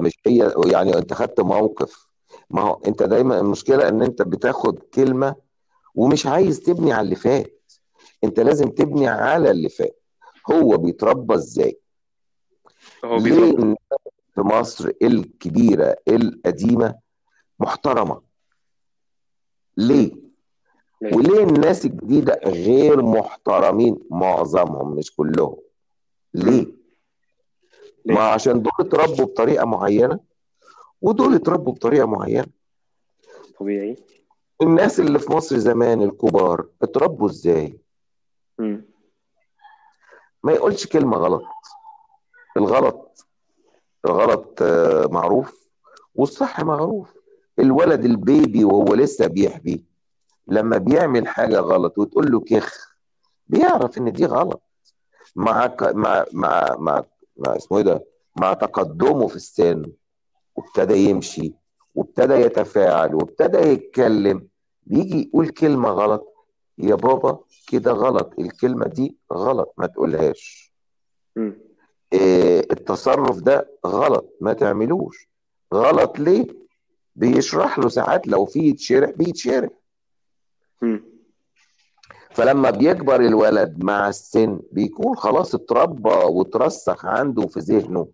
مش 0.00 0.18
هي 0.26 0.52
يعني 0.66 0.98
انت 0.98 1.12
خدت 1.12 1.40
موقف. 1.40 2.06
ما 2.50 2.62
هو 2.62 2.80
انت 2.86 3.02
دايما 3.02 3.40
المشكلة 3.40 3.88
ان 3.88 4.02
انت 4.02 4.22
بتاخد 4.22 4.78
كلمة 4.78 5.34
ومش 5.94 6.26
عايز 6.26 6.60
تبني 6.60 6.92
على 6.92 7.04
اللي 7.04 7.14
فات. 7.16 7.72
انت 8.24 8.40
لازم 8.40 8.68
تبني 8.68 9.08
على 9.08 9.50
اللي 9.50 9.68
فات. 9.68 10.02
هو 10.52 10.76
بيتربى 10.76 11.34
إزاي؟ 11.34 11.78
هو 13.04 13.16
ليه 13.16 13.40
بيتربى. 13.40 13.74
في 14.34 14.40
مصر 14.40 14.90
الكبيرة 15.02 15.96
القديمة 16.08 16.94
محترمة؟ 17.58 18.22
ليه؟ 19.76 20.25
وليه 21.12 21.42
الناس 21.44 21.84
الجديدة 21.86 22.40
غير 22.44 23.02
محترمين 23.02 23.98
معظمهم 24.10 24.96
مش 24.96 25.16
كلهم؟ 25.16 25.56
ليه. 26.34 26.66
ما 28.06 28.20
عشان 28.20 28.62
دول 28.62 28.72
اتربوا 28.80 29.24
بطريقة 29.24 29.64
معينة 29.66 30.20
ودول 31.02 31.34
اتربوا 31.34 31.72
بطريقة 31.72 32.06
معينة. 32.06 32.46
طبيعي. 33.60 33.96
الناس 34.62 35.00
اللي 35.00 35.18
في 35.18 35.32
مصر 35.32 35.56
زمان 35.58 36.02
الكبار 36.02 36.66
اتربوا 36.82 37.28
إزاي؟ 37.28 37.78
مم. 38.58 38.84
ما 40.42 40.52
يقولش 40.52 40.86
كلمة 40.86 41.16
غلط. 41.16 41.42
الغلط 42.56 43.26
الغلط 44.06 44.58
آه، 44.62 45.06
معروف 45.06 45.68
والصح 46.14 46.60
معروف. 46.60 47.14
الولد 47.58 48.04
البيبي 48.04 48.64
وهو 48.64 48.94
لسه 48.94 49.26
بيحبي 49.26 49.84
لما 50.48 50.78
بيعمل 50.78 51.28
حاجة 51.28 51.58
غلط 51.58 51.98
وتقول 51.98 52.32
له 52.32 52.40
كخ 52.40 52.96
بيعرف 53.46 53.98
إن 53.98 54.12
دي 54.12 54.26
غلط. 54.26 54.62
مع 55.36 55.66
ك... 55.66 55.82
مع 55.82 56.24
مع 56.32 56.76
مع, 56.78 57.02
مع 57.36 57.56
اسمه 57.56 57.78
إيه 57.78 57.84
ده؟ 57.84 58.04
مع 58.40 58.52
تقدمه 58.52 59.26
في 59.26 59.36
السن 59.36 59.92
وابتدى 60.56 60.94
يمشي 61.10 61.54
وابتدى 61.94 62.34
يتفاعل 62.34 63.14
وابتدى 63.14 63.58
يتكلم. 63.58 64.48
بيجي 64.82 65.28
يقول 65.28 65.48
كلمة 65.48 65.88
غلط 65.88 66.34
يا 66.78 66.94
بابا 66.94 67.38
كده 67.68 67.92
غلط 67.92 68.32
الكلمة 68.38 68.86
دي 68.86 69.16
غلط 69.32 69.74
ما 69.78 69.86
تقولهاش. 69.86 70.72
إيه 72.12 72.60
التصرف 72.72 73.38
ده 73.38 73.70
غلط 73.86 74.36
ما 74.40 74.52
تعملوش. 74.52 75.28
غلط 75.74 76.18
ليه؟ 76.18 76.46
بيشرح 77.16 77.78
له 77.78 77.88
ساعات 77.88 78.26
لو 78.26 78.44
في 78.44 78.58
يتشرح 78.58 79.10
بيتشرح. 79.10 79.70
فلما 82.30 82.70
بيكبر 82.70 83.20
الولد 83.20 83.84
مع 83.84 84.08
السن 84.08 84.60
بيكون 84.72 85.16
خلاص 85.16 85.54
اتربى 85.54 86.14
وترسخ 86.24 87.06
عنده 87.06 87.46
في 87.46 87.60
ذهنه 87.60 88.08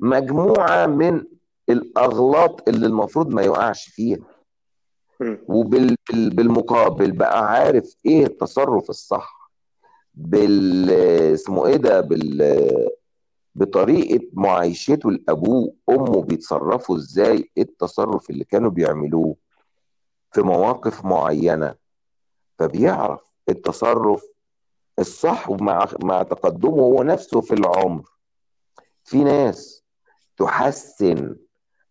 مجموعة 0.00 0.86
من 0.86 1.24
الأغلاط 1.68 2.68
اللي 2.68 2.86
المفروض 2.86 3.34
ما 3.34 3.42
يقعش 3.42 3.88
فيها. 3.88 4.18
وبالمقابل 5.48 7.12
بقى 7.12 7.46
عارف 7.52 7.96
إيه 8.06 8.24
التصرف 8.26 8.90
الصح 8.90 9.50
بال 10.14 10.90
اسمه 11.34 11.66
إيه 11.66 11.76
ده 11.76 12.00
بال 12.00 12.68
بطريقة 13.54 14.26
معايشته 14.32 15.10
لأبوه 15.10 15.74
وأمه 15.86 16.22
بيتصرفوا 16.22 16.96
إزاي 16.96 17.50
إيه 17.56 17.62
التصرف 17.62 18.30
اللي 18.30 18.44
كانوا 18.44 18.70
بيعملوه 18.70 19.36
في 20.32 20.42
مواقف 20.42 21.04
معينة. 21.04 21.74
فبيعرف 22.60 23.20
التصرف 23.48 24.24
الصح 24.98 25.50
ومع 25.50 25.88
مع 26.02 26.22
تقدمه 26.22 26.82
هو 26.82 27.02
نفسه 27.02 27.40
في 27.40 27.54
العمر. 27.54 28.04
في 29.04 29.24
ناس 29.24 29.84
تحسن 30.36 31.36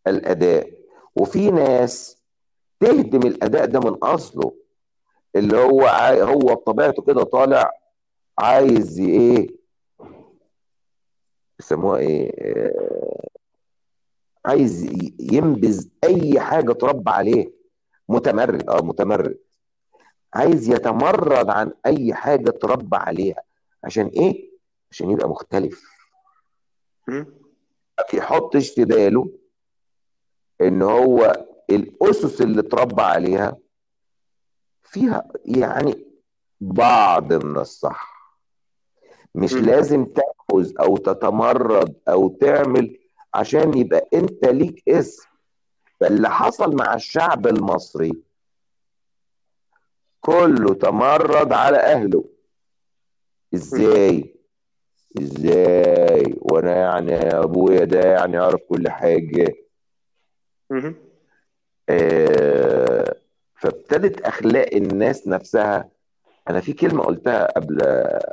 الأداء 0.08 0.72
وفي 1.16 1.52
ناس 1.52 2.24
تهدم 2.80 3.28
الأداء 3.28 3.66
ده 3.66 3.80
من 3.80 3.98
أصله. 4.04 4.56
اللي 5.36 5.58
هو. 5.58 5.82
هو 6.24 6.56
بطبيعته 6.56 7.04
كده 7.04 7.24
طالع 7.24 7.72
عايز 8.38 9.00
إيه؟ 9.00 9.50
بيسموها 11.60 12.00
إيه؟ 12.00 12.32
آه، 12.40 13.28
عايز 14.46 14.84
ينبذ 15.20 15.88
أي 16.04 16.40
حاجة 16.40 16.72
تربى 16.74 17.12
عليه. 17.12 17.54
متمرد 18.10 18.70
آه 18.70 18.82
متمرد. 18.82 19.38
عايز 20.34 20.70
يتمرد 20.70 21.50
عن 21.50 21.72
أي 21.86 22.14
حاجة 22.14 22.50
تربى 22.50 22.98
عليها. 22.98 23.44
عشان 23.84 24.06
إيه؟ 24.08 24.50
عشان 24.92 25.12
يبقى 25.12 25.30
مختلف. 25.30 25.84
ما 27.08 27.26
بيحطش 28.14 28.70
في 28.70 28.86
باله 28.86 29.30
إن 30.62 30.82
هو 30.82 31.46
الأسس 31.70 32.42
اللي 32.42 32.60
اتربى 32.62 33.02
عليها 33.02 33.58
فيها 34.84 35.28
يعني 35.46 36.06
بعض 36.62 37.34
من 37.34 37.58
الصح. 37.58 38.20
مش 39.36 39.54
مم. 39.54 39.66
لازم 39.66 40.06
تأخذ 40.06 40.72
أو 40.80 40.98
تتمرد 40.98 41.96
أو 42.10 42.28
تعمل 42.28 42.98
عشان 43.34 43.78
يبقى 43.78 44.10
أنت 44.14 44.46
ليك 44.46 44.84
اسم. 44.90 45.30
فاللي 46.00 46.30
حصل 46.30 46.76
مع 46.76 46.94
الشعب 46.94 47.48
المصري 47.48 48.12
كله 50.22 50.74
تمرد 50.74 51.54
على 51.54 51.78
أهله. 51.78 52.26
إزاي؟ 53.54 54.36
إزاي؟ 55.20 56.36
وأنا 56.42 56.76
يعني 56.76 57.16
أبويا 57.16 57.84
ده 57.86 58.00
يعني 58.00 58.34
يعرف 58.38 58.62
كل 58.70 58.90
حاجة. 58.90 59.56
آه 61.90 63.16
فابتدت 63.56 64.22
أخلاق 64.22 64.74
الناس 64.74 65.28
نفسها. 65.28 65.90
أنا 66.50 66.60
في 66.62 66.74
كلمة 66.74 67.04
قلتها 67.04 67.52
قبل 67.52 67.82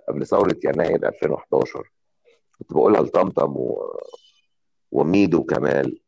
قبل 0.08 0.26
ثورة 0.26 0.56
يناير 0.64 1.08
2011 1.08 1.90
كنت 2.58 2.72
بقولها 2.72 3.02
لطمطم 3.02 3.56
و... 3.56 4.00
وميدو 4.92 5.44
كمال. 5.44 6.00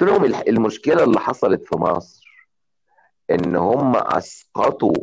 قلت 0.00 0.10
لهم 0.10 0.24
المشكلة 0.24 1.04
اللي 1.04 1.20
حصلت 1.20 1.64
في 1.64 1.76
مصر 1.76 2.27
إن 3.30 3.56
هم 3.56 3.96
أسقطوا 3.96 4.94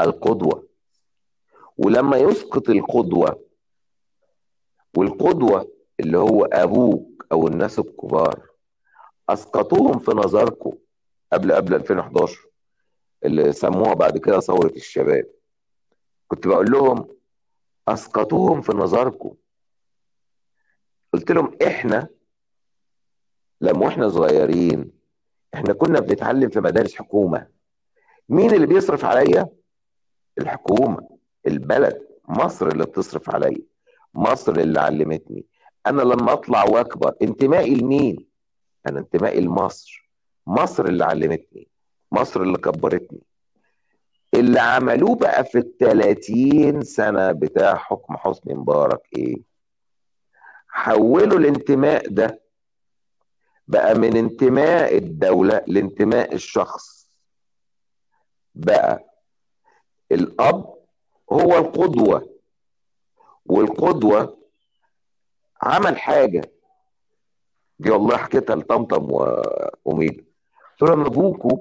القدوة. 0.00 0.68
ولما 1.78 2.16
يسقط 2.16 2.68
القدوة 2.70 3.44
والقدوة 4.96 5.72
اللي 6.00 6.18
هو 6.18 6.44
أبوك 6.44 7.26
أو 7.32 7.48
الناس 7.48 7.78
الكبار 7.78 8.46
أسقطوهم 9.28 9.98
في 9.98 10.10
نظركم 10.10 10.72
قبل 11.32 11.52
قبل 11.52 11.74
2011 11.74 12.46
اللي 13.24 13.52
سموها 13.52 13.94
بعد 13.94 14.18
كده 14.18 14.40
ثورة 14.40 14.72
الشباب. 14.76 15.26
كنت 16.28 16.46
بقول 16.46 16.70
لهم 16.70 17.08
أسقطوهم 17.88 18.60
في 18.62 18.72
نظركم. 18.72 19.34
قلت 21.12 21.30
لهم 21.32 21.56
إحنا 21.66 22.08
لما 23.60 23.88
إحنا 23.88 24.08
صغيرين 24.08 24.92
إحنا 25.54 25.72
كنا 25.74 26.00
بنتعلم 26.00 26.48
في 26.50 26.60
مدارس 26.60 26.94
حكومة. 26.94 27.46
مين 28.28 28.54
اللي 28.54 28.66
بيصرف 28.66 29.04
عليا؟ 29.04 29.48
الحكومة 30.38 31.08
البلد. 31.46 32.06
مصر 32.28 32.68
اللي 32.68 32.84
بتصرف 32.84 33.30
عليا. 33.30 33.62
مصر 34.14 34.52
اللي 34.52 34.80
علمتني. 34.80 35.44
أنا 35.86 36.02
لما 36.02 36.32
أطلع 36.32 36.64
واكبر. 36.64 37.14
انتمائي 37.22 37.74
لمين؟ 37.74 38.26
أنا 38.88 38.98
انتمائي 38.98 39.40
لمصر. 39.40 40.10
مصر 40.46 40.84
اللي 40.84 41.04
علمتني. 41.04 41.68
مصر 42.12 42.42
اللي 42.42 42.58
كبرتني. 42.58 43.20
اللي 44.34 44.60
عملوه 44.60 45.16
بقى 45.16 45.44
في 45.44 45.58
ال 45.58 45.78
30 45.78 46.82
سنة 46.82 47.32
بتاع 47.32 47.74
حكم 47.74 48.16
حسني 48.16 48.54
مبارك 48.54 49.00
إيه؟ 49.16 49.36
حولوا 50.68 51.38
الانتماء 51.38 52.08
ده 52.08 52.43
بقى 53.68 53.94
من 53.94 54.16
انتماء 54.16 54.96
الدولة 54.98 55.64
لانتماء 55.66 56.34
الشخص. 56.34 57.10
بقى 58.54 59.04
الأب 60.12 60.74
هو 61.32 61.58
القدوة 61.58 62.34
والقدوة 63.46 64.38
عمل 65.62 65.98
حاجة. 65.98 66.52
دي 67.78 67.90
والله 67.90 68.16
حكيتها 68.16 68.56
لطمطم 68.56 69.12
و- 69.12 69.42
وميدو 69.84 70.22
قلت 70.80 70.90
لهم 70.90 71.00
أبوكوا 71.06 71.58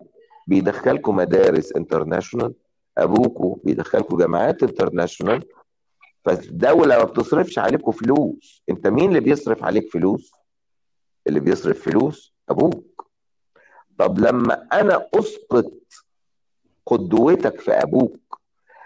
بيدخلكم 0.48 1.16
مدارس 1.16 1.72
international 1.72 2.54
أبوكوا 2.98 3.56
بيدخلكم 3.64 4.18
جامعات 4.18 4.64
international 4.64 5.46
فالدولة 6.26 6.98
ما 6.98 7.04
بتصرفش 7.04 7.60
عليكم 7.60 7.92
فلوس. 7.92 8.64
أنت 8.70 8.88
مين 8.88 9.10
اللي 9.10 9.20
بيصرف 9.20 9.64
عليك 9.64 9.92
فلوس؟ 9.92 10.32
اللي 11.28 11.40
بيصرف 11.40 11.82
فلوس 11.82 12.34
أبوك. 12.50 13.08
طب 14.00 14.20
لما 14.20 14.68
أنا 14.74 15.08
أسقط 15.16 15.72
قدوتك 16.86 17.60
في 17.62 17.72
أبوك 17.72 18.42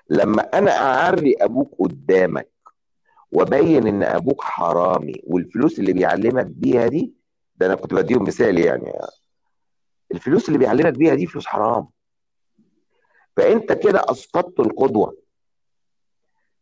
لما 0.10 0.42
أنا 0.58 0.72
أعري 0.72 1.34
أبوك 1.42 1.76
قدامك 1.80 2.50
وأبين 3.32 3.88
إن 3.88 4.04
أبوك 4.04 4.42
حرامي 4.42 5.22
والفلوس 5.24 5.80
اللي 5.80 5.94
بيعلمك 5.94 6.46
بيها 6.46 6.88
دي 6.88 7.14
ده 7.56 7.66
أنا 7.66 7.76
كنت 7.76 7.94
بديهم 7.94 8.24
مثال 8.24 8.60
يعني 8.60 8.94
الفلوس 10.14 10.48
اللي 10.48 10.60
بيعلمك 10.60 10.94
بيها 10.94 11.16
دي 11.16 11.26
فلوس 11.26 11.46
حرام. 11.46 11.88
فأنت 13.38 13.74
كده 13.74 14.02
أسقطت 14.12 14.60
القدوة. 14.60 15.18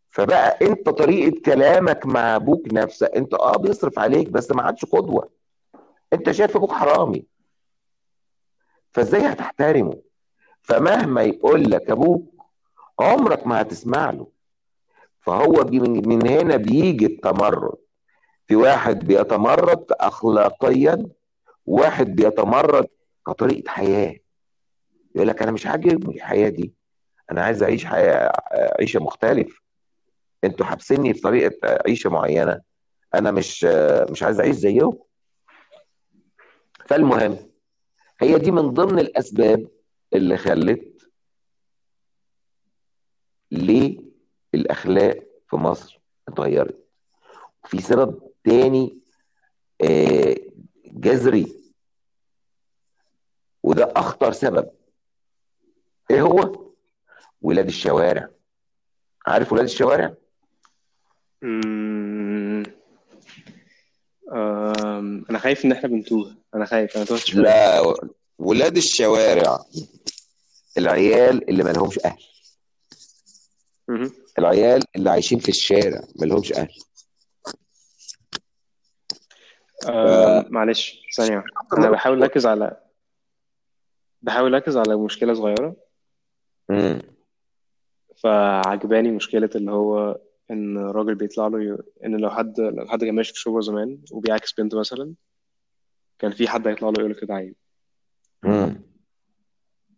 فبقى 0.09 0.57
أنت 0.67 0.89
طريقة 0.89 1.41
كلامك 1.45 2.05
مع 2.05 2.35
أبوك 2.35 2.73
نفسه 2.73 3.05
أنت 3.05 3.33
أه 3.33 3.57
بيصرف 3.57 3.99
عليك 3.99 4.29
بس 4.29 4.51
ما 4.51 4.61
عادش 4.63 4.85
قدوة. 4.85 5.29
أنت 6.15 6.31
شايف 6.31 6.55
أبوك 6.55 6.71
حرامي. 6.71 7.25
فإزاي 8.93 9.21
هتحترمه؟ 9.21 10.01
فمهما 10.61 11.23
يقول 11.23 11.71
لك 11.71 11.89
أبوك 11.89 12.33
عمرك 12.99 13.47
ما 13.47 13.61
هتسمع 13.61 14.09
له. 14.11 14.27
فهو 15.21 15.63
من 16.05 16.27
هنا 16.27 16.55
بيجي 16.55 17.05
التمرد. 17.05 17.77
في 18.47 18.55
واحد 18.55 18.99
بيتمرد 18.99 19.85
اخلاقيا 19.91 21.05
واحد 21.65 22.15
بيتمرد 22.15 22.87
كطريقة 23.27 23.69
حياة. 23.69 24.15
يقول 25.15 25.27
لك 25.27 25.41
أنا 25.41 25.51
مش 25.51 25.67
عاجبني 25.67 26.15
الحياة 26.15 26.49
دي. 26.49 26.73
أنا 27.31 27.43
عايز 27.43 27.63
أعيش 27.63 27.85
حياة 27.85 28.31
عيشة 28.79 28.99
مختلف 28.99 29.61
أنتوا 30.43 30.65
حابسيني 30.65 31.13
في 31.13 31.21
طريقة 31.21 31.77
عيشة 31.87 32.09
معينة. 32.09 32.61
أنا 33.15 33.31
مش 33.31 33.63
مش 34.09 34.23
عايز 34.23 34.39
أعيش 34.39 34.55
زيهم. 34.55 34.97
فالمهم 36.85 37.49
هي 38.19 38.39
دي 38.39 38.51
من 38.51 38.69
ضمن 38.69 38.99
الأسباب 38.99 39.67
اللي 40.13 40.37
خلت 40.37 41.09
ليه 43.51 43.99
الاخلاق 44.53 45.27
في 45.49 45.55
مصر 45.55 46.01
اتغيرت. 46.27 46.85
وفي 47.63 47.81
سبب 47.81 48.31
تاني 48.43 48.99
آه، 49.81 50.35
جذري. 50.85 51.73
وده 53.63 53.93
أخطر 53.95 54.31
سبب. 54.31 54.69
إيه 56.11 56.21
هو؟ 56.21 56.65
ولاد 57.41 57.67
الشوارع. 57.67 58.29
عارف 59.27 59.51
ولاد 59.51 59.63
الشوارع؟ 59.63 60.15
أنا 65.29 65.37
خايف 65.39 65.65
إن 65.65 65.71
إحنا 65.71 65.89
بنتوه. 65.89 66.35
أنا 66.55 66.65
خايف. 66.65 66.95
أنا 66.97 67.05
توهت 67.05 67.35
لا 67.35 67.93
ولاد 68.39 68.77
الشوارع 68.77 69.59
العيال 70.77 71.49
اللي 71.49 71.63
ما 71.63 71.69
لهمش 71.69 71.99
أهل. 72.05 72.23
مهم. 73.87 74.11
العيال 74.39 74.83
اللي 74.95 75.09
عايشين 75.09 75.39
في 75.39 75.49
الشارع 75.49 76.01
ما 76.15 76.25
لهمش 76.25 76.53
أهل. 76.53 76.69
أم، 79.89 80.45
معلش 80.49 81.01
ثانية. 81.17 81.37
واحدة. 81.37 81.77
أنا 81.77 81.89
بحاول 81.89 82.21
أركز 82.23 82.45
على 82.45 82.81
بحاول 84.21 84.53
أركز 84.53 84.77
على 84.77 84.95
مشكلة 84.95 85.33
صغيرة. 85.33 85.75
امم 86.71 87.01
فعجباني 88.23 89.11
مشكلة 89.11 89.49
اللي 89.55 89.71
هو 89.71 90.19
إن 90.51 90.77
راجل 90.77 91.15
بيطلع 91.15 91.47
له 91.47 91.63
ي... 91.63 91.77
إن 92.05 92.17
لو 92.17 92.29
حد 92.29 92.59
لو 92.59 92.87
حد 92.87 93.03
كان 93.03 93.15
ماشي 93.15 93.33
في 93.33 93.39
شغله 93.39 93.61
زمان 93.61 93.99
وبيعكس 94.11 94.53
بنت 94.53 94.75
مثلا 94.75 95.13
كان 96.19 96.31
في 96.31 96.47
حد 96.47 96.67
هيطلع 96.67 96.89
له 96.89 96.95
يقول 96.99 97.11
له 97.11 97.19
كده 97.19 97.33
عيب 97.33 97.55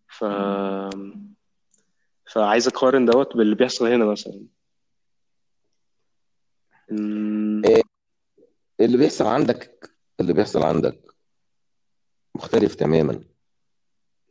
ف 0.07 0.25
فعايز 2.33 2.67
أقارن 2.67 3.05
دوت 3.05 3.37
باللي 3.37 3.55
بيحصل 3.55 3.87
هنا 3.87 4.05
مثلا. 4.05 4.45
أمم، 6.91 7.61
إيه 7.65 7.81
اللي 8.85 8.97
بيحصل 8.97 9.25
عندك 9.25 9.89
اللي 10.19 10.33
بيحصل 10.33 10.63
عندك 10.63 10.99
مختلف 12.35 12.75
تماما. 12.75 13.23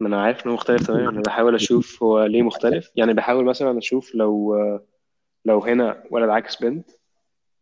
ما 0.00 0.08
أنا 0.08 0.22
عارف 0.22 0.46
إنه 0.46 0.54
مختلف 0.54 0.86
تماما 0.86 1.08
أنا 1.08 1.20
بحاول 1.20 1.54
أشوف 1.54 2.02
هو 2.02 2.24
ليه 2.24 2.42
مختلف. 2.42 2.90
يعني 2.96 3.14
بحاول 3.14 3.44
مثلا 3.44 3.78
أشوف 3.78 4.14
لو 4.14 4.56
لو 5.46 5.58
هنا 5.60 6.04
ولد 6.10 6.28
عاكس 6.28 6.56
بنت 6.56 6.90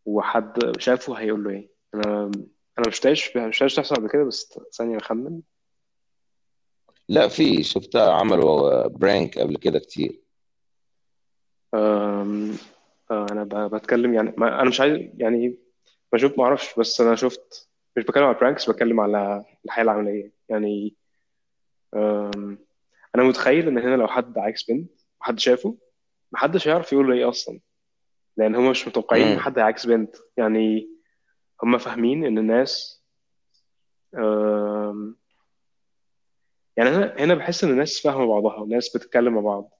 وحد 0.07 0.72
شافه 0.78 1.14
هيقول 1.14 1.45
له 1.45 1.51
إيه؟ 1.51 1.68
أنا 1.95 2.30
أنا 2.78 2.89
مش 2.89 2.95
شفتهاش 2.97 3.37
مش 3.37 3.57
شفتهاش 3.57 3.74
تحصل 3.74 3.95
قبل 3.97 4.09
كده 4.09 4.24
بس 4.24 4.59
ثانية 4.78 4.97
اخمن 4.97 5.41
لا 7.09 7.28
في 7.28 7.62
شفتها 7.62 8.12
عملوا 8.12 8.87
برانك 8.89 9.39
قبل 9.39 9.57
كده 9.57 9.78
كتير. 9.78 10.20
أم... 11.74 12.57
آه، 13.11 13.26
أنا 13.32 13.45
ب- 13.45 13.74
بتكلم 13.74 14.14
يعني 14.14 14.35
ما... 14.37 14.61
أنا 14.61 14.68
مش 14.68 14.80
عايز 14.80 15.11
يعني 15.16 15.59
بشوف 16.12 16.39
ما 16.39 16.45
أعرفش 16.45 16.78
بس 16.78 17.01
أنا 17.01 17.16
شفت 17.16 17.68
مش 17.97 18.05
بتكلم 18.05 18.24
على 18.24 18.35
برانكس 18.35 18.70
بتكلم 18.70 19.01
على 19.01 19.45
الحياة 19.64 19.85
العملية. 19.85 20.32
يعني 20.49 20.95
أم... 21.95 22.59
أنا 23.14 23.22
متخيل 23.24 23.68
إن 23.68 23.78
هنا 23.78 23.97
لو 23.97 24.07
حد 24.07 24.39
عاكس 24.39 24.62
بنت 24.64 24.91
وحد 25.20 25.39
شافه 25.39 25.76
محدش 26.32 26.68
هيعرف 26.68 26.93
يقول 26.93 27.07
له 27.09 27.14
إيه 27.14 27.28
أصلا. 27.28 27.61
لأن 28.37 28.55
هم 28.55 28.70
مش 28.70 28.89
متوقعين 28.89 29.26
ان 29.26 29.41
حد 29.41 29.59
هيعاكس 29.59 29.87
بنت. 29.87 30.16
يعني 30.37 30.89
هم 31.62 31.78
فاهمين 31.78 32.24
إن 32.24 32.39
الناس 32.39 33.03
أم... 34.14 35.16
يعني 36.76 36.91
هنا 36.91 37.14
هنا 37.18 37.35
بحس 37.35 37.64
إن 37.64 37.70
الناس 37.70 38.01
فاهمة 38.01 38.26
بعضها 38.26 38.57
والناس 38.57 38.97
بتتكلم 38.97 39.35
مع 39.35 39.41
بعض. 39.41 39.70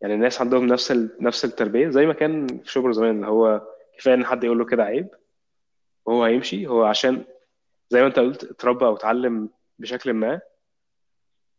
يعني 0.00 0.14
الناس 0.14 0.40
عندهم 0.40 0.66
نفس 0.66 0.90
ال... 0.92 1.16
نفس 1.20 1.44
التربية 1.44 1.88
زي 1.88 2.06
ما 2.06 2.12
كان 2.12 2.46
في 2.46 2.72
شبرا 2.72 2.92
زمان 2.92 3.16
اللي 3.16 3.26
هو 3.26 3.62
كفاية 3.98 4.14
إن 4.14 4.24
حد 4.26 4.44
يقول 4.44 4.58
له 4.58 4.64
كده 4.64 4.84
عيب 4.84 5.08
وهو 6.04 6.24
هيمشي. 6.24 6.66
هو 6.66 6.84
عشان 6.84 7.24
زي 7.90 8.00
ما 8.00 8.06
أنت 8.06 8.18
قلت 8.18 8.44
اتربى 8.44 8.84
أو 8.84 8.96
اتعلم 8.96 9.50
بشكل 9.78 10.12
ما 10.12 10.40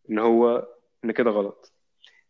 إن 0.09 0.19
هو 0.19 0.67
إن 1.05 1.11
كده 1.11 1.31
غلط. 1.31 1.73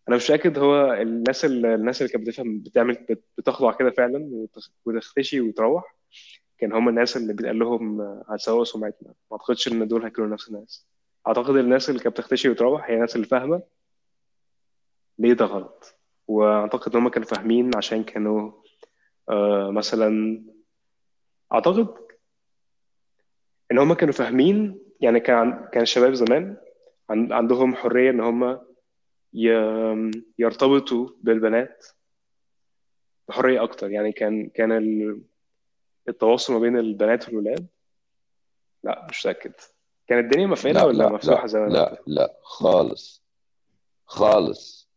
أنا 0.08 0.16
مش 0.16 0.24
متأكد 0.32 0.58
هو 0.60 0.94
الناس 0.94 1.46
اللي 1.46 1.76
الناس 1.76 2.02
اللي 2.02 2.14
كانت 2.14 2.28
بتفهم 2.28 2.60
بتعمل 2.60 2.94
بت- 3.10 3.24
بتخضع 3.38 3.72
كده 3.72 3.92
فعلا 3.92 4.20
وتخ- 4.32 4.70
وتختشي 4.86 5.42
وتروح 5.42 5.96
كان 6.58 6.74
هم 6.74 6.90
الناس 6.90 7.18
اللي 7.18 7.34
بيتقال 7.34 7.60
لهم 7.60 8.02
هتسوقوا 8.30 8.64
سمعتنا. 8.64 9.08
ما 9.10 9.38
أعتقدش 9.38 9.68
إن 9.68 9.88
دول 9.88 10.04
هيكونوا 10.04 10.30
نفس 10.30 10.48
الناس. 10.50 10.88
أعتقد 11.28 11.56
الناس 11.56 11.90
اللي 11.90 12.00
كانت 12.02 12.16
بتختشي 12.18 12.50
وتروح 12.50 12.90
هي 12.90 12.96
الناس 12.96 13.16
اللي 13.16 13.28
فاهمة 13.28 13.62
ليه 15.20 15.34
ده 15.34 15.46
غلط. 15.46 15.96
وأعتقد 16.28 16.96
إن 16.96 17.02
هم 17.02 17.10
كانوا 17.10 17.28
فاهمين 17.28 17.72
عشان 17.76 18.04
كانوا 18.04 18.52
آه 19.30 19.70
مثلا 19.72 20.42
أعتقد 21.54 21.88
إن 23.72 23.78
هم 23.78 23.94
كانوا 23.94 24.14
فاهمين 24.14 24.80
يعني 25.02 25.20
كان 25.20 25.68
كان 25.74 25.82
الشباب 25.84 26.14
زمان 26.14 26.58
عن- 27.10 27.34
عندهم 27.34 27.76
حرية 27.76 28.10
إن 28.10 28.20
هم 28.20 28.60
يرتبطوا 30.40 31.10
بالبنات 31.22 31.86
بحرية 33.28 33.64
أكتر. 33.64 33.92
يعني 33.92 34.12
كان 34.12 34.50
كان 34.50 34.72
ال- 34.72 35.22
التواصل 36.10 36.54
ما 36.54 36.60
بين 36.60 36.78
البنات 36.78 37.28
والولاد؟ 37.28 37.68
لا 38.84 39.08
مش 39.10 39.26
متأكد. 39.28 39.54
كانت 40.08 40.26
الدنيا 40.26 40.48
لا 40.74 40.84
ولا 40.86 40.98
لا 40.98 41.10
مفتوحة 41.10 41.48
زمان 41.48 41.72
لا 41.74 42.02
لا 42.08 42.38
خالص. 42.44 43.24
خالص. 44.06 44.90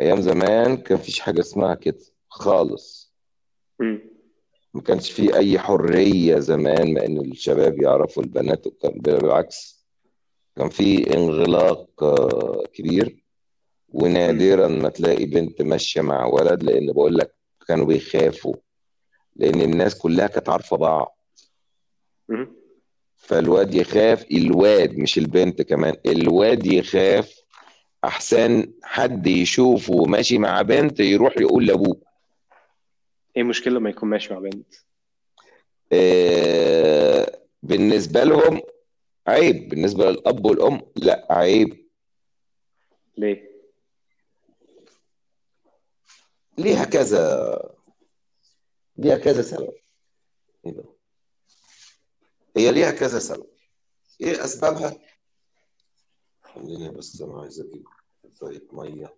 أيام 0.00 0.20
زمان 0.20 0.76
كان 0.76 0.98
فيش 0.98 1.20
حاجة 1.20 1.40
اسمها 1.40 1.74
كده. 1.74 1.98
خالص. 2.28 3.14
ما 4.74 4.80
كانش 4.84 5.10
في 5.12 5.36
أي 5.36 5.58
حرية 5.58 6.38
زمان 6.38 6.94
ما 6.94 7.06
إن 7.06 7.20
الشباب 7.20 7.82
يعرفوا 7.82 8.22
البنات 8.22 8.66
وكان 8.66 8.92
بالعكس 9.00 9.86
كان 10.56 10.68
في 10.68 11.14
انغلاق 11.16 12.02
آه، 12.04 12.64
كبير. 12.72 13.23
ونادرا 13.94 14.68
ما 14.68 14.88
تلاقي 14.88 15.26
بنت 15.26 15.62
ماشية 15.62 16.00
مع 16.00 16.26
ولد 16.26 16.62
لأن 16.62 16.92
بقول 16.92 17.16
لك 17.16 17.34
كانوا 17.68 17.86
بيخافوا 17.86 18.54
لأن 19.36 19.60
الناس 19.60 19.98
كلها 19.98 20.26
كانت 20.26 20.48
عارفة 20.48 20.76
بعض. 20.76 21.18
فالواد 23.16 23.74
يخاف 23.74 24.26
الواد 24.30 24.98
مش 24.98 25.18
البنت 25.18 25.62
كمان 25.62 25.94
الواد 26.06 26.66
يخاف. 26.66 27.34
أحسن 28.04 28.72
حد 28.82 29.26
يشوفه 29.26 30.04
ماشي 30.04 30.38
مع 30.38 30.62
بنت 30.62 31.00
يروح 31.00 31.38
يقول 31.38 31.66
لأبوه. 31.66 32.00
إيه 33.36 33.42
المشكلة 33.42 33.74
لما 33.74 33.90
يكون 33.90 34.08
ماشي 34.08 34.34
مع 34.34 34.40
بنت؟ 34.40 34.74
آه 35.92 37.38
بالنسبة 37.62 38.24
لهم 38.24 38.60
عيب 39.26 39.68
بالنسبة 39.68 40.10
للأب 40.10 40.44
والأم 40.46 40.80
لأ 40.96 41.26
عيب. 41.30 41.86
ليه؟ 43.18 43.53
ليها 46.58 46.84
كذا 46.84 47.58
ليها 48.96 49.18
كذا 49.18 49.42
سبب؟ 49.42 49.72
هي 52.56 52.72
ليها 52.72 52.90
كذا 52.90 53.18
سبب. 53.18 53.46
إيه 54.20 54.44
أسبابها؟ 54.44 54.98
خليني 56.42 56.88
بس 56.88 57.20
أنا 57.20 57.40
عايز 57.40 57.60
أجيب 57.60 57.84
شوية 58.38 58.68
مية. 58.72 59.16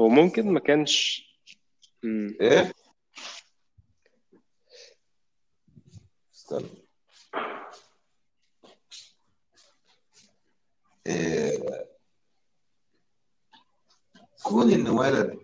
هو 0.00 0.08
ممكن 0.08 0.52
ما 0.52 0.60
كانش 0.60 1.28
إيه؟ 2.40 2.72
استنى. 6.34 6.68
إيه 11.06 11.88
كون 14.42 14.72
إن 14.72 14.88
ولد 14.88 15.43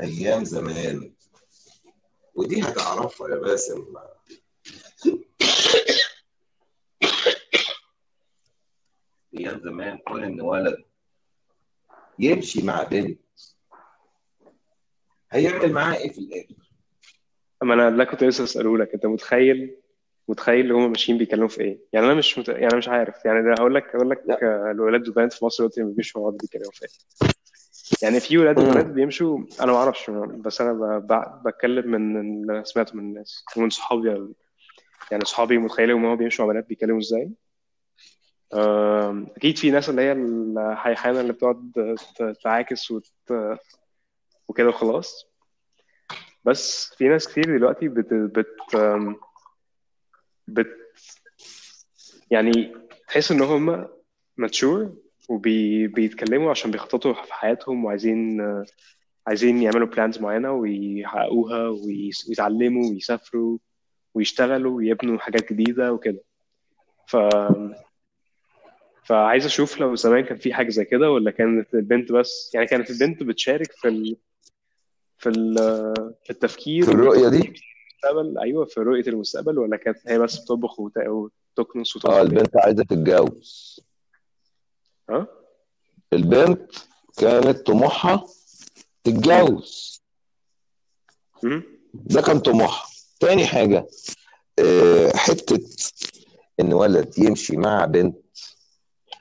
أيام 0.00 0.44
زمان. 0.44 1.12
ودي 2.34 2.62
هتعرفها 2.62 3.28
يا 3.28 3.34
باسم. 3.34 3.84
أيام 9.38 9.60
زمان 9.64 9.98
كون 9.98 10.24
إن 10.24 10.40
ولد 10.40 10.84
يمشي 12.18 12.62
مع 12.62 12.82
بنت. 12.82 13.20
هيعمل 15.30 15.72
معاها 15.72 15.96
إيه 15.96 16.12
في 16.12 16.18
الآخر؟ 16.18 16.54
أما 17.62 17.74
أنا 17.74 17.90
ده 17.90 18.04
كنت 18.04 18.24
لسه 18.24 18.44
اساله 18.44 18.78
لك 18.78 18.94
أنت 18.94 19.06
متخيل 19.06 19.76
متخيل 20.28 20.72
هم 20.72 20.88
ماشيين 20.90 21.18
بيتكلموا 21.18 21.48
في 21.48 21.60
إيه؟ 21.60 21.78
يعني 21.92 22.06
أنا 22.06 22.14
مش 22.14 22.38
مت... 22.38 22.48
يعني 22.48 22.66
أنا 22.66 22.76
مش 22.76 22.88
عارف. 22.88 23.24
يعني 23.24 23.42
ده 23.42 23.54
هقول 23.58 23.74
لك 23.74 23.96
هقول 23.96 24.10
لك 24.10 24.18
آه، 24.30 24.70
الولاد 24.70 25.08
والبنات 25.08 25.32
في 25.32 25.44
مصر 25.44 25.58
دلوقتي 25.64 25.82
ما 25.82 25.88
بيمشوا 25.90 26.20
مع 26.20 26.28
بعض 26.28 26.36
بيتكلموا 26.40 26.70
في 26.72 26.84
إيه. 26.84 27.33
يعني 28.02 28.20
في 28.20 28.38
ولاد 28.38 28.58
وبنات 28.58 28.86
بيمشوا 28.86 29.38
أنا 29.60 29.72
ما 29.72 29.78
أعرفش 29.78 30.10
بس 30.10 30.60
أنا 30.60 30.72
ب... 30.72 31.06
ب... 31.06 31.42
بتكلم 31.48 31.90
من 31.90 32.20
اللي 32.20 32.64
سمعته 32.64 32.96
من 32.96 33.02
الناس 33.02 33.44
ومن 33.56 33.70
صحابي 33.70 34.34
يعني 35.10 35.24
صحابي 35.24 35.58
متخيلين 35.58 35.96
ان 35.96 36.04
هم 36.04 36.16
بيمشوا 36.16 36.44
مع 36.44 36.52
بنات 36.52 36.68
بيتكلموا 36.68 36.98
إزاي. 36.98 37.30
أكيد 39.36 39.58
في 39.58 39.70
ناس 39.70 39.90
اللي 39.90 40.02
هي 40.02 40.12
الحيحانه 40.12 41.20
اللي 41.20 41.32
بتقعد 41.32 41.96
تعاكس 42.42 42.90
وت... 42.90 43.12
وكده 44.48 44.68
وخلاص. 44.68 45.26
بس 46.44 46.94
في 46.98 47.08
ناس 47.08 47.28
كتير 47.28 47.58
دلوقتي 47.58 47.88
بت... 47.88 48.14
بت... 48.14 48.76
بت... 50.48 50.76
يعني 52.30 52.76
تحس 53.08 53.32
إن 53.32 53.42
هم 53.42 53.88
mature 54.36 54.92
وبيتكلموا 55.28 56.50
عشان 56.50 56.70
بيخططوا 56.70 57.12
في 57.12 57.34
حياتهم 57.34 57.84
وعايزين 57.84 58.40
عايزين 59.26 59.62
يعملوا 59.62 59.86
plans 59.86 60.18
معينة 60.18 60.52
ويحققوها 60.52 61.68
ويس- 61.68 62.28
ويتعلموا 62.28 62.90
ويسافروا 62.90 63.58
ويشتغلوا 64.14 64.76
ويبنوا 64.76 65.18
حاجات 65.18 65.52
جديدة 65.52 65.92
وكده. 65.92 66.20
ف... 67.06 67.16
فعايز 69.04 69.44
أشوف 69.44 69.80
لو 69.80 69.94
زمان 69.94 70.24
كان 70.24 70.36
في 70.38 70.54
حاجة 70.54 70.68
زي 70.70 70.84
كده 70.84 71.10
ولا 71.10 71.30
كانت 71.30 71.74
البنت 71.74 72.12
بس 72.12 72.50
يعني 72.54 72.66
كانت 72.66 72.90
البنت 72.90 73.22
بتشارك 73.22 73.72
في 73.72 73.88
ال... 73.88 74.16
في 75.18 75.28
ال... 75.28 75.54
في 76.24 76.30
التفكير 76.30 76.84
في 76.84 76.90
الرؤية 76.92 77.22
والتخطيط 77.24 77.42
دي؟ 77.52 77.60
المستقبل؟ 77.88 78.38
أيوه 78.38 78.64
في 78.64 78.80
رؤية 78.80 79.06
المستقبل 79.06 79.58
ولا 79.58 79.76
كانت 79.76 79.98
هي 80.06 80.18
بس 80.18 80.38
بتطبخ 80.38 80.80
وت... 80.80 80.92
وتكنس 80.98 81.96
وتقعد 81.96 82.14
آه 82.16 82.22
البنت 82.22 82.56
عايزة 82.56 82.84
تتجوز. 82.84 83.80
ها؟ 85.10 85.26
البنت 86.12 86.72
كانت 87.16 87.66
طموحها 87.66 88.26
تتجوز. 89.04 90.02
ده 91.94 92.22
كان 92.22 92.40
طموحها. 92.40 92.88
تاني 93.20 93.46
حاجة 93.46 93.86
آه، 94.58 95.16
حتة 95.16 95.60
إن 96.60 96.72
ولد 96.72 97.18
يمشي 97.18 97.56
مع 97.56 97.84
بنت 97.84 98.16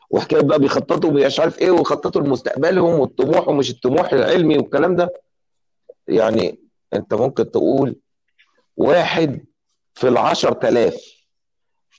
وحكاية 0.10 0.42
بقى 0.42 0.60
بيخططوا 0.60 1.12
مش 1.12 1.40
عارف 1.40 1.60
إيه 1.60 1.72
ويخططوا 1.72 2.22
لمستقبلهم 2.22 3.00
والطموح 3.00 3.48
ومش 3.48 3.70
الطموح 3.72 4.14
العلمي 4.14 4.58
والكلام 4.58 4.96
ده. 4.96 5.10
يعني 6.08 6.60
أنت 6.94 7.14
ممكن 7.14 7.52
تقول 7.52 7.96
واحد 8.78 9.46
في 9.94 10.08
العشر 10.08 10.54
تلاف 10.54 11.13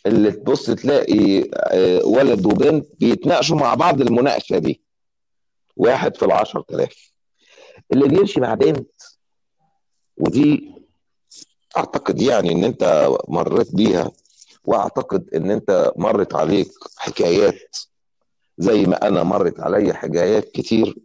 اللي 0.07 0.33
تبص 0.33 0.67
تلاقي 0.71 1.51
آه، 1.55 2.05
ولد 2.07 2.47
وبنت 2.47 2.87
بيتناقشوا 3.01 3.57
مع 3.57 3.75
بعض 3.75 4.01
المناقشة 4.01 4.59
دي. 4.59 4.83
واحد 5.77 6.17
في 6.17 6.25
العشر 6.25 6.61
تلاف. 6.61 7.13
اللي 7.93 8.09
بيمشي 8.09 8.41
مع 8.41 8.55
بنت 8.55 8.91
ودي 10.17 10.71
أعتقد 11.77 12.21
يعني 12.23 12.53
إن 12.53 12.65
أنت 12.65 13.09
مريت 13.29 13.75
بيها 13.75 14.11
وأعتقد 14.65 15.35
إن 15.35 15.51
أنت 15.51 15.93
مرت 15.97 16.35
عليك 16.35 16.69
حكايات 16.97 17.77
زي 18.59 18.85
ما 18.87 19.09
أنا 19.09 19.23
مرت 19.23 19.61
عليا 19.61 19.93
حكايات 19.95 20.49
كتير 20.51 20.97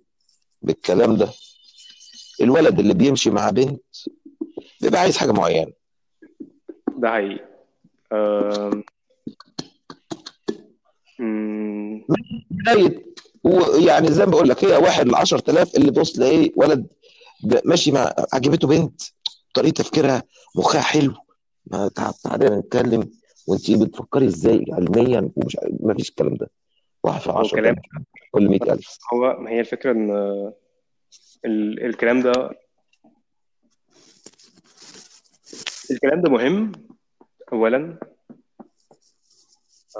بالكلام 0.62 1.16
ده. 1.18 1.30
الولد 2.42 2.80
اللي 2.80 2.94
بيمشي 2.94 3.30
مع 3.30 3.50
بنت 3.50 3.82
بيبقى 4.82 5.02
عايز 5.02 5.18
حاجة 5.18 5.32
معينة. 5.32 5.72
ده 6.98 7.10
حقيقي. 7.12 7.49
بدايه 12.50 13.06
ويعني 13.44 14.12
زي 14.12 14.26
ما 14.26 14.32
بقول 14.32 14.50
لك 14.50 14.66
هي 14.66 14.78
واحد 14.78 15.08
ل 15.08 15.16
10000 15.16 15.76
اللي 15.76 15.92
بص 15.92 16.12
تلاقيه 16.14 16.52
ولد 16.56 16.88
ماشي 17.66 17.92
مع 17.92 18.14
عجبته 18.34 18.68
بنت 18.68 19.02
طريقة 19.54 19.74
تفكيرها 19.74 20.24
مخها 20.56 20.82
حلو. 20.82 21.14
ما 21.66 21.88
تعالى 22.24 22.50
نتكلم 22.58 23.10
وانت 23.48 23.72
بتفكري 23.72 24.26
إزاي 24.26 24.66
علميا 24.72 25.32
ومش 25.36 25.58
ما 25.80 25.94
فيش 25.94 26.10
الكلام 26.10 26.36
ده. 26.36 26.50
واحد 27.04 27.22
في 27.22 27.30
هو 27.30 27.38
10 27.38 27.56
كلام 27.62 27.76
كل 28.32 28.48
100000 28.50 28.98
هو 29.14 29.38
ما 29.40 29.50
هي 29.50 29.60
الفكرة 29.60 29.92
إن 29.92 30.12
ال- 31.46 31.86
الكلام 31.86 32.22
ده 32.22 32.32
الكلام 35.92 36.22
ده 36.22 36.30
مهم. 36.30 36.72
أولا 37.54 38.00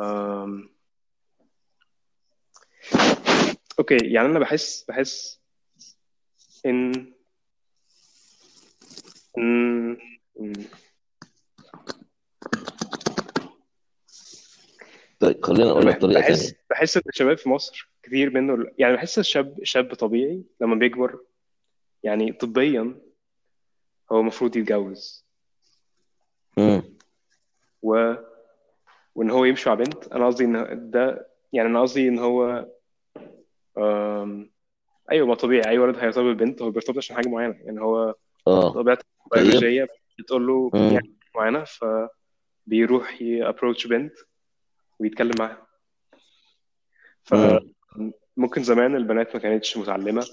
آم، 0.02 0.70
أوكي 3.80 3.98
يعني 4.14 4.28
أنا 4.28 4.40
بحس 4.40 4.86
بحس 4.88 5.40
إن 6.66 7.14
إن 9.38 9.98
طيب 15.20 15.46
خلينا 15.46 15.72
أقول 15.72 15.86
لك 15.88 16.02
طريقة 16.02 16.20
بحس 16.22 16.40
ثانية 16.44 16.60
بحس 16.70 16.98
إن 16.98 17.04
الشباب 17.10 17.38
في 17.38 17.50
مصر 17.50 17.90
كتير 18.04 18.30
منه 18.30 18.72
يعني 18.78 18.96
بحس 18.96 19.20
الشاب 19.20 19.64
شاب 19.64 19.94
طبيعي 19.94 20.44
لما 20.62 20.76
بيكبر 20.76 21.20
يعني 22.04 22.32
طبيا 22.34 23.00
هو 24.12 24.20
المفروض 24.20 24.58
يتجوز. 24.58 25.26
و... 27.82 28.14
وإن 29.16 29.30
هو 29.32 29.46
يمشي 29.46 29.70
مع 29.70 29.76
بنت. 29.76 30.08
أنا 30.08 30.26
قصدي 30.26 30.46
إن 30.46 30.90
ده 30.92 31.30
يعني 31.54 31.70
أنا 31.70 31.82
قصدي 31.82 32.08
إن 32.08 32.20
هو 32.20 32.68
أم... 33.78 34.52
أيوه 35.12 35.28
ما 35.28 35.36
طبيعي. 35.36 35.70
أي 35.70 35.78
ولد 35.78 35.98
هيرتبط 35.98 36.24
ببنت 36.24 36.62
هو 36.62 36.72
بيرتبط 36.72 36.98
عشان 36.98 37.16
حاجة 37.16 37.30
معينة. 37.30 37.56
يعني 37.62 37.82
هو 37.82 38.16
آه. 38.48 38.74
طبيعته 38.74 39.04
طيب. 39.32 39.44
البيولوجية 39.44 39.88
بتقول 40.20 40.48
له 40.48 40.72
يعني 40.74 41.16
معينة 41.36 41.64
فبيروح 41.64 43.22
يأبروتش 43.22 43.88
بنت 43.88 44.14
ويتكلم 45.00 45.32
معاها. 45.40 45.68
فممكن 47.24 48.64
زمان 48.64 48.96
البنات 48.96 49.36
ما 49.36 49.42
كانتش 49.42 49.78
متعلمة 49.78 50.26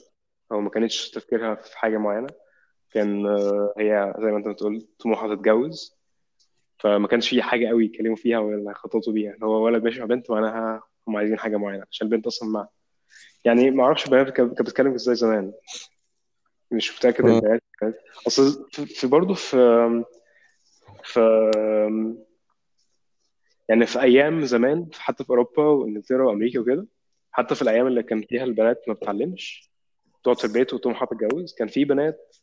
أو 0.52 0.60
ما 0.60 0.70
كانتش 0.70 1.10
تفكيرها 1.10 1.54
في 1.54 1.78
حاجة 1.78 1.98
معينة. 1.98 2.28
كان 2.90 3.26
آه، 3.26 3.74
هي 3.78 4.14
زي 4.18 4.30
ما 4.30 4.36
أنت 4.36 4.48
بتقول 4.48 4.86
طموحها 4.98 5.34
تتجوز. 5.34 5.95
فما 6.78 7.08
كانش 7.08 7.28
في 7.28 7.42
حاجة 7.42 7.68
قوي 7.68 7.84
يتكلموا 7.84 8.16
فيها 8.16 8.38
ولا 8.38 8.70
يخططوا 8.70 9.12
بيها. 9.12 9.36
هو 9.42 9.64
ولد 9.64 9.84
ماشي 9.84 10.00
مع 10.00 10.06
بنت 10.06 10.30
معناها 10.30 10.82
هم 11.08 11.16
عايزين 11.16 11.38
حاجة 11.38 11.56
معينة 11.56 11.84
عشان 11.90 12.06
البنت 12.06 12.26
أصلا 12.26 12.48
مع 12.48 12.68
يعني 13.44 13.70
ما 13.70 13.84
أعرفش 13.84 14.06
البنات 14.06 14.30
كانت 14.30 14.62
بتتكلم 14.62 14.94
إزاي 14.94 15.14
زمان. 15.14 15.52
مش 16.70 16.98
متاكد 16.98 17.24
امم 17.24 17.36
البنات 17.36 17.62
أصل 18.26 18.68
في 18.70 19.06
برضه 19.06 19.34
في 19.34 20.04
في 21.04 21.20
يعني 23.68 23.86
في 23.86 24.00
أيام 24.02 24.44
زمان 24.44 24.88
حتى 24.98 25.24
في 25.24 25.30
أوروبا 25.30 25.62
وإنجلترا 25.62 26.24
وأمريكا 26.24 26.60
وكده 26.60 26.86
حتى 27.32 27.54
في 27.54 27.62
الأيام 27.62 27.86
اللي 27.86 28.02
كان 28.02 28.22
فيها 28.22 28.44
البنات 28.44 28.82
ما 28.88 28.94
بتتعلمش 28.94 29.70
تقعد 30.24 30.38
في 30.38 30.44
البيت 30.44 30.74
وطموحها 30.74 31.06
تتجوز 31.06 31.54
كان 31.54 31.68
في 31.68 31.84
بنات 31.84 32.36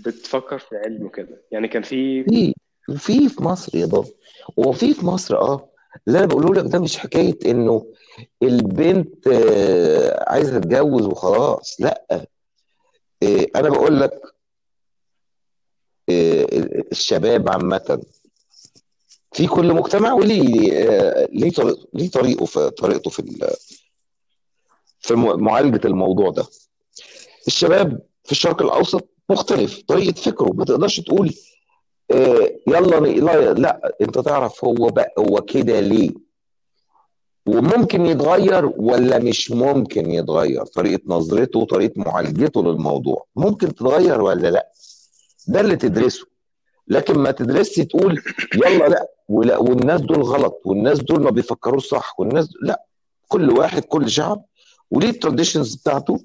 بتفكر 0.00 0.58
في 0.58 0.72
العلم 0.72 1.02
وكده. 1.06 1.42
يعني 1.50 1.68
كان 1.68 1.82
في 1.82 2.24
في 2.96 3.28
في 3.28 3.42
مصر 3.44 3.76
يا 3.76 3.86
بابا 3.86 4.08
وفي 4.56 4.94
في 4.94 5.06
مصر 5.06 5.36
آه 5.36 5.68
اللي 6.08 6.18
أنا 6.18 6.26
بقوله 6.26 6.54
لك 6.54 6.72
ده 6.72 6.78
مش 6.78 6.98
حكاية 6.98 7.38
إنه 7.46 7.86
البنت 8.42 9.26
آه، 9.28 10.24
عايزة 10.30 10.58
تتجوز 10.58 11.04
وخلاص 11.06 11.76
لأ. 11.80 12.04
آه، 13.22 13.46
أنا 13.56 13.68
بقول 13.68 14.00
لك 14.00 14.20
آه، 16.08 16.46
الشباب 16.92 17.48
عامة 17.48 18.02
في 19.32 19.46
كل 19.46 19.72
مجتمع 19.74 20.12
وليه 20.12 20.72
آه، 20.72 21.28
ليه 21.32 21.52
ليه 21.94 22.10
طريقه 22.10 22.44
في 22.44 22.70
طريقته 22.70 23.10
في 23.10 23.22
في 25.00 25.14
معالجة 25.14 25.86
الموضوع 25.86 26.30
ده. 26.30 26.46
الشباب 27.46 28.00
في 28.24 28.32
الشرق 28.32 28.62
الأوسط 28.62 29.08
مختلف 29.30 29.82
طريقة 29.88 30.20
فكره 30.20 30.52
ما 30.54 30.64
تقدرش 30.64 31.00
تقول 31.00 31.34
يلا 32.66 33.00
ن- 33.00 33.24
لا, 33.24 33.52
لا 33.52 33.96
انت 34.00 34.18
تعرف 34.18 34.64
هو 34.64 34.72
بقى 34.88 35.14
هو 35.18 35.40
كده 35.40 35.80
ليه؟ 35.80 36.10
وممكن 37.46 38.06
يتغير 38.06 38.66
ولا 38.76 39.18
مش 39.18 39.50
ممكن 39.50 40.10
يتغير؟ 40.10 40.64
طريقة 40.64 41.00
نظرته 41.06 41.64
طريقة 41.64 41.92
معالجته 42.00 42.62
للموضوع. 42.62 43.24
ممكن 43.36 43.74
تتغير 43.74 44.22
ولا 44.22 44.48
لا؟ 44.50 44.68
ده 45.48 45.60
اللي 45.60 45.76
تدرسه. 45.76 46.26
لكن 46.88 47.18
ما 47.18 47.30
تدرسش 47.30 47.74
تقول 47.76 48.22
يلا 48.54 48.88
لا 48.88 49.06
ولا 49.28 49.56
والناس 49.58 50.00
دول 50.00 50.22
غلط 50.22 50.60
والناس 50.64 50.98
دول 50.98 51.22
ما 51.22 51.30
بيفكروش 51.30 51.86
صح 51.88 52.20
والناس 52.20 52.48
لا. 52.62 52.84
كل 53.28 53.50
واحد 53.50 53.84
كل 53.84 54.10
شعب 54.10 54.44
وليه 54.90 55.10
التراديشنز 55.10 55.74
بتاعته 55.74 56.20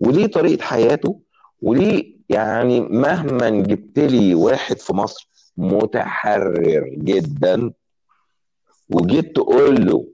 وليه 0.00 0.26
طريقة 0.26 0.62
حياته 0.62 1.20
وليه 1.62 2.15
يعني 2.28 2.80
مهما 2.80 3.50
جبت 3.50 3.98
لي 3.98 4.34
واحد 4.34 4.78
في 4.78 4.92
مصر 4.92 5.28
متحرر 5.56 6.88
جدا 6.88 7.72
وجيت 8.90 9.36
تقول 9.36 9.86
له 9.86 10.06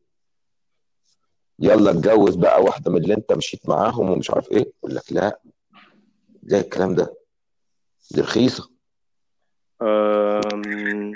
يلا 1.58 1.90
اتجوز 1.90 2.34
بقى 2.36 2.62
واحدة 2.62 2.90
من 2.90 2.96
اللي 2.96 3.14
انت 3.14 3.32
مشيت 3.32 3.68
معاهم 3.68 4.10
ومش 4.10 4.30
عارف 4.30 4.50
إيه. 4.52 4.72
يقول 4.78 4.94
لك 4.94 5.12
لا. 5.12 5.40
إزاي 6.46 6.60
الكلام 6.60 6.94
ده. 6.94 7.14
دي 8.10 8.20
رخيصة. 8.20 8.70
أم، 9.82 11.12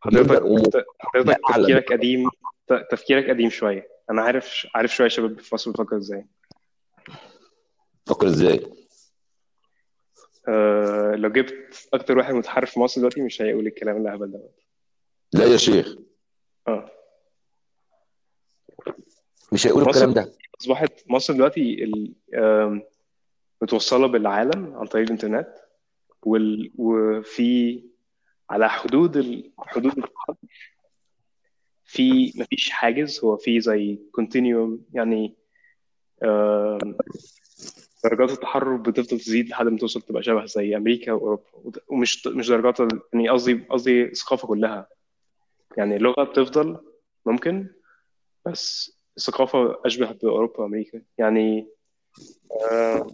حضرتك. 0.00 0.42
حضرتك 1.00 1.38
تفكيرك 1.48 1.92
قديم 1.92 2.28
تفكيرك 2.90 3.30
قديم 3.30 3.50
شوية. 3.50 3.88
أنا 4.10 4.22
عارف 4.22 4.66
عارف 4.74 4.94
شوية 4.94 5.08
شباب 5.08 5.40
في 5.40 5.54
مصر 5.54 5.70
بتفكر 5.70 5.96
إزاي. 5.96 6.26
فكر 8.06 8.26
إزاي؟ 8.26 8.85
أه 10.48 11.14
لو 11.14 11.28
جبت 11.28 11.88
أكتر 11.92 12.18
واحد 12.18 12.34
متحرف 12.34 12.70
في 12.70 12.80
مصر 12.80 13.00
دلوقتي 13.00 13.22
مش 13.22 13.42
هيقول 13.42 13.66
الكلام 13.66 13.96
الأهبل 13.96 14.32
ده 14.32 14.40
لا 15.32 15.44
يا 15.44 15.56
شيخ. 15.56 15.96
آه. 16.68 16.90
مش 19.52 19.66
هيقول 19.66 19.82
الكلام 19.88 20.12
ده. 20.12 20.32
أصبحت 20.60 20.92
مصر 21.06 21.34
دلوقتي 21.34 21.92
متوصلة 23.62 24.06
بالعالم 24.06 24.74
عن 24.74 24.86
طريق 24.86 25.04
الإنترنت 25.04 25.48
وال... 26.22 26.72
وفي 26.78 27.82
على 28.50 28.68
حدود 28.70 29.16
ال... 29.16 29.52
حدود 29.58 29.92
في 31.84 32.32
مفيش 32.36 32.70
حاجز 32.70 33.24
هو 33.24 33.36
في 33.36 33.60
زي 33.60 33.98
كونتينيوم 34.12 34.84
يعني 34.92 35.36
درجات 38.04 38.30
التحرر 38.30 38.76
بتفضل 38.76 39.20
تزيد 39.20 39.48
لحد 39.48 39.66
ما 39.66 39.78
توصل 39.78 40.02
تبقى 40.02 40.22
شبه 40.22 40.44
زي 40.46 40.76
أمريكا 40.76 41.12
وأوروبا. 41.12 41.42
ومش 41.88 42.26
مش 42.26 42.48
درجات 42.48 42.80
ال- 42.80 43.00
يعني 43.12 43.28
قصدي 43.28 43.54
قصدي 43.70 44.02
الثقافة 44.04 44.48
كلها. 44.48 44.88
يعني 45.76 45.96
اللغة 45.96 46.24
بتفضل 46.24 46.78
ممكن 47.26 47.68
بس 48.46 48.96
الثقافة 49.16 49.76
أشبه 49.86 50.12
بأوروبا 50.12 50.60
وأمريكا. 50.60 51.02
يعني 51.18 51.68
آه 52.70 53.06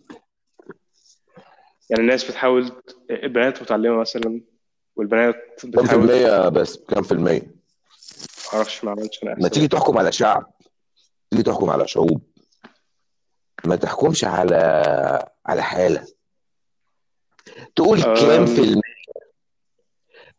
يعني 1.91 2.03
الناس 2.03 2.25
بتحاول 2.31 2.73
البنات 3.11 3.63
متعلمه 3.63 3.97
مثلا 4.01 4.41
والبنات 4.97 5.35
كم 5.59 5.71
في 5.71 5.83
بتحاول 5.83 6.11
المية 6.11 6.49
بس 6.49 6.77
كم 6.79 7.03
في 7.03 7.13
المية؟ 7.13 7.55
معرفش 8.55 8.85
ما 8.85 8.91
عملتش 8.91 9.23
أنا 9.23 9.37
ما 9.41 9.49
تيجي 9.49 9.69
تحكم 9.69 9.99
على 9.99 10.13
شعب. 10.13 10.53
تيجي 11.31 11.43
تحكم 11.43 11.71
على 11.71 11.89
شعوب. 11.89 12.23
ما 13.65 13.77
تحكمش 13.77 14.25
على 14.25 14.57
على 15.47 15.63
حالة. 15.63 16.07
تقول 17.77 18.03
كام 18.03 18.47
في 18.47 18.61
المية 18.61 18.83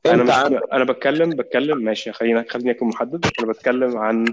أنا 0.05 0.23
مش 0.23 0.29
عندك 0.29 0.61
أنا 0.73 0.83
بتكلم 0.83 1.29
بتكلم 1.29 1.77
ماشي 1.77 2.11
خلينا 2.13 2.45
خليني 2.49 2.71
أكون 2.71 2.87
محدد. 2.87 3.25
أنا 3.39 3.47
بتكلم 3.51 3.97
عن 3.97 4.25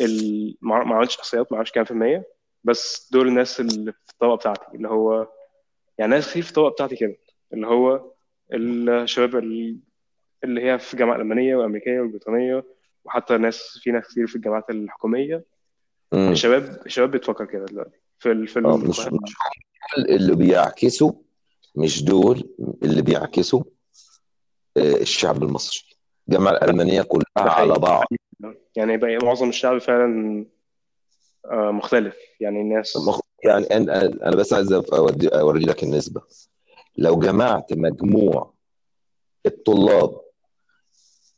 ال... 0.00 0.56
ما 0.60 0.76
عملتش 0.76 1.18
احصائيات 1.18 1.52
ما 1.52 1.56
أعرفش 1.56 1.72
كام 1.72 1.84
في 1.84 1.90
المية 1.90 2.24
بس 2.64 3.08
دول 3.12 3.28
الناس 3.28 3.60
اللي 3.60 3.92
في 3.92 4.12
الطبقة 4.12 4.36
بتاعتي 4.36 4.76
اللي 4.76 4.88
هو 4.88 5.28
يعني 5.98 6.10
ناس 6.10 6.30
كتير 6.30 6.42
في 6.42 6.48
الطبقة 6.48 6.70
بتاعتي 6.70 6.96
كده 6.96 7.16
اللي 7.52 7.66
هو 7.66 8.12
الشباب 8.52 9.36
ال- 9.36 9.78
اللي 10.44 10.64
هي 10.70 10.78
في 10.78 10.94
الجامعة 10.94 11.16
الألمانية 11.16 11.56
والأمريكية 11.56 12.00
والبريطانية 12.00 12.64
وحتى 13.04 13.36
ناس 13.36 13.78
في 13.82 13.90
ناس 13.90 14.08
كتير 14.08 14.26
في 14.26 14.36
الجامعات 14.36 14.70
الحكومية. 14.70 15.44
مم. 16.12 16.30
الشباب 16.32 16.82
الشباب 16.86 17.10
بتفكر 17.10 17.44
كده 17.44 17.64
دلوقتي. 17.64 18.01
في 18.22 18.32
ال... 18.32 18.48
في 18.48 18.58
آه 18.58 18.76
مش 18.76 18.98
مش 19.00 19.08
دول 19.08 19.20
اللي 20.08 20.34
بيعكسوا 20.36 21.12
مش 21.76 22.04
دول 22.04 22.48
اللي 22.82 23.02
بيعكسوا 23.02 23.62
آه، 24.76 24.94
الشعب 24.94 25.42
المصري. 25.42 25.84
الجامعة 26.28 26.50
الألمانية 26.52 27.02
كلها 27.02 27.22
على 27.36 27.74
بعض. 27.74 28.04
يعني 28.76 28.96
بقى 28.96 29.18
معظم 29.22 29.48
الشعب 29.48 29.78
فعلا 29.78 30.46
آه، 31.50 31.70
مختلف. 31.70 32.14
يعني 32.40 32.60
الناس 32.60 32.96
مخ- 32.96 33.20
يعني 33.44 33.64
أنا 33.76 34.02
أنا 34.04 34.36
بس 34.36 34.52
عايز 34.52 34.72
أودي 34.72 35.28
أوري 35.28 35.64
لك 35.64 35.82
النسبة. 35.82 36.20
لو 36.98 37.18
جمعت 37.18 37.72
مجموع 37.72 38.52
الطلاب 39.46 40.20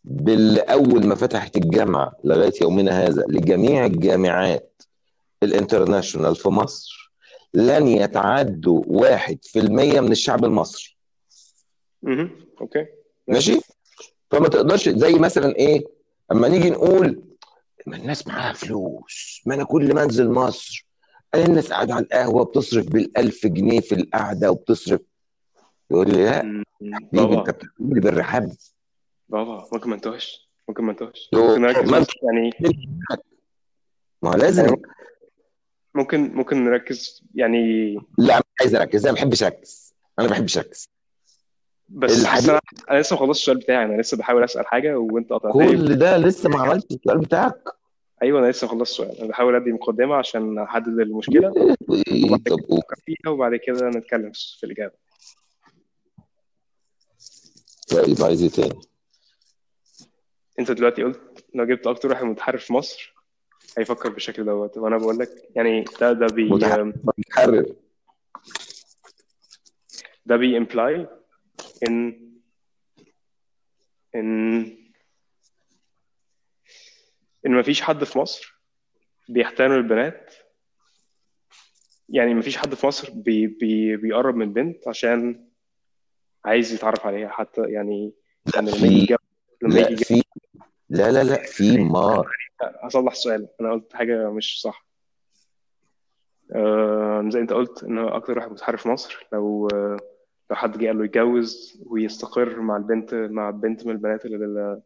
باللي 0.05 0.61
أول 0.61 1.07
ما 1.07 1.15
فتحت 1.15 1.57
الجامعة 1.57 2.13
لغاية 2.25 2.53
يومنا 2.63 3.07
هذا 3.07 3.25
لجميع 3.29 3.87
الجامعات 3.87 4.83
ال 5.45 5.52
international 5.52 6.37
في 6.37 6.49
مصر 6.49 7.13
لن 7.55 7.87
يتعدوا 7.87 8.83
واحد 8.87 9.39
في 9.43 9.59
المية 9.59 10.01
من 10.01 10.13
الشعب 10.13 10.45
المصري. 10.45 10.97
مهم. 12.03 12.31
okay. 12.61 12.87
ماشي؟ 13.29 13.61
فما 14.31 14.49
تقدرش 14.49 14.89
زي 14.89 15.13
مثلا 15.15 15.57
إيه؟ 15.57 15.85
أما 16.33 16.49
نيجي 16.49 16.71
نقول 16.71 17.23
ما 17.87 17.97
الناس 17.97 18.27
معاها 18.27 18.53
فلوس 18.53 19.43
ما 19.47 19.55
أنا 19.55 19.65
كل 19.65 19.95
ما 19.95 20.03
أنزل 20.03 20.31
مصر 20.31 20.87
أنا 21.35 21.45
الناس 21.45 21.73
قاعدة 21.73 21.95
على 21.95 22.05
القهوة 22.05 22.45
بتصرف 22.45 22.87
بالألف 22.87 23.47
جنيه 23.47 23.81
في 23.81 23.95
القعدة 23.95 24.51
وبتصرف. 24.51 25.01
يقول 25.91 26.11
لي 26.11 26.25
لا. 26.25 26.39
حبيبي 26.39 26.95
انت 26.95 27.15
بابا. 27.15 27.43
بتقول 27.53 27.95
لي 27.95 28.01
بالرحاب. 28.01 28.53
بابا 29.29 29.69
ممكن 29.73 29.89
ما 29.91 29.97
انتهش 29.97 30.51
ممكن 30.69 30.85
ما 30.85 30.97
ممكن 31.33 32.01
بس 32.01 32.07
يعني 32.23 32.51
ما 34.23 34.31
لازم 34.31 34.65
يعني 34.65 34.83
ممكن 35.95 36.35
ممكن 36.35 36.65
نركز 36.65 37.23
يعني 37.35 37.95
لا 38.19 38.39
مش 38.39 38.45
عايز 38.61 38.75
أركز. 38.75 39.07
أنا 39.07 39.13
ما 39.13 39.19
بحبش 39.21 39.43
أركز. 39.43 39.95
أنا 40.19 40.27
ما 40.27 40.33
بحبش 40.33 40.59
أركز. 40.59 40.89
بس 41.89 42.23
الحديث 42.23 42.49
أنا 42.49 42.61
أنا 42.91 42.99
لسه 43.01 43.15
ما 43.15 43.21
خلصتش 43.21 43.41
السؤال 43.43 43.59
بتاعي. 43.59 43.85
أنا 43.85 44.01
لسه 44.01 44.17
بحاول 44.17 44.45
أسأل 44.45 44.67
حاجة 44.67 44.99
وأنت 44.99 45.33
قطعتني. 45.33 45.67
كل 45.67 45.95
ده 45.97 46.19
لسه 46.19 46.49
ما 46.49 46.63
عملتش 46.63 46.97
السؤال 46.97 47.19
بتاعك؟ 47.19 47.63
أيوه 48.23 48.41
أنا 48.41 48.51
لسه 48.51 48.67
ما 48.67 48.73
خلصتش 48.73 49.01
السؤال. 49.01 49.19
أنا 49.19 49.29
بحاول 49.29 49.55
أدي 49.55 49.73
مقدمة 49.73 50.15
عشان 50.15 50.59
أحدد 50.59 51.01
المشكلة. 51.01 51.49
وبعد 51.89 52.41
كده. 52.45 52.57
نفكر 52.57 52.97
فيها 53.07 53.31
وبعد 53.33 53.57
كده 53.57 53.89
نتكلم 53.89 54.33
في 54.61 54.67
الإجابة. 54.67 54.95
طيب 57.91 58.23
عايز 58.23 58.43
إيه 58.43 58.51
تاني؟ 58.51 58.81
أنت 60.59 60.71
دلوقتي 60.71 61.03
قلت 61.03 61.21
لو 61.55 61.65
جبت 61.65 61.87
أكتر 61.87 62.09
واحد 62.09 62.25
متحرر 62.25 62.65
في 62.65 62.73
مصر. 62.73 63.14
هيفكر 63.79 64.09
بالشكل 64.09 64.45
دوت. 64.45 64.79
وأنا 64.79 64.99
بقول 64.99 65.19
لك 65.19 65.49
يعني 65.57 65.85
ده 66.01 66.13
ده 66.13 66.27
بي 66.27 66.51
متحرر. 66.51 67.75
ده 70.27 70.37
بي 70.37 70.65
imply 70.65 71.07
ان 71.89 72.31
ان 74.15 74.61
إن 77.47 77.59
مفيش 77.59 77.83
حد 77.83 78.05
في 78.05 78.19
مصر 78.19 78.61
بيحترم 79.29 79.73
البنات. 79.73 80.35
يعني 82.09 82.35
مفيش 82.35 82.57
حد 82.57 82.75
في 82.75 82.87
مصر 82.87 83.11
بي 83.11 83.47
بي 83.47 83.97
بيقرب 83.97 84.37
من 84.37 84.53
بنت 84.53 84.89
عشان 84.89 85.49
عايز 86.45 86.73
يتعرف 86.73 87.07
عليها. 87.07 87.29
حتى 87.29 87.61
يعني 87.61 88.13
يعني 88.55 88.71
لما 88.71 88.87
يجي 88.87 89.17
لما 89.63 89.81
يجي 89.81 90.05
في 90.05 90.23
لا 90.91 91.11
لا 91.13 91.25
لا 91.25 91.43
في 91.47 91.79
مار. 91.79 92.31
هصلح 92.63 93.13
السؤال 93.13 93.49
أنا 93.61 93.73
قلت 93.73 93.95
حاجة 93.97 94.31
مش 94.31 94.61
صح 94.63 94.87
آه 96.55 97.25
زي 97.29 97.41
أنت 97.41 97.53
قلت 97.53 97.85
إن 97.85 97.99
هو 97.99 98.09
أكتر 98.09 98.39
واحد 98.39 98.51
متحرف 98.51 98.83
في 98.83 98.89
مصر 98.89 99.27
لو 99.33 99.69
آه 99.75 99.97
لو 100.51 100.57
حد 100.57 100.79
جه 100.79 100.87
قال 100.87 100.99
له 100.99 101.05
يتجوز 101.05 101.83
ويستقر 101.87 102.61
مع 102.61 102.77
البنت 102.77 103.15
مع 103.15 103.51
بنت 103.51 103.87
من 103.87 103.93
البنات 103.93 104.25
اللي 104.25 104.83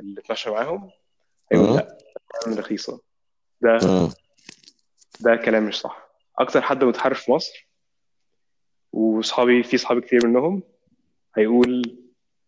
اللي 0.00 0.20
اتمشى 0.20 0.50
معاهم 0.50 0.90
هيقول 1.52 1.68
مم. 1.68 1.76
لا 1.76 1.98
رخيصة 2.48 3.00
ده 3.60 3.78
مم. 3.82 4.08
ده 5.20 5.36
كلام 5.36 5.66
مش 5.66 5.80
صح 5.80 6.08
أكتر 6.38 6.62
حد 6.62 6.84
متحرف 6.84 7.22
في 7.24 7.32
مصر 7.32 7.68
وصحابي 8.92 9.62
في 9.62 9.76
صحابي 9.76 10.00
كتير 10.00 10.26
منهم 10.26 10.62
هيقول 11.36 11.98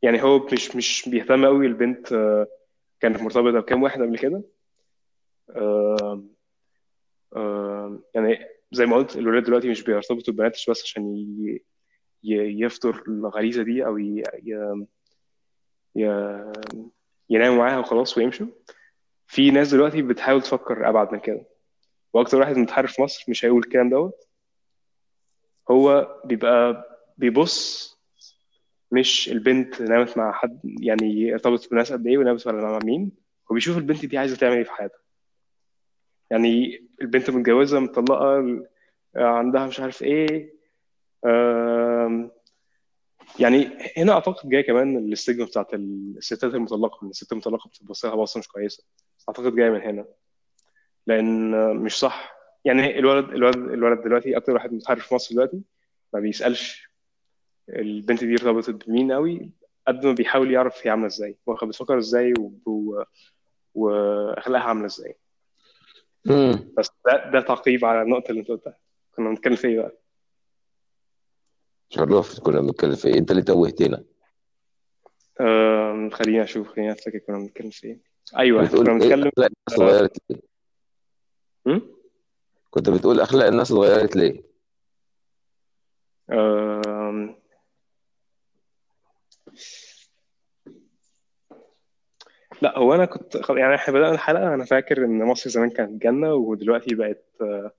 يعني 0.03 0.23
هو 0.23 0.39
مش 0.53 0.77
مش 0.77 1.09
بيهتم 1.09 1.45
قوي 1.47 1.67
البنت 1.67 2.13
آه، 2.13 2.47
كانت 3.09 3.23
مرتبطه 3.23 3.61
بكام 3.61 3.83
واحد 3.83 4.03
قبل 4.03 4.19
كده. 4.19 4.43
يعني 8.15 8.39
زي 8.73 8.87
ما 8.87 8.97
قلت 8.97 9.17
الولاد 9.17 9.45
دلوقتي 9.45 9.69
مش 9.69 9.83
بيرتبطوا 9.83 10.35
ببنات 10.35 10.53
بس 10.71 10.83
عشان 10.83 11.27
يفطر 12.23 13.03
الغريزة 13.09 13.63
دي 13.63 13.87
أو 13.87 13.99
يناموا 17.31 17.59
معاها 17.59 17.79
وخلاص 17.79 18.19
ويمشوا. 18.19 18.47
في 19.27 19.51
ناس 19.51 19.75
دلوقتي 19.75 20.03
بتحاول 20.03 20.43
تفكر 20.43 20.89
أبعد 20.89 21.13
من 21.13 21.21
كده. 21.21 21.47
وأكتر 22.13 22.39
واحد 22.41 22.57
متحرف 22.57 22.93
في 22.93 23.03
مصر 23.03 23.25
مش 23.29 23.45
هيقول 23.45 23.59
الكلام 23.59 23.91
دوت. 23.91 24.29
هو 25.71 26.15
بيبقى 26.25 26.85
بيبص 27.19 27.96
مش 28.91 29.29
البنت 29.29 29.83
نامت 29.83 30.19
مع 30.19 30.33
حد 30.33 30.61
يعني 30.81 31.33
ارتبطت 31.33 31.71
بناس 31.71 31.93
قد 31.93 32.07
إيه 32.07 32.19
ونامت 32.19 32.49
مع 32.49 32.79
مين 32.85 33.13
هو 33.51 33.55
بيشوف 33.55 33.79
البنت 33.79 34.07
دي 34.07 34.19
عايزة 34.19 34.37
تعمل 34.37 34.57
إيه 34.57 34.65
في 34.65 34.73
حياتها. 34.73 34.99
يعني 36.31 36.83
البنت 37.03 37.31
متجوزة 37.31 37.81
مطلقة 37.81 38.45
عندها 39.17 39.67
مش 39.67 39.81
عارف 39.81 40.03
إيه 40.03 40.57
يعني 43.41 43.69
هنا 43.97 44.13
أعتقد 44.13 44.49
جاي 44.49 44.63
كمان 44.63 44.97
الاستجمة 44.97 45.47
بتاعت 45.47 45.75
الستات 45.75 46.55
المطلقة 46.55 47.05
إن 47.05 47.09
الست 47.11 47.33
المطلقة 47.33 47.69
بتبص 47.69 48.05
لها 48.05 48.15
بصة 48.15 48.39
مش 48.39 48.49
كويسة. 48.49 48.85
أعتقد 49.29 49.57
جاي 49.57 49.71
من 49.71 49.81
هنا. 49.81 50.07
لأن 51.07 51.51
مش 51.77 51.99
صح. 51.99 52.37
يعني 52.65 52.99
الولد 52.99 53.29
الولد 53.29 53.57
الولد 53.57 54.03
دلوقتي 54.03 54.37
أكتر 54.37 54.53
واحد 54.53 54.73
متحرف 54.73 55.07
في 55.09 55.15
مصر 55.15 55.35
دلوقتي 55.35 55.61
ما 56.13 56.21
بيسألش 56.21 56.86
البنت 57.69 58.25
دي 58.25 58.33
ارتبطت 58.33 58.71
بمين 58.89 59.13
قوي 59.13 59.51
قد 59.89 60.07
ما 60.07 60.13
بيحاول 60.13 60.51
يعرف 60.51 60.87
هي 60.87 60.91
عاملة 60.91 61.07
إزاي 61.07 61.37
واخد 61.47 61.69
بتفكر 61.69 61.99
إزاي 61.99 62.33
و... 62.39 62.53
و... 62.67 63.03
وأخلاقها 63.75 64.65
عاملة 64.65 64.87
إزاي. 64.87 65.17
مم. 66.25 66.73
بس 66.79 66.91
ده 67.07 67.31
ده 67.31 67.41
تعقيب 67.41 67.85
على 67.85 68.03
النقطة 68.03 68.31
اللي 68.31 68.41
أنت 68.41 68.49
قلتها. 68.49 68.79
كنا 69.17 69.29
بنتكلم 69.29 69.57
في 69.57 69.69
إيه 69.69 69.77
بقى؟ 69.81 69.97
شرفت 71.89 72.41
كنا 72.41 72.61
بنتكلم 72.61 72.95
في 72.95 73.09
إيه؟ 73.09 73.19
أنت 73.19 73.31
اللي 73.31 73.43
توهتنا. 73.43 74.05
آم، 75.41 76.11
خليني 76.11 76.43
أشوف 76.43 76.69
خليني 76.69 76.93
أفتكر 76.93 77.19
كنا 77.19 77.39
بنتكلم 77.39 77.71
في 77.71 77.87
إيه. 77.87 78.01
أيوه 78.39 78.67
كنا 78.67 78.93
بنتكلم 78.93 79.29
أخلاق 79.29 79.51
الناس 79.69 79.73
اتغيرت 79.81 80.19
ليه? 80.31 81.81
كنت 82.71 82.91
بتقول 82.91 83.21
أخلاق 83.21 83.47
الناس 83.47 83.73
اتغيرت 83.73 84.17
ليه؟ 84.17 84.43
آم، 86.31 87.37
لا 92.63 92.79
هو 92.79 92.95
أنا 92.95 93.05
كنت 93.05 93.37
خل- 93.37 93.59
يعني 93.59 93.75
إحنا 93.75 93.95
بدأنا 93.95 94.13
الحلقة 94.13 94.55
أنا 94.55 94.65
فاكر 94.65 95.05
إن 95.05 95.25
مصر 95.25 95.51
زمان 95.51 95.71
كانت 95.71 96.03
جنة 96.03 96.35
ودلوقتي 96.35 96.95
بقت 96.95 97.25
آه، 97.41 97.71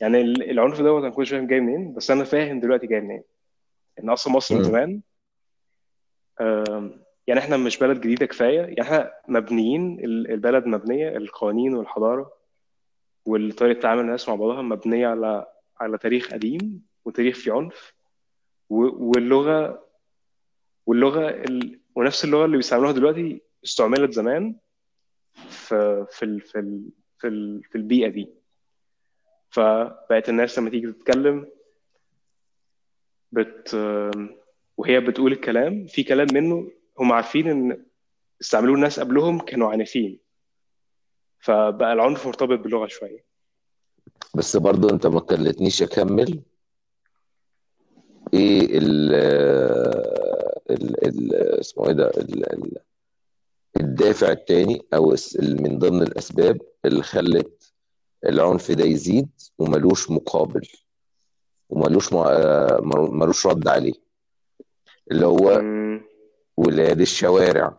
يعني 0.00 0.20
ال- 0.20 0.50
العنف 0.50 0.80
دوت 0.80 1.02
أنا 1.02 1.12
كنتش 1.12 1.30
فاهم 1.30 1.46
جاي 1.46 1.60
منين 1.60 1.94
بس 1.94 2.10
أنا 2.10 2.24
فاهم 2.24 2.60
دلوقتي 2.60 2.86
جاي 2.86 3.00
منين 3.00 3.22
إن 4.00 4.10
أصلا 4.10 4.32
مصر 4.32 4.54
من 4.54 4.60
مم. 4.60 4.66
زمان 4.66 5.00
آم، 6.40 7.04
يعني 7.26 7.40
إحنا 7.40 7.56
مش 7.56 7.78
بلد 7.78 8.00
جديدة 8.00 8.26
كفاية 8.26 8.60
يعني 8.60 8.80
إحنا 8.82 9.12
مبنيين 9.28 10.00
ال- 10.04 10.30
البلد 10.30 10.66
مبنية 10.66 11.08
القوانين 11.16 11.74
والحضارة 11.74 12.32
وطريقه 13.26 13.80
تعامل 13.80 14.00
الناس 14.00 14.28
مع 14.28 14.34
بعضها 14.34 14.62
مبنية 14.62 15.06
على 15.08 15.46
على 15.80 15.98
تاريخ 15.98 16.32
قديم 16.32 16.82
وتاريخ 17.04 17.36
فيه 17.36 17.52
عنف 17.52 17.94
و- 18.70 19.10
واللغة 19.10 19.84
واللغة 20.86 21.28
ال... 21.28 21.80
ونفس 21.94 22.24
اللغة 22.24 22.44
اللي 22.44 22.56
بيستعملوها 22.56 22.92
دلوقتي 22.92 23.40
استعملت 23.64 24.12
زمان 24.12 24.56
في 25.48 26.06
في 26.10 26.24
ال... 26.24 26.40
في 26.40 26.58
ال... 26.58 26.90
في, 27.18 27.28
ال... 27.28 27.62
في 27.64 27.74
البيئة 27.78 28.08
دي. 28.08 28.28
فبقت 29.50 30.28
الناس 30.28 30.58
لما 30.58 30.70
تيجي 30.70 30.92
تتكلم 30.92 31.48
بت 33.32 33.74
وهي 34.76 35.00
بتقول 35.00 35.32
الكلام 35.32 35.86
في 35.86 36.02
كلام 36.02 36.26
منه 36.34 36.70
هم 36.98 37.12
عارفين 37.12 37.48
إن 37.48 37.84
استعملوه 38.40 38.74
الناس 38.74 39.00
قبلهم 39.00 39.38
كانوا 39.40 39.70
عنيفين. 39.70 40.18
فبقى 41.38 41.92
العنف 41.92 42.26
مرتبط 42.26 42.58
باللغة 42.58 42.86
شوية. 42.86 43.24
بس 44.34 44.56
برضو 44.56 44.90
انت 44.90 45.06
ما 45.06 45.20
خلتنيش 45.20 45.82
اكمل. 45.82 46.42
إيه 48.34 48.78
ال 48.78 49.14
ال 50.70 51.34
اسمه 51.34 51.86
إيه 51.88 51.92
ده؟ 51.92 52.12
الدافع 53.76 54.32
التاني 54.32 54.82
أو 54.94 55.16
من 55.42 55.78
ضمن 55.78 56.02
الأسباب 56.02 56.60
اللي 56.84 57.02
خلت 57.02 57.72
العنف 58.26 58.70
ده 58.70 58.84
يزيد 58.84 59.28
وملوش 59.58 60.10
مقابل 60.10 60.68
وملوش 61.70 62.12
آه، 62.12 62.80
ملوش 63.12 63.46
رد 63.46 63.68
عليه 63.68 63.92
اللي 65.10 65.26
هو. 65.26 65.62
ولاد 66.56 67.00
الشوارع 67.00 67.78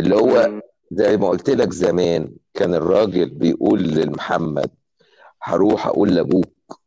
اللي 0.00 0.16
هو. 0.16 0.60
زي 0.90 1.16
ما 1.16 1.28
قلت 1.28 1.50
لك 1.50 1.72
زمان 1.72 2.36
كان 2.54 2.74
الراجل 2.74 3.30
بيقول 3.30 3.82
لمحمد 3.82 4.70
هروح 5.42 5.86
أقول 5.86 6.14
لأبوك 6.14 6.80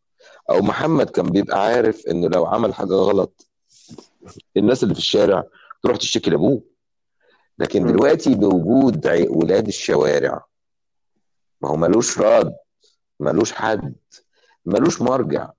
أو 0.50 0.62
محمد 0.62 1.10
كان 1.10 1.26
بيبقى 1.26 1.66
عارف 1.66 2.08
إنه 2.08 2.28
لو 2.28 2.46
عمل 2.46 2.74
حاجة 2.74 2.94
غلط 2.94 3.48
الناس 4.58 4.84
اللي 4.84 4.94
في 4.94 5.00
الشارع 5.00 5.44
تروح 5.84 5.98
تشتكي 5.98 6.30
لأبوه 6.30 6.62
لكن. 7.60 7.86
دلوقتي 7.88 8.36
بوجود 8.36 9.08
ولاد 9.30 9.68
الشوارع 9.68 10.46
ما 11.62 11.70
هو 11.70 11.76
ملوش 11.76 12.20
راد 12.20 12.56
ملوش 13.20 13.52
حد 13.54 13.96
ملوش 14.66 15.02
مرجع 15.02 15.50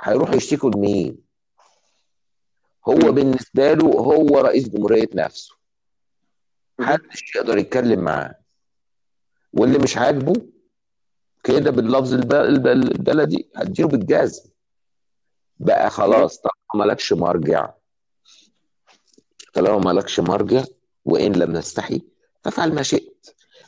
هيروح 0.00 0.32
يشتكوا 0.32 0.70
لمين 0.70 1.18
هو. 2.88 3.12
بالنسبة 3.12 3.72
له 3.72 3.84
هو 3.86 4.38
رئيس 4.38 4.68
جمهورية 4.68 5.08
نفسه. 5.14 5.54
محدش 6.78 7.36
يقدر 7.36 7.58
يتكلم 7.58 8.00
معاه 8.00 8.34
واللي 9.52 9.78
مش 9.78 9.96
عاجبه 9.96 10.32
كده 11.44 11.70
باللفظ 11.70 12.14
الب- 12.14 12.32
الب- 12.32 12.66
البلدي 12.66 13.50
هديله 13.56 13.88
بالجزم 13.88 14.50
بقى. 15.58 15.90
خلاص 15.90 16.38
طالما 16.40 16.86
مالكش 16.86 17.12
مرجع 17.12 17.70
طالما 19.54 19.78
مالكش 19.78 20.20
مرجع 20.20 20.64
وإن 21.08 21.32
لم 21.32 21.52
نستحي 21.52 22.02
فافعل 22.44 22.74
ما 22.74 22.82
شئت 22.82 23.26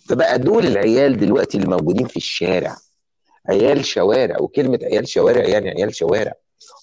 فبقى 0.09 0.39
دول 0.39 0.67
العيال 0.67 1.17
دلوقتي 1.17 1.59
اللي 1.59 1.69
موجودين 1.69 2.07
في 2.07 2.17
الشارع 2.17 2.77
عيال 3.49 3.85
شوارع 3.85 4.41
وكلمة 4.41 4.79
عيال 4.83 5.09
شوارع 5.09 5.45
يعني 5.45 5.71
عيال 5.71 5.95
شوارع 5.95 6.33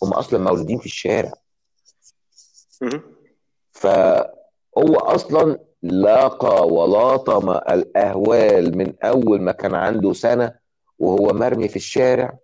هم 0.04 0.14
أصلا 0.14 0.40
مولودين 0.40 0.80
في 0.80 0.86
الشارع. 0.86 1.34
فهو 3.72 4.96
أصلا 4.96 5.60
لاقى 5.84 6.68
ولاطم 6.68 7.50
الأهوال 7.50 8.78
من 8.78 8.94
أول 9.04 9.42
ما 9.42 9.52
كان 9.52 9.76
عنده 9.76 10.14
سنة 10.14 10.56
وهو 11.00 11.34
مرمي 11.34 11.68
في 11.68 11.76
الشارع 11.76 12.38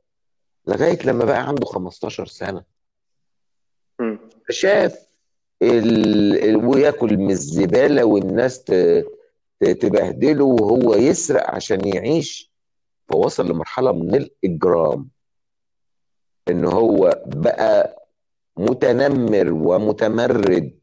لغاية 0.68 1.00
لما 1.06 1.26
بقى 1.26 1.48
عنده 1.48 1.66
15 1.66 2.26
سنة 2.26 2.64
مم. 4.00 4.20
ال... 5.64 6.56
وياكل 6.66 7.18
من 7.18 7.32
الزبالة 7.32 8.04
والناس 8.06 8.64
ت... 8.64 8.72
تبهدله 9.60 10.46
وهو 10.46 10.96
يسرق 10.96 11.50
عشان 11.52 11.88
يعيش. 11.88 12.54
فوصل 13.08 13.48
لمرحلة 13.50 13.92
من 13.92 14.16
الإجرام 14.16 15.10
إن 16.50 16.66
هو 16.66 17.24
بقى 17.26 18.08
متنمر 18.58 19.54
ومتمرد 19.54 20.80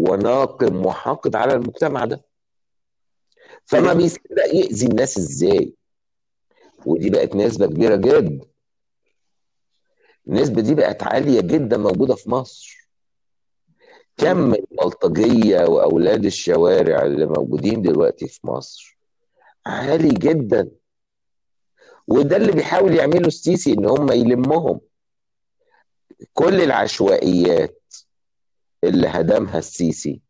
وناقم 0.00 0.86
وحاقد 0.86 1.36
على 1.36 1.52
المجتمع 1.52 2.04
ده. 2.04 2.24
فما 3.64 3.92
مم. 3.92 3.98
بيصدق 3.98 4.54
يأذي 4.54 4.86
الناس 4.86 5.18
إزاي؟ 5.18 5.74
ودي 6.86 7.10
بقت 7.10 7.36
نسبة 7.36 7.66
كبيرة 7.66 7.96
جدا 7.96 8.40
النسبة 10.28 10.62
دي 10.62 10.74
بقت 10.74 11.02
عالية 11.02 11.40
جدا 11.40 11.76
موجودة 11.76 12.14
في 12.14 12.30
مصر. 12.30 12.79
كم 14.20 14.54
البلطجية 14.54 15.60
وأولاد 15.60 16.24
الشوارع 16.24 17.02
اللي 17.02 17.26
موجودين 17.26 17.82
دلوقتي 17.82 18.28
في 18.28 18.46
مصر. 18.46 18.98
عالي 19.66 20.08
جدا. 20.08 20.70
وده 22.08 22.36
اللي 22.36 22.52
بيحاول 22.52 22.94
يعمله 22.94 23.26
السيسي 23.26 23.72
إن 23.72 23.86
هم 23.86 24.12
يلمهم. 24.12 24.80
كل 26.34 26.62
العشوائيات 26.62 27.82
اللي 28.84 29.08
هدمها 29.08 29.58
السيسي 29.58 30.20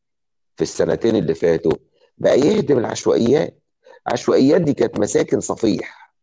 في 0.57 0.63
السنتين 0.63 1.17
اللي 1.17 1.35
فاتوا 1.35 1.73
بقى 2.19 2.39
يهدم 2.41 2.79
العشوائيات. 2.79 3.59
العشوائيات 4.07 4.61
دي 4.61 4.75
كانت 4.75 4.99
مساكن 5.01 5.41
صفيح. 5.41 6.15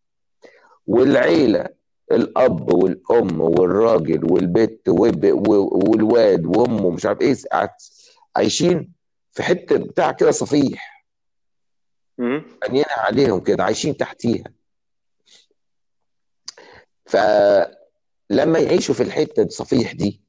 والعيلة 0.88 1.77
الأب 2.12 2.74
والأم 2.74 3.42
والراجل 3.42 4.32
والبت 4.32 4.82
والواد 4.90 6.46
وأمه 6.46 6.90
مش 6.90 7.06
عارف 7.06 7.46
قاعد- 7.52 7.70
عايشين 8.36 8.94
في 9.32 9.44
حتة 9.44 9.78
بتاع 9.78 10.12
كده 10.12 10.32
صفيح. 10.32 11.06
بنينا 12.18 12.86
عليهم 12.98 13.40
كده 13.40 13.64
عايشين 13.64 13.98
تحتيها 13.98 14.44
فلما 17.06 18.60
يعيشوا 18.60 18.96
في 18.96 19.04
الحتة 19.04 19.44
الصفيح 19.44 19.92
دي 19.92 20.22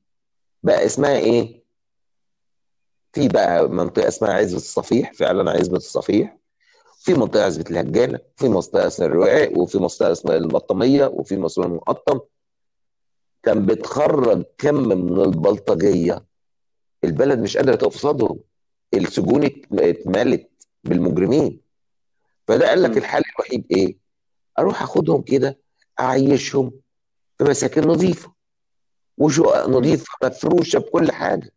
بقى 0.62 0.86
اسمها 0.86 1.16
إيه؟ 1.18 1.62
في 3.12 3.28
بقى 3.28 3.68
منطقة 3.68 4.08
اسمها 4.08 4.32
عزبة 4.32 4.56
الصفيح 4.56 5.12
فعلا 5.12 5.50
عزبة 5.50 5.76
الصفيح 5.76 6.37
في 7.08 7.14
منطقة 7.14 7.44
عزبة 7.44 7.70
الهجانة 7.70 8.18
في 8.36 8.48
منطقة 8.48 8.86
اسمها 8.86 9.08
الرواق 9.08 9.58
وفي 9.58 9.78
منطقة 9.78 10.12
اسمها 10.12 10.36
البطامية 10.36 11.06
وفي 11.06 11.36
منطقة 11.36 11.66
المقطم 11.66 12.20
كان 13.42 13.66
بتخرج 13.66 14.44
كم 14.58 14.74
من 14.74 15.20
البلطجية 15.20 16.24
البلد 17.04 17.38
مش 17.38 17.56
قادرة 17.56 17.74
تقف 17.74 17.94
قصادهم 17.94 18.40
السجون 18.94 19.44
ات- 19.44 19.66
اتملت 19.72 20.50
بالمجرمين 20.84 21.60
فده 22.48 22.68
قال 22.68 22.82
لك. 22.82 22.96
الحل 22.98 23.22
الوحيد 23.38 23.64
إيه؟ 23.70 23.96
أروح 24.58 24.82
أخدهم 24.82 25.22
كده 25.22 25.58
أعيشهم 26.00 26.72
في 27.38 27.44
مساكن 27.44 27.88
نظيفة 27.88 28.32
وشقق 29.18 29.66
مم. 29.68 29.74
نظيفة 29.74 30.06
مفروشة 30.24 30.78
بكل 30.78 31.12
حاجة 31.12 31.52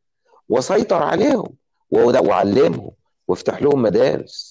وأسيطر 0.49 1.03
عليهم 1.03 1.53
وأعلمهم 1.91 2.91
وأفتح 3.27 3.61
لهم 3.61 3.81
مدارس 3.81 4.50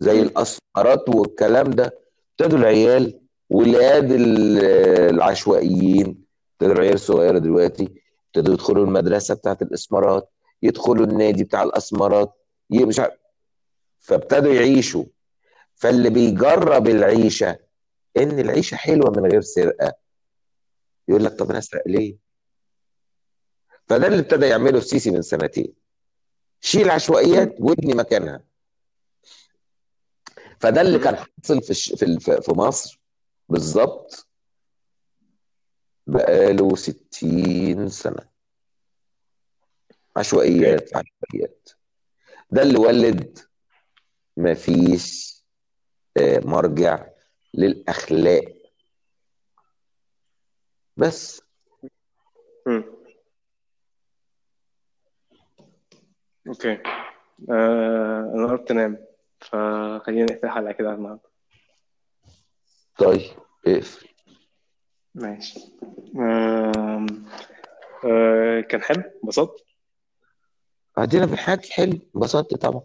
زي 0.00 0.20
مم. 0.20 0.22
الاسمرات 0.28 1.08
والكلام 1.08 1.70
ده 1.70 1.98
ابتدوا 2.30 2.58
العيال 2.58 3.20
ولاد 3.50 4.10
ال- 4.12 4.64
العشوائيين 5.14 6.24
ابتدوا 6.52 6.74
العيال 6.74 6.94
الصغيرة 6.94 7.38
دلوقتي 7.38 8.02
ابتدوا 8.26 8.54
يدخلوا 8.54 8.84
المدرسة 8.84 9.34
بتاعت 9.34 9.62
الاسمرات 9.62 10.30
يدخلوا 10.62 11.06
النادي 11.06 11.44
بتاع 11.44 11.62
الاسمرات 11.62 12.32
مش 12.70 13.00
فابتدوا 14.00 14.52
يعيشوا 14.54 15.04
فاللي 15.74 16.10
بيجرب 16.10 16.88
العيشة 16.88 17.58
إن 18.16 18.38
العيشة 18.38 18.74
حلوة 18.74 19.10
من 19.10 19.30
غير 19.30 19.40
سرقة 19.40 19.92
يقول 21.08 21.24
لك 21.24 21.32
طب 21.32 21.50
أنا 21.50 21.58
أسرق 21.58 21.82
ليه؟ 21.86 22.16
فده 23.86 24.06
اللي 24.06 24.18
ابتدى 24.18 24.46
يعمله 24.46 24.78
السيسي 24.78 25.10
من 25.10 25.22
سنتين 25.22 25.72
شيل 26.60 26.90
عشوائيات. 26.90 27.54
وابني 27.60 27.94
مكانها 27.94 28.42
فده 30.64 30.80
اللي. 30.80 30.98
كان 30.98 31.16
حاصل 31.16 31.62
في 31.62 31.70
الش- 31.70 31.94
في 31.94 32.18
في 32.20 32.52
مصر. 32.52 33.00
بالظبط 33.48 34.28
بقاله 36.06 36.76
60 36.76 37.88
سنة. 37.88 38.28
عشوائيات 40.16 40.90
عشوائيات. 40.96 41.68
ده 42.50 42.62
اللي 42.62 42.78
ولد 42.78 43.38
مفيش 44.36 45.34
آه، 46.16 46.40
مرجع 46.44 47.06
للأخلاق. 47.54 48.54
بس. 50.96 51.42
أوكي. 56.48 56.72
آه 57.50 58.32
أنا 58.34 58.46
قربت 58.46 58.70
انام. 58.70 59.04
فخلينا 59.58 60.24
نقفل 60.32 60.46
الحلقة 60.46 60.72
كده 60.72 60.88
على 60.88 60.96
النهارده 60.98 61.30
طيب 62.98 63.20
اقفل 63.66 64.08
ماشي. 65.14 65.60
آم، 66.16 67.06
آه 68.04 68.60
كان 68.60 68.82
حلو 68.82 69.02
انبسطت؟ 69.24 69.64
قاعدين 70.96 71.26
بنحكي 71.26 71.72
حلو 71.72 71.98
انبسطت 72.16 72.54
طبعا. 72.54 72.82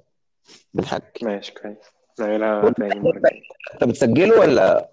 بنحكي 0.73 1.25
ماشي 1.25 1.53
كويس. 1.53 1.77
نعملها 2.19 2.69
تاني 2.71 2.93
الجاية 3.09 3.41
أنت 3.73 3.83
بتسجله 3.83 4.39
ولا؟ 4.39 4.91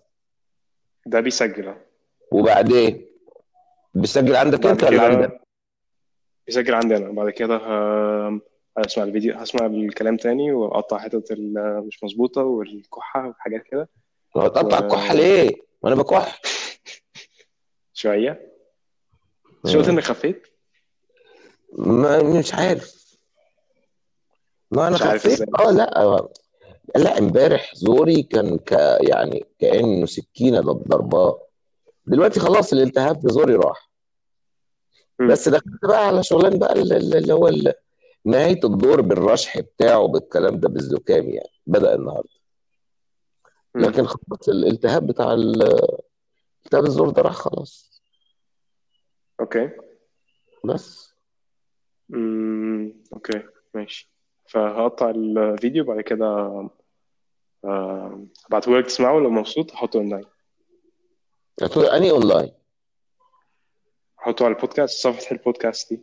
ده 1.06 1.20
بيسجل 1.20 1.68
اهو 1.68 1.76
وبعدين؟ 2.32 3.06
بتسجل 3.94 4.36
عندك 4.36 4.66
أنت 4.66 4.84
ولا 4.84 5.02
عندك؟ 5.02 5.40
بيسجل 6.46 6.74
عندي 6.74 6.96
أنا. 6.96 7.12
بعد 7.12 7.30
كده 7.30 7.56
ه- 7.56 8.40
هسمع 8.78 9.04
الفيديو 9.04 9.34
هسمع 9.34 9.66
الكلام 9.66 10.16
تاني 10.16 10.52
وأقطع 10.52 10.98
حتت 10.98 11.30
اللي 11.30 11.80
مش 11.86 12.04
مظبوطة 12.04 12.42
والكحة 12.42 13.28
وحاجات 13.28 13.62
كده. 13.62 13.88
هو 14.36 14.48
تقطع 14.48 14.78
و- 14.78 14.82
الكحة 14.84 15.14
ليه؟ 15.14 15.50
ما 15.82 15.92
أنا 15.92 16.02
بكح. 16.02 16.40
شوية. 17.94 18.52
مش 19.64 19.76
قلت 19.76 19.88
إنك 19.88 20.02
خفيت؟ 20.02 20.46
ما 21.72 22.22
مش 22.38 22.54
عارف. 22.54 23.16
ما 24.70 24.88
أنا 24.88 24.96
خفيت. 24.96 25.40
آه 25.60 25.70
لا 25.70 26.28
لا 26.96 27.18
إمبارح 27.18 27.74
زوري 27.74 28.22
كان 28.22 28.58
ك 28.58 28.72
يعني 29.00 29.44
كأنه 29.58 30.06
سكينة 30.06 30.60
ضرباه 30.60 31.42
دلوقتي 32.06 32.40
خلاص 32.40 32.72
الالتهاب 32.72 33.20
في 33.20 33.28
زوري 33.28 33.54
راح. 33.54 33.90
بس 35.28 35.48
دخلت 35.48 35.84
بقى 35.88 36.06
على 36.06 36.22
شغلان 36.22 36.58
بقى 36.58 36.72
ال- 36.72 36.92
ال- 36.92 37.16
اللي 37.16 37.32
هو 37.34 37.48
ال- 37.48 37.72
نهاية 38.26 38.60
الدور 38.64 39.00
بالرشح 39.00 39.60
بتاعه 39.60 40.06
بالكلام 40.08 40.60
ده 40.60 40.68
بالزكام 40.68 41.28
يعني 41.28 41.50
بدأ 41.66 41.94
النهارده. 41.94 42.28
لكن 43.74 44.06
خلاص 44.06 44.48
الالتهاب 44.48 45.06
بتاع 45.06 45.32
ال- 45.32 45.88
التهاب 46.64 46.84
الزور 46.86 47.10
ده 47.10 47.22
راح 47.22 47.32
خلاص. 47.32 48.02
okay. 49.40 49.70
بس. 50.64 51.14
مم. 52.08 53.02
okay 53.12 53.42
ماشي. 53.74 54.12
فهقطع 54.48 55.10
الفيديو 55.10 55.84
بعد 55.84 56.00
كده 56.00 56.26
آه، 57.64 58.26
هبعته 58.46 58.78
لك 58.78 58.86
تسمعه. 58.86 59.18
لو 59.20 59.30
مبسوط 59.30 59.72
هحطه 59.72 59.96
اونلاين 59.96 60.24
هتقول 61.62 61.84
اني 61.86 62.10
اونلاين 62.10 62.52
هحطه 64.18 64.44
على 64.44 64.54
البودكاست 64.54 65.02
صفحة 65.02 65.32
البودكاست 65.36 65.90
دي. 65.94 66.00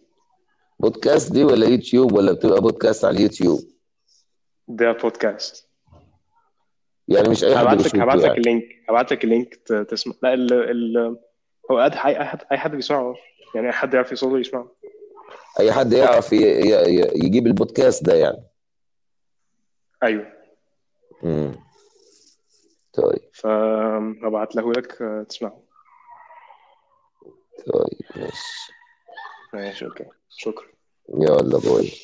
بودكاست 0.79 1.31
دي 1.31 1.43
ولا 1.43 1.67
يوتيوب 1.67 2.11
ولا 2.11 2.33
بتبقى 2.33 2.61
بودكاست 2.61 3.05
على 3.05 3.17
اليوتيوب؟ 3.17 3.59
ده 4.67 4.91
بودكاست. 4.91 5.69
يعني 7.07 7.29
مش 7.29 7.43
أي 7.43 7.57
حد 7.57 7.65
هبعت 7.65 7.85
لك 7.85 7.95
هبعت 7.95 8.17
لك 8.17 8.23
يعني. 8.25 8.37
اللينك. 8.37 8.63
هبعت 8.89 9.11
لك 9.11 9.23
اللينك 9.23 9.55
تسمع. 9.89 10.13
لا 10.23 10.33
ال 10.33 10.53
ال 10.53 11.17
هو 11.71 11.81
أي 11.83 11.91
حد 12.25 12.41
أي 12.51 12.57
حد 12.57 12.71
بيسمعه. 12.71 13.15
يعني 13.55 13.67
أي 13.67 13.71
حد 13.71 13.93
يعرف 13.93 14.11
يوصله 14.11 14.39
يسمعه. 14.39 14.71
أي 15.59 15.71
حد 15.71 15.93
يعرف 15.93 16.31
يجيب 16.33 17.47
البودكاست 17.47 18.03
ده 18.05 18.13
يعني. 18.13 18.43
أيوه. 20.03 20.33
امم 21.23 21.55
طيب. 22.93 23.29
فهبعت 23.33 24.55
له 24.55 24.71
لك 24.71 25.01
آه، 25.01 25.23
تسمعه. 25.23 25.63
طيب 27.73 28.01
ماشي. 28.15 28.71
ماشي 29.53 29.85
okay. 29.85 30.05
شكرا. 30.37 30.67
يلا 31.09 31.57
باي. 31.57 31.93